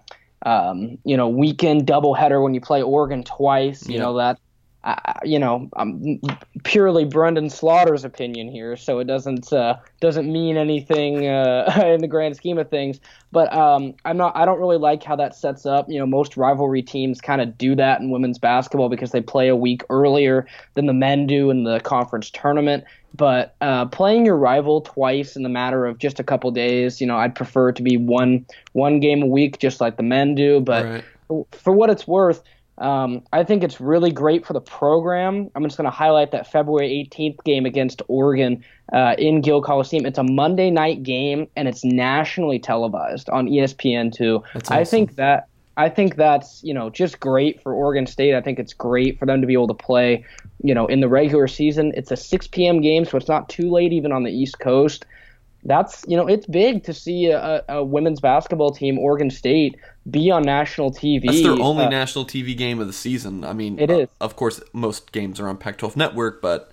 um, 0.50 0.98
you 1.06 1.15
know 1.15 1.30
weekend 1.30 1.88
doubleheader 1.88 2.44
when 2.44 2.54
you 2.54 2.62
play 2.62 2.82
Oregon 2.82 3.24
twice. 3.24 3.88
You 3.88 3.96
Yeah. 3.96 4.04
know 4.04 4.18
that. 4.18 4.38
Uh, 4.86 5.13
you 5.24 5.39
know, 5.39 5.67
um, 5.78 6.19
purely 6.63 7.06
Brenden 7.06 7.52
Slaughter's 7.52 8.06
opinion 8.06 8.48
here, 8.48 8.78
so 8.78 9.00
it 9.00 9.06
doesn't 9.06 9.52
uh, 9.52 9.78
doesn't 10.00 10.32
mean 10.32 10.58
anything 10.58 11.26
uh, 11.28 11.82
in 11.88 12.02
the 12.02 12.08
grand 12.08 12.36
scheme 12.36 12.60
of 12.60 12.69
things. 12.69 13.00
But 13.32 13.52
um, 13.52 13.95
I'm 14.06 14.15
not. 14.15 14.38
I 14.38 14.45
don't 14.45 14.60
really 14.60 14.78
like 14.78 15.02
how 15.04 15.15
that 15.15 15.36
sets 15.36 15.65
up. 15.65 15.88
You 15.89 15.98
know, 15.98 16.06
most 16.06 16.38
rivalry 16.38 16.84
teams 16.84 17.19
kind 17.19 17.41
of 17.41 17.58
do 17.58 17.76
that 17.76 18.00
in 18.00 18.12
women's 18.12 18.38
basketball 18.38 18.88
because 18.89 19.10
they 19.10 19.21
play 19.21 19.48
a 19.48 19.56
week 19.56 19.82
earlier 19.89 20.48
than 20.76 20.86
the 20.86 20.93
men 20.93 21.26
do 21.26 21.50
in 21.50 21.63
the 21.63 21.80
conference 21.80 22.30
tournament. 22.30 22.84
But 23.15 23.56
uh, 23.62 23.88
playing 23.88 24.28
your 24.28 24.38
rival 24.38 24.82
twice 24.82 25.36
in 25.36 25.41
the 25.41 25.50
matter 25.50 25.88
of 25.88 25.98
just 25.98 26.19
a 26.19 26.24
couple 26.24 26.52
days, 26.52 27.02
you 27.02 27.08
know, 27.08 27.17
I'd 27.17 27.34
prefer 27.34 27.71
to 27.71 27.82
be 27.82 27.98
one 27.98 28.45
one 28.74 29.00
game 29.00 29.24
a 29.24 29.28
week, 29.28 29.58
just 29.58 29.82
like 29.82 29.98
the 29.98 30.04
men 30.04 30.36
do. 30.36 30.60
But 30.60 30.86
Right. 30.86 31.48
for 31.54 31.74
what 31.74 31.89
it's 31.89 32.08
worth, 32.08 32.43
um, 32.78 33.24
I 33.32 33.44
think 33.44 33.64
it's 33.64 33.80
really 33.80 34.12
great 34.12 34.46
for 34.46 34.54
the 34.54 34.62
program. 34.62 35.50
I'm 35.56 35.64
just 35.64 35.78
going 35.78 35.86
to 35.86 35.96
highlight 35.96 36.32
that 36.32 36.52
February 36.52 37.10
18th 37.10 37.44
game 37.46 37.66
against 37.66 38.02
Oregon 38.08 38.64
uh, 38.92 39.16
in 39.18 39.42
Gill 39.42 39.62
Coliseum. 39.62 40.06
It's 40.06 40.18
a 40.18 40.24
Monday 40.24 40.70
night 40.70 41.04
game 41.04 41.48
and 41.56 41.68
it's 41.68 41.86
nationally 41.86 42.60
televised 42.60 43.30
on 43.30 43.48
E 43.48 43.60
ESPN2. 43.60 44.44
That's 44.54 44.72
I 44.72 44.84
think 44.84 45.16
that 45.16 45.48
I 45.78 45.90
think 45.90 46.16
that's 46.16 46.64
you 46.64 46.74
know 46.74 46.90
just 46.90 47.20
great 47.20 47.62
for 47.62 47.74
Oregon 47.74 48.08
State. 48.08 48.36
I 48.36 48.42
think 48.42 48.60
it's 48.60 48.74
great 48.74 49.20
for 49.20 49.26
them 49.26 49.42
to 49.42 49.48
be 49.48 49.54
able 49.54 49.68
to 49.68 49.74
play, 49.74 50.26
you 50.62 50.74
know, 50.74 50.86
in 50.88 51.00
the 51.00 51.10
regular 51.10 51.48
season. 51.48 51.94
It's 51.96 52.12
a 52.12 52.18
6 52.18 52.48
p.m. 52.48 52.82
game, 52.82 53.06
so 53.06 53.18
it's 53.18 53.28
not 53.28 53.50
too 53.50 53.70
late 53.70 53.94
even 53.94 54.12
on 54.12 54.24
the 54.24 54.32
East 54.32 54.60
Coast. 54.60 55.06
That's 55.67 56.06
you 56.08 56.15
know 56.15 56.28
it's 56.28 56.45
big 56.45 56.84
to 56.84 56.93
see 56.93 57.28
a, 57.28 57.63
a 57.67 57.84
women's 57.84 58.19
basketball 58.19 58.71
team, 58.71 58.99
Oregon 58.99 59.32
State, 59.32 59.75
be 60.10 60.30
on 60.30 60.43
national 60.43 60.91
TV. 60.91 61.25
That's 61.25 61.41
their 61.41 61.51
only 61.54 61.86
Uh, 61.86 61.89
national 61.89 62.25
TV 62.25 62.56
game 62.56 62.80
of 62.80 62.88
the 62.88 62.93
season. 62.93 63.43
I 63.43 63.54
mean, 63.54 63.80
It 63.80 63.89
uh, 63.89 63.97
is. 64.01 64.10
Of 64.21 64.36
course, 64.36 64.62
most 64.73 65.12
games 65.12 65.39
are 65.39 65.47
on 65.49 65.58
Pac-12 65.58 65.95
Network, 65.95 66.41
but 66.41 66.71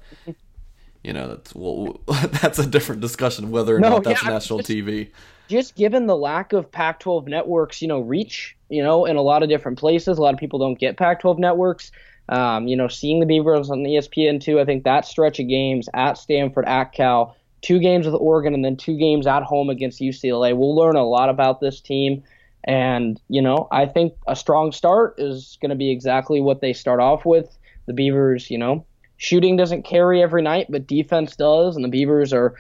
you 1.02 1.12
know 1.12 1.28
that's 1.28 1.55
well, 1.55 2.00
that's 2.42 2.59
a 2.59 2.66
different 2.66 3.00
discussion 3.00 3.50
whether 3.50 3.76
or 3.76 3.81
No, 3.81 3.88
not 3.90 4.05
that's 4.05 4.22
yeah, 4.22 4.28
national 4.31 4.61
it's- 4.61 4.76
TV. 4.76 5.09
just 5.48 5.74
given 5.74 6.07
the 6.07 6.16
lack 6.16 6.52
of 6.52 6.70
Pac-12 6.70 7.28
networks, 7.28 7.81
you 7.83 7.88
know, 7.88 8.00
reach, 8.00 8.57
you 8.68 8.83
know, 8.83 9.07
in 9.07 9.16
a 9.16 9.22
lot 9.22 9.42
of 9.42 9.48
different 9.48 9.78
places. 9.78 10.18
A 10.18 10.22
lot 10.22 10.35
of 10.35 10.38
people 10.40 10.59
don't 10.59 10.78
get 10.78 10.96
Pac-12 10.98 11.38
networks. 11.38 11.92
Um, 12.28 12.68
you 12.68 12.76
know, 12.76 12.88
seeing 12.88 13.20
the 13.20 13.26
Beavers 13.26 13.68
on 13.70 13.78
ESPN 13.81 14.40
two, 14.40 14.61
I 14.61 14.64
think 14.64 14.85
that 14.85 15.05
stretch 15.07 15.40
of 15.40 15.48
games 15.48 15.88
at 15.94 16.16
Stanford, 16.18 16.66
at 16.66 16.92
Cal, 16.92 17.37
two 17.62 17.79
games 17.79 18.07
with 18.07 18.14
Oregon, 18.14 18.55
and 18.55 18.64
then 18.64 18.77
two 18.77 18.96
games 18.96 19.27
at 19.27 19.42
home 19.42 19.70
against 19.70 20.01
UCLA. 20.01 20.57
We'll 20.57 20.77
learn 20.77 20.96
a 20.96 21.05
lot 21.05 21.29
about 21.29 21.61
this 21.61 21.81
team. 21.81 22.22
And, 22.64 23.20
you 23.29 23.42
know, 23.42 23.68
I 23.72 23.87
think 23.87 24.14
a 24.29 24.37
strong 24.37 24.72
start 24.72 25.14
is 25.18 25.59
going 25.61 25.70
to 25.70 25.77
be 25.77 25.90
exactly 25.90 26.40
what 26.40 26.61
they 26.61 26.72
start 26.72 27.01
off 27.01 27.25
with. 27.25 27.57
The 27.87 27.92
Beavers, 27.92 28.51
you 28.51 28.59
know, 28.59 28.85
shooting 29.16 29.57
doesn't 29.57 29.85
carry 29.85 30.22
every 30.22 30.42
night, 30.42 30.66
but 30.68 30.87
defense 30.87 31.35
does. 31.35 31.75
And 31.75 31.85
the 31.85 31.88
Beavers 31.88 32.33
are 32.33 32.55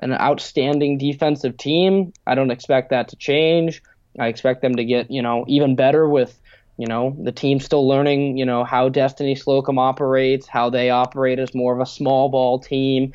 an 0.00 0.12
outstanding 0.14 0.96
defensive 0.96 1.56
team. 1.56 2.12
I 2.26 2.34
don't 2.34 2.50
expect 2.50 2.90
that 2.90 3.08
to 3.08 3.16
change. 3.16 3.82
I 4.18 4.28
expect 4.28 4.62
them 4.62 4.76
to 4.76 4.84
get, 4.84 5.10
you 5.10 5.22
know, 5.22 5.44
even 5.48 5.76
better 5.76 6.08
with, 6.08 6.38
you 6.78 6.86
know, 6.86 7.14
the 7.22 7.32
team 7.32 7.60
still 7.60 7.86
learning, 7.86 8.38
you 8.38 8.46
know, 8.46 8.64
how 8.64 8.88
Destiny 8.88 9.34
Slocum 9.34 9.78
operates, 9.78 10.46
how 10.46 10.70
they 10.70 10.90
operate 10.90 11.38
as 11.38 11.54
more 11.54 11.74
of 11.74 11.80
a 11.80 11.86
small 11.86 12.30
ball 12.30 12.58
team. 12.58 13.12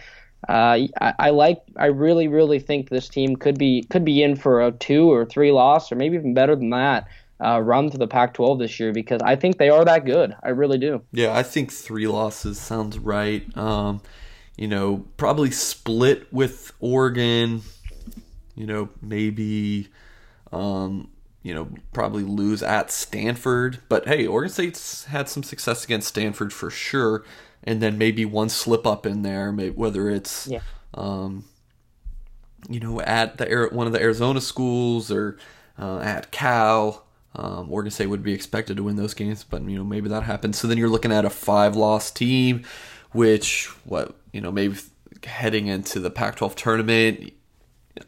Uh, 0.47 0.87
I, 1.01 1.13
I 1.19 1.29
like. 1.31 1.61
I 1.75 1.87
really, 1.87 2.27
really 2.27 2.59
think 2.59 2.89
this 2.89 3.09
team 3.09 3.35
could 3.35 3.57
be 3.57 3.83
could 3.89 4.05
be 4.05 4.23
in 4.23 4.35
for 4.35 4.61
a 4.65 4.71
two 4.71 5.11
or 5.11 5.25
three 5.25 5.51
loss, 5.51 5.91
or 5.91 5.95
maybe 5.95 6.15
even 6.15 6.33
better 6.33 6.55
than 6.55 6.69
that, 6.69 7.07
uh, 7.43 7.59
run 7.59 7.89
to 7.89 7.97
the 7.97 8.07
Pac-12 8.07 8.59
this 8.59 8.79
year 8.79 8.91
because 8.91 9.21
I 9.21 9.35
think 9.35 9.57
they 9.57 9.69
are 9.69 9.85
that 9.85 10.05
good. 10.05 10.35
I 10.41 10.49
really 10.49 10.77
do. 10.77 11.01
Yeah, 11.11 11.35
I 11.35 11.43
think 11.43 11.71
three 11.71 12.07
losses 12.07 12.59
sounds 12.59 12.97
right. 12.97 13.45
Um, 13.57 14.01
you 14.57 14.67
know, 14.67 15.05
probably 15.17 15.51
split 15.51 16.31
with 16.33 16.71
Oregon. 16.79 17.61
You 18.55 18.65
know, 18.65 18.89
maybe, 19.01 19.89
um, 20.51 21.09
you 21.43 21.53
know, 21.53 21.69
probably 21.93 22.23
lose 22.23 22.63
at 22.63 22.89
Stanford. 22.89 23.79
But 23.87 24.07
hey, 24.07 24.25
Oregon 24.25 24.51
State's 24.51 25.05
had 25.05 25.29
some 25.29 25.43
success 25.43 25.83
against 25.83 26.07
Stanford 26.07 26.51
for 26.51 26.71
sure. 26.71 27.23
And 27.67 27.81
then 27.81 27.97
maybe 27.97 28.23
one 28.25 28.47
slip 28.49 28.87
up 28.87 29.05
in 29.05 29.21
there, 29.23 29.51
whether 29.51 30.09
it's, 30.09 30.47
Yeah. 30.47 30.61
um, 30.93 31.43
you 32.69 32.79
know, 32.79 33.01
at 33.01 33.37
the 33.37 33.67
one 33.71 33.87
of 33.87 33.93
the 33.93 34.01
Arizona 34.01 34.41
schools 34.41 35.11
or 35.11 35.37
uh, 35.77 35.99
at 35.99 36.31
Cal. 36.31 37.03
Um, 37.35 37.71
Oregon 37.71 37.91
State 37.91 38.07
would 38.07 38.23
be 38.23 38.33
expected 38.33 38.77
to 38.77 38.83
win 38.83 38.95
those 38.95 39.13
games, 39.13 39.43
but 39.43 39.61
you 39.61 39.77
know 39.77 39.83
maybe 39.83 40.09
that 40.09 40.23
happens. 40.23 40.57
So 40.57 40.67
then 40.67 40.77
you're 40.79 40.89
looking 40.89 41.11
at 41.11 41.23
a 41.23 41.29
five-loss 41.29 42.09
team, 42.09 42.63
which 43.11 43.67
what 43.85 44.15
you 44.33 44.41
know 44.41 44.51
maybe 44.51 44.75
heading 45.23 45.67
into 45.67 45.99
the 45.99 46.09
Pac-12 46.09 46.55
tournament. 46.55 47.33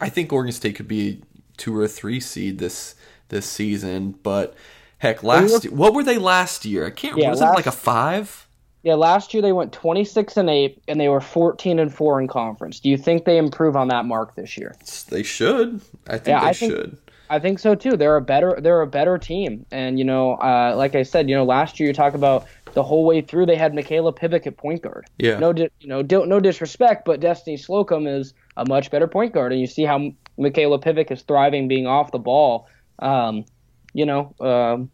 I 0.00 0.08
think 0.08 0.32
Oregon 0.32 0.52
State 0.52 0.74
could 0.74 0.88
be 0.88 1.08
a 1.10 1.18
two 1.58 1.76
or 1.76 1.84
a 1.84 1.88
three 1.88 2.18
seed 2.18 2.58
this 2.58 2.96
this 3.28 3.46
season, 3.46 4.16
but 4.24 4.54
heck, 4.98 5.22
last 5.22 5.70
what 5.70 5.94
were 5.94 6.02
they 6.02 6.18
last 6.18 6.64
year? 6.64 6.86
I 6.86 6.90
can't. 6.90 7.16
Yeah, 7.16 7.30
was 7.30 7.40
it 7.40 7.44
last- 7.44 7.54
like 7.56 7.66
a 7.66 7.72
five? 7.72 8.48
Yeah, 8.82 8.94
last 8.94 9.34
year 9.34 9.42
they 9.42 9.52
went 9.52 9.72
26 9.72 10.36
and 10.38 10.48
8 10.48 10.82
and 10.88 10.98
they 11.00 11.08
were 11.08 11.20
14 11.20 11.78
and 11.78 11.92
4 11.92 12.20
in 12.20 12.28
conference. 12.28 12.80
Do 12.80 12.88
you 12.88 12.96
think 12.96 13.24
they 13.26 13.36
improve 13.36 13.76
on 13.76 13.88
that 13.88 14.06
mark 14.06 14.34
this 14.36 14.56
year? 14.56 14.74
They 15.10 15.22
should. 15.22 15.80
I 16.06 16.12
think 16.16 16.28
Yeah, 16.28 16.40
they 16.40 16.46
I 16.46 16.52
think- 16.52 16.72
should. 16.72 16.98
I 17.32 17.38
think 17.38 17.60
so 17.60 17.76
too. 17.76 17.96
They're 17.96 18.16
a 18.16 18.20
better 18.20 18.58
they're 18.60 18.80
a 18.80 18.88
better 18.88 19.16
team. 19.16 19.64
And 19.70 20.00
you 20.00 20.04
know, 20.04 20.32
uh, 20.34 20.74
like 20.76 20.96
I 20.96 21.04
said, 21.04 21.30
you 21.30 21.36
know, 21.36 21.44
last 21.44 21.78
year 21.78 21.86
you 21.88 21.92
talk 21.94 22.14
about 22.14 22.44
the 22.74 22.82
whole 22.82 23.04
way 23.04 23.20
through 23.20 23.46
they 23.46 23.54
had 23.54 23.72
Mikayla 23.72 24.16
Pivec 24.18 24.48
at 24.48 24.56
point 24.56 24.82
guard. 24.82 25.06
Yeah. 25.18 25.38
No 25.38 25.52
di- 25.52 25.68
you 25.78 25.86
know, 25.88 26.02
don't 26.02 26.28
no 26.28 26.40
disrespect, 26.40 27.04
but 27.04 27.20
Destiny 27.20 27.56
Slocum 27.56 28.08
is 28.08 28.34
a 28.56 28.64
much 28.68 28.90
better 28.90 29.06
point 29.06 29.32
guard 29.32 29.52
and 29.52 29.60
you 29.60 29.68
see 29.68 29.84
how 29.84 30.10
Mikayla 30.40 30.82
Pivec 30.82 31.12
is 31.12 31.22
thriving 31.22 31.68
being 31.68 31.86
off 31.86 32.10
the 32.10 32.18
ball. 32.18 32.66
Um, 32.98 33.44
you 33.92 34.06
know, 34.06 34.34
um, 34.40 34.90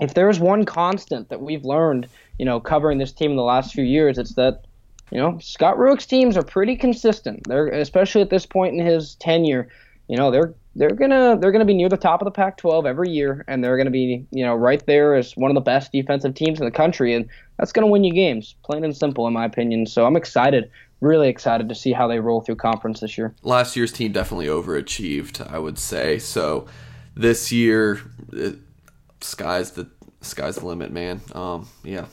if 0.00 0.14
there's 0.14 0.40
one 0.40 0.64
constant 0.64 1.28
that 1.28 1.40
we've 1.40 1.64
learned, 1.64 2.08
you 2.38 2.44
know, 2.44 2.58
covering 2.58 2.98
this 2.98 3.12
team 3.12 3.30
in 3.32 3.36
the 3.36 3.42
last 3.42 3.72
few 3.72 3.84
years, 3.84 4.18
it's 4.18 4.34
that, 4.34 4.64
you 5.10 5.18
know, 5.18 5.38
Scott 5.40 5.76
Rueck's 5.76 6.06
teams 6.06 6.36
are 6.36 6.42
pretty 6.42 6.76
consistent. 6.76 7.46
They're 7.46 7.68
especially 7.68 8.22
at 8.22 8.30
this 8.30 8.46
point 8.46 8.74
in 8.74 8.84
his 8.84 9.14
tenure, 9.16 9.68
you 10.08 10.16
know, 10.16 10.30
they're 10.30 10.54
they're 10.76 10.90
gonna 10.90 11.36
they're 11.38 11.52
gonna 11.52 11.64
be 11.64 11.74
near 11.74 11.88
the 11.88 11.96
top 11.96 12.20
of 12.20 12.24
the 12.24 12.30
Pac-12 12.30 12.86
every 12.86 13.10
year, 13.10 13.44
and 13.48 13.62
they're 13.62 13.76
gonna 13.76 13.90
be 13.90 14.24
you 14.30 14.44
know 14.44 14.54
right 14.54 14.84
there 14.86 15.14
as 15.14 15.36
one 15.36 15.50
of 15.50 15.54
the 15.54 15.60
best 15.60 15.92
defensive 15.92 16.34
teams 16.34 16.60
in 16.60 16.64
the 16.64 16.70
country, 16.70 17.14
and 17.14 17.28
that's 17.58 17.72
gonna 17.72 17.86
win 17.86 18.04
you 18.04 18.12
games, 18.12 18.54
plain 18.62 18.84
and 18.84 18.96
simple, 18.96 19.26
in 19.26 19.32
my 19.32 19.44
opinion. 19.44 19.86
So 19.86 20.06
I'm 20.06 20.16
excited, 20.16 20.70
really 21.00 21.28
excited 21.28 21.68
to 21.68 21.74
see 21.74 21.92
how 21.92 22.06
they 22.06 22.20
roll 22.20 22.40
through 22.40 22.56
conference 22.56 23.00
this 23.00 23.18
year. 23.18 23.34
last 23.42 23.76
year's 23.76 23.92
team 23.92 24.12
definitely 24.12 24.46
overachieved, 24.46 25.48
I 25.52 25.58
would 25.58 25.78
say. 25.78 26.18
So 26.18 26.66
this 27.16 27.50
year, 27.50 28.00
it, 28.32 28.56
sky's 29.20 29.72
the 29.72 29.88
sky's 30.20 30.56
the 30.56 30.66
limit, 30.66 30.92
man. 30.92 31.20
Um, 31.34 31.68
yeah, 31.84 32.06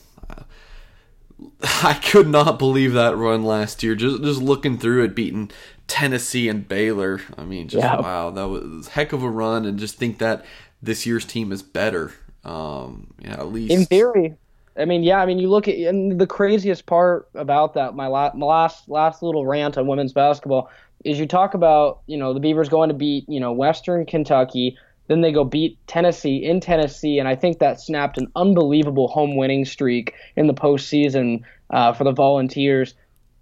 I 1.84 1.93
could 1.93 2.28
not 2.28 2.60
believe 2.60 2.93
that 2.93 3.15
run 3.15 3.43
last 3.43 3.84
year. 3.84 3.96
Just 3.96 4.24
just 4.24 4.41
looking 4.41 4.78
through 4.78 5.04
it, 5.06 5.15
beating 5.15 5.52
Tennessee 5.88 6.50
and 6.50 6.67
Baylor. 6.67 7.22
I 7.38 7.43
mean, 7.43 7.67
just 7.67 7.84
Yeah. 7.84 8.00
wow, 8.00 8.30
that 8.32 8.48
was 8.48 8.88
a 8.88 8.91
heck 8.91 9.13
of 9.13 9.24
a 9.24 9.30
run, 9.30 9.65
and 9.65 9.78
just 9.80 9.96
think 9.96 10.20
that 10.20 10.46
this 10.82 11.06
year's 11.06 11.26
team 11.26 11.52
is 11.52 11.62
better. 11.63 12.13
Um, 12.43 13.13
yeah, 13.22 13.34
at 13.34 13.52
least 13.52 13.74
In 13.74 13.86
theory, 13.86 14.36
I 14.78 14.86
mean, 14.86 15.04
yeah, 15.04 15.22
I 15.22 15.26
mean, 15.26 15.38
you 15.39 15.50
look 15.50 15.67
at 15.67 15.76
and 15.76 16.20
the 16.20 16.28
craziest 16.28 16.86
part 16.86 17.28
about 17.36 17.74
that, 17.74 17.96
my, 17.96 18.08
la- 18.08 18.34
my 18.34 18.46
last 18.46 18.88
last 18.89 19.22
little 19.22 19.46
rant 19.46 19.78
on 19.78 19.88
women's 19.88 20.13
basketball 20.13 20.70
is 21.04 21.20
you 21.20 21.26
talk 21.28 21.54
about 21.54 22.00
you 22.08 22.17
know 22.17 22.34
the 22.34 22.39
Beavers 22.39 22.70
going 22.70 22.89
to 22.89 22.96
beat 22.96 23.26
you 23.28 23.39
know 23.39 23.52
Western 23.52 24.06
Kentucky, 24.06 24.78
then 25.08 25.22
they 25.22 25.32
go 25.32 25.43
beat 25.43 25.78
Tennessee 25.88 26.43
in 26.43 26.60
Tennessee, 26.60 27.20
and 27.20 27.28
I 27.28 27.36
think 27.36 27.60
that 27.60 27.80
snapped 27.80 28.17
an 28.17 28.32
unbelievable 28.36 29.08
home 29.08 29.36
winning 29.36 29.66
streak 29.66 30.14
in 30.36 30.47
the 30.47 30.53
postseason 30.53 31.41
uh, 31.70 31.93
for 31.93 32.03
the 32.03 32.12
Volunteers. 32.12 32.93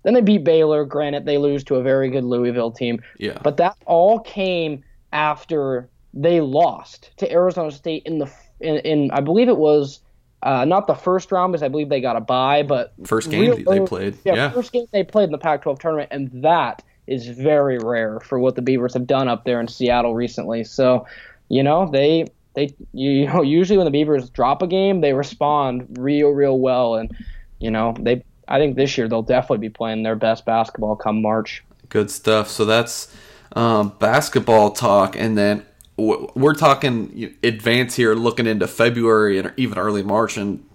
Then 0.04 0.14
they 0.14 0.22
beat 0.22 0.44
Baylor. 0.44 0.86
Granted, 0.86 1.26
they 1.26 1.38
lose 1.38 1.64
to 1.66 1.76
a 1.76 1.82
very 1.84 2.10
good 2.10 2.24
Louisville 2.24 2.72
team, 2.72 3.02
yeah, 3.18 3.40
but 3.44 3.58
that 3.58 3.76
all 3.86 4.20
came 4.20 4.84
after 5.12 5.90
they 6.14 6.42
lost 6.42 7.12
to 7.18 7.32
Arizona 7.32 7.72
State 7.72 8.04
in 8.06 8.20
the 8.20 8.32
in, 8.60 8.78
in 8.78 9.12
I 9.12 9.22
believe 9.22 9.50
it 9.50 9.58
was 9.58 10.02
uh, 10.46 10.64
not 10.64 10.86
the 10.86 10.94
first 10.94 11.32
round 11.32 11.52
because 11.52 11.64
I 11.64 11.70
believe 11.70 11.90
they 11.90 12.02
got 12.02 12.16
a 12.16 12.22
bye, 12.22 12.62
but 12.64 12.94
first 13.04 13.32
game 13.32 13.42
real- 13.42 13.58
they 13.58 13.80
played. 13.86 14.18
yeah, 14.24 14.36
Yeah, 14.36 14.50
first 14.52 14.72
game 14.72 14.86
they 14.92 15.04
played 15.04 15.26
in 15.26 15.32
the 15.32 15.40
Pac-12 15.40 15.80
tournament, 15.80 16.10
and 16.12 16.44
that 16.44 16.84
is 17.08 17.28
very 17.28 17.80
rare 17.80 18.20
for 18.20 18.40
what 18.40 18.56
the 18.56 18.62
Beavers 18.62 18.94
have 18.94 19.08
done 19.08 19.28
up 19.28 19.44
there 19.44 19.60
in 19.60 19.68
Seattle 19.68 20.16
recently. 20.16 20.64
So, 20.64 21.08
you 21.50 21.64
know, 21.64 21.90
they 21.90 22.28
they 22.56 22.76
you 22.94 23.28
know 23.28 23.42
usually 23.44 23.78
when 23.78 23.86
the 23.86 23.92
Beavers 23.92 24.30
drop 24.30 24.62
a 24.62 24.68
game, 24.68 25.02
they 25.02 25.14
respond 25.14 25.88
real 26.00 26.30
real 26.30 26.60
well, 26.60 26.96
and 26.96 27.16
you 27.60 27.72
know 27.72 27.96
they 28.00 28.24
I 28.48 28.60
think 28.60 28.76
this 28.76 28.98
year 28.98 29.08
they'll 29.08 29.22
definitely 29.22 29.68
be 29.68 29.70
playing 29.70 30.04
their 30.04 30.16
best 30.16 30.46
basketball 30.46 30.96
come 30.96 31.22
March. 31.22 31.64
Good 31.90 32.12
stuff. 32.12 32.50
So 32.50 32.66
that's 32.66 33.14
um, 33.56 33.94
basketball 34.00 34.72
talk, 34.72 35.16
and 35.16 35.38
then 35.38 35.66
we're 35.98 36.56
talking 36.56 37.36
advance 37.44 37.96
here, 37.96 38.16
looking 38.16 38.48
into 38.48 38.68
February 38.68 39.40
and 39.40 39.54
even 39.56 39.78
early 39.78 40.04
March, 40.04 40.36
and 40.38 40.68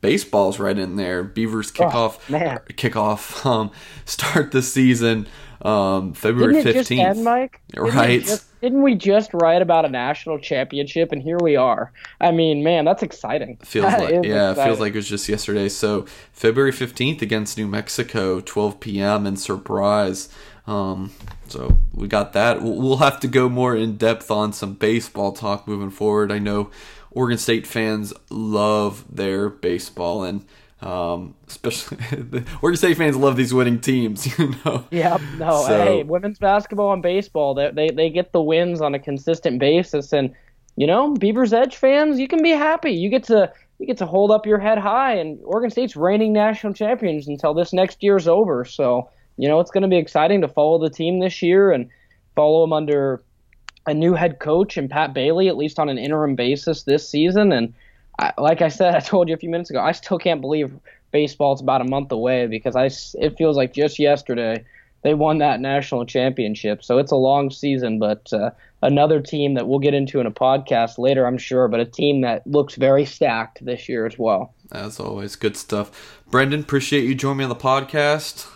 baseball's 0.00 0.58
right 0.58 0.76
in 0.78 0.96
there. 0.96 1.22
Beavers 1.22 1.70
kickoff, 1.70 2.18
oh, 2.30 2.72
kickoff, 2.72 3.46
um, 3.50 3.70
start 4.04 4.52
the 4.52 4.62
season 4.62 5.26
um, 5.62 6.12
February 6.12 6.62
fifteenth. 6.62 7.00
Right? 7.76 8.44
Didn't 8.64 8.80
we 8.80 8.94
just 8.94 9.34
write 9.34 9.60
about 9.60 9.84
a 9.84 9.90
national 9.90 10.38
championship, 10.38 11.12
and 11.12 11.22
here 11.22 11.36
we 11.38 11.54
are? 11.54 11.92
I 12.18 12.30
mean, 12.30 12.64
man, 12.64 12.86
that's 12.86 13.02
exciting. 13.02 13.58
Feels 13.58 13.92
that 13.92 14.00
like 14.00 14.24
yeah, 14.24 14.52
exciting. 14.52 14.62
it 14.62 14.64
feels 14.64 14.80
like 14.80 14.92
it 14.94 14.96
was 14.96 15.08
just 15.10 15.28
yesterday. 15.28 15.68
So 15.68 16.06
February 16.32 16.72
fifteenth 16.72 17.20
against 17.20 17.58
New 17.58 17.68
Mexico, 17.68 18.40
twelve 18.40 18.80
p.m. 18.80 19.26
in 19.26 19.36
Surprise. 19.36 20.30
Um, 20.66 21.12
so 21.46 21.76
we 21.92 22.08
got 22.08 22.32
that. 22.32 22.62
We'll 22.62 22.96
have 22.96 23.20
to 23.20 23.28
go 23.28 23.50
more 23.50 23.76
in 23.76 23.98
depth 23.98 24.30
on 24.30 24.54
some 24.54 24.72
baseball 24.72 25.32
talk 25.32 25.68
moving 25.68 25.90
forward. 25.90 26.32
I 26.32 26.38
know 26.38 26.70
Oregon 27.10 27.36
State 27.36 27.66
fans 27.66 28.14
love 28.30 29.04
their 29.14 29.50
baseball, 29.50 30.24
and 30.24 30.46
um, 30.84 31.34
especially 31.48 31.96
the 32.10 32.44
Oregon 32.60 32.76
State 32.76 32.96
fans 32.98 33.16
love 33.16 33.36
these 33.36 33.54
winning 33.54 33.80
teams, 33.80 34.26
you 34.38 34.54
know. 34.64 34.84
Yeah, 34.90 35.16
no, 35.38 35.64
so, 35.66 35.84
hey, 35.84 36.02
women's 36.02 36.38
basketball 36.38 36.92
and 36.92 37.02
baseball, 37.02 37.54
they, 37.54 37.70
they 37.70 37.88
they 37.88 38.10
get 38.10 38.32
the 38.32 38.42
wins 38.42 38.80
on 38.80 38.94
a 38.94 38.98
consistent 38.98 39.58
basis, 39.58 40.12
and 40.12 40.34
you 40.76 40.86
know, 40.86 41.14
Beavers 41.14 41.52
Edge 41.52 41.76
fans, 41.76 42.18
you 42.18 42.28
can 42.28 42.42
be 42.42 42.50
happy. 42.50 42.92
You 42.92 43.08
get 43.08 43.24
to 43.24 43.50
you 43.78 43.86
get 43.86 43.96
to 43.98 44.06
hold 44.06 44.30
up 44.30 44.46
your 44.46 44.58
head 44.58 44.78
high, 44.78 45.14
and 45.14 45.40
Oregon 45.44 45.70
State's 45.70 45.96
reigning 45.96 46.32
national 46.32 46.74
champions 46.74 47.26
until 47.26 47.54
this 47.54 47.72
next 47.72 48.02
year's 48.02 48.28
over. 48.28 48.64
So 48.64 49.08
you 49.36 49.48
know, 49.48 49.60
it's 49.60 49.70
going 49.70 49.82
to 49.82 49.88
be 49.88 49.96
exciting 49.96 50.42
to 50.42 50.48
follow 50.48 50.78
the 50.78 50.90
team 50.90 51.18
this 51.18 51.42
year 51.42 51.72
and 51.72 51.88
follow 52.36 52.60
them 52.60 52.72
under 52.72 53.22
a 53.86 53.94
new 53.94 54.14
head 54.14 54.38
coach 54.38 54.76
and 54.76 54.90
Pat 54.90 55.12
Bailey, 55.12 55.48
at 55.48 55.56
least 55.56 55.78
on 55.78 55.88
an 55.88 55.98
interim 55.98 56.36
basis 56.36 56.84
this 56.84 57.08
season. 57.08 57.52
And 57.52 57.74
I, 58.18 58.32
like 58.38 58.62
I 58.62 58.68
said, 58.68 58.94
I 58.96 59.00
told 59.00 59.28
you 59.28 59.34
a 59.34 59.38
few 59.38 59.50
minutes 59.50 59.70
ago, 59.70 59.80
I 59.80 59.92
still 59.92 60.18
can't 60.18 60.40
believe 60.40 60.72
baseball's 61.10 61.60
about 61.60 61.80
a 61.80 61.84
month 61.84 62.10
away 62.12 62.46
because 62.46 62.74
I, 62.74 62.90
it 63.22 63.36
feels 63.36 63.56
like 63.56 63.72
just 63.72 63.98
yesterday 63.98 64.64
they 65.02 65.14
won 65.14 65.38
that 65.38 65.60
national 65.60 66.06
championship. 66.06 66.82
So 66.82 66.98
it's 66.98 67.12
a 67.12 67.16
long 67.16 67.50
season, 67.50 67.98
but 67.98 68.32
uh, 68.32 68.50
another 68.82 69.20
team 69.20 69.54
that 69.54 69.68
we'll 69.68 69.78
get 69.78 69.94
into 69.94 70.18
in 70.18 70.26
a 70.26 70.30
podcast 70.30 70.98
later, 70.98 71.26
I'm 71.26 71.38
sure, 71.38 71.68
but 71.68 71.78
a 71.78 71.84
team 71.84 72.22
that 72.22 72.46
looks 72.46 72.74
very 72.74 73.04
stacked 73.04 73.64
this 73.64 73.88
year 73.88 74.06
as 74.06 74.18
well. 74.18 74.54
As 74.72 74.98
always, 74.98 75.36
good 75.36 75.56
stuff. 75.56 76.22
Brenden, 76.30 76.60
appreciate 76.60 77.04
you 77.04 77.14
joining 77.14 77.38
me 77.38 77.44
on 77.44 77.50
the 77.50 77.56
podcast 77.56 78.50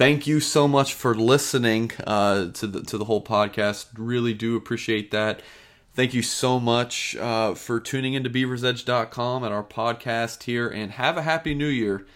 thank 0.00 0.26
you 0.26 0.40
so 0.40 0.66
much 0.66 0.94
for 0.94 1.14
listening 1.14 1.90
uh, 2.06 2.50
to 2.52 2.66
the 2.66 2.82
to 2.82 2.96
the 2.96 3.04
whole 3.04 3.22
podcast. 3.22 3.88
Really 3.98 4.32
do 4.32 4.56
appreciate 4.56 5.10
that. 5.10 5.42
Thank 6.00 6.14
you 6.14 6.22
so 6.22 6.58
much 6.58 7.14
uh, 7.16 7.54
for 7.54 7.78
tuning 7.78 8.14
into 8.14 8.30
BeaversEdge.com 8.30 9.44
and 9.44 9.52
our 9.52 9.62
podcast 9.62 10.44
here, 10.44 10.66
and 10.66 10.92
have 10.92 11.18
a 11.18 11.22
happy 11.22 11.52
New 11.52 11.66
Year, 11.66 12.06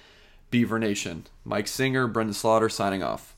Beaver 0.51 0.79
Nation. 0.79 1.27
Mike 1.45 1.69
Singer, 1.69 2.09
Brenden 2.09 2.33
Slaughter, 2.33 2.71
signing 2.71 3.03
off. 3.03 3.34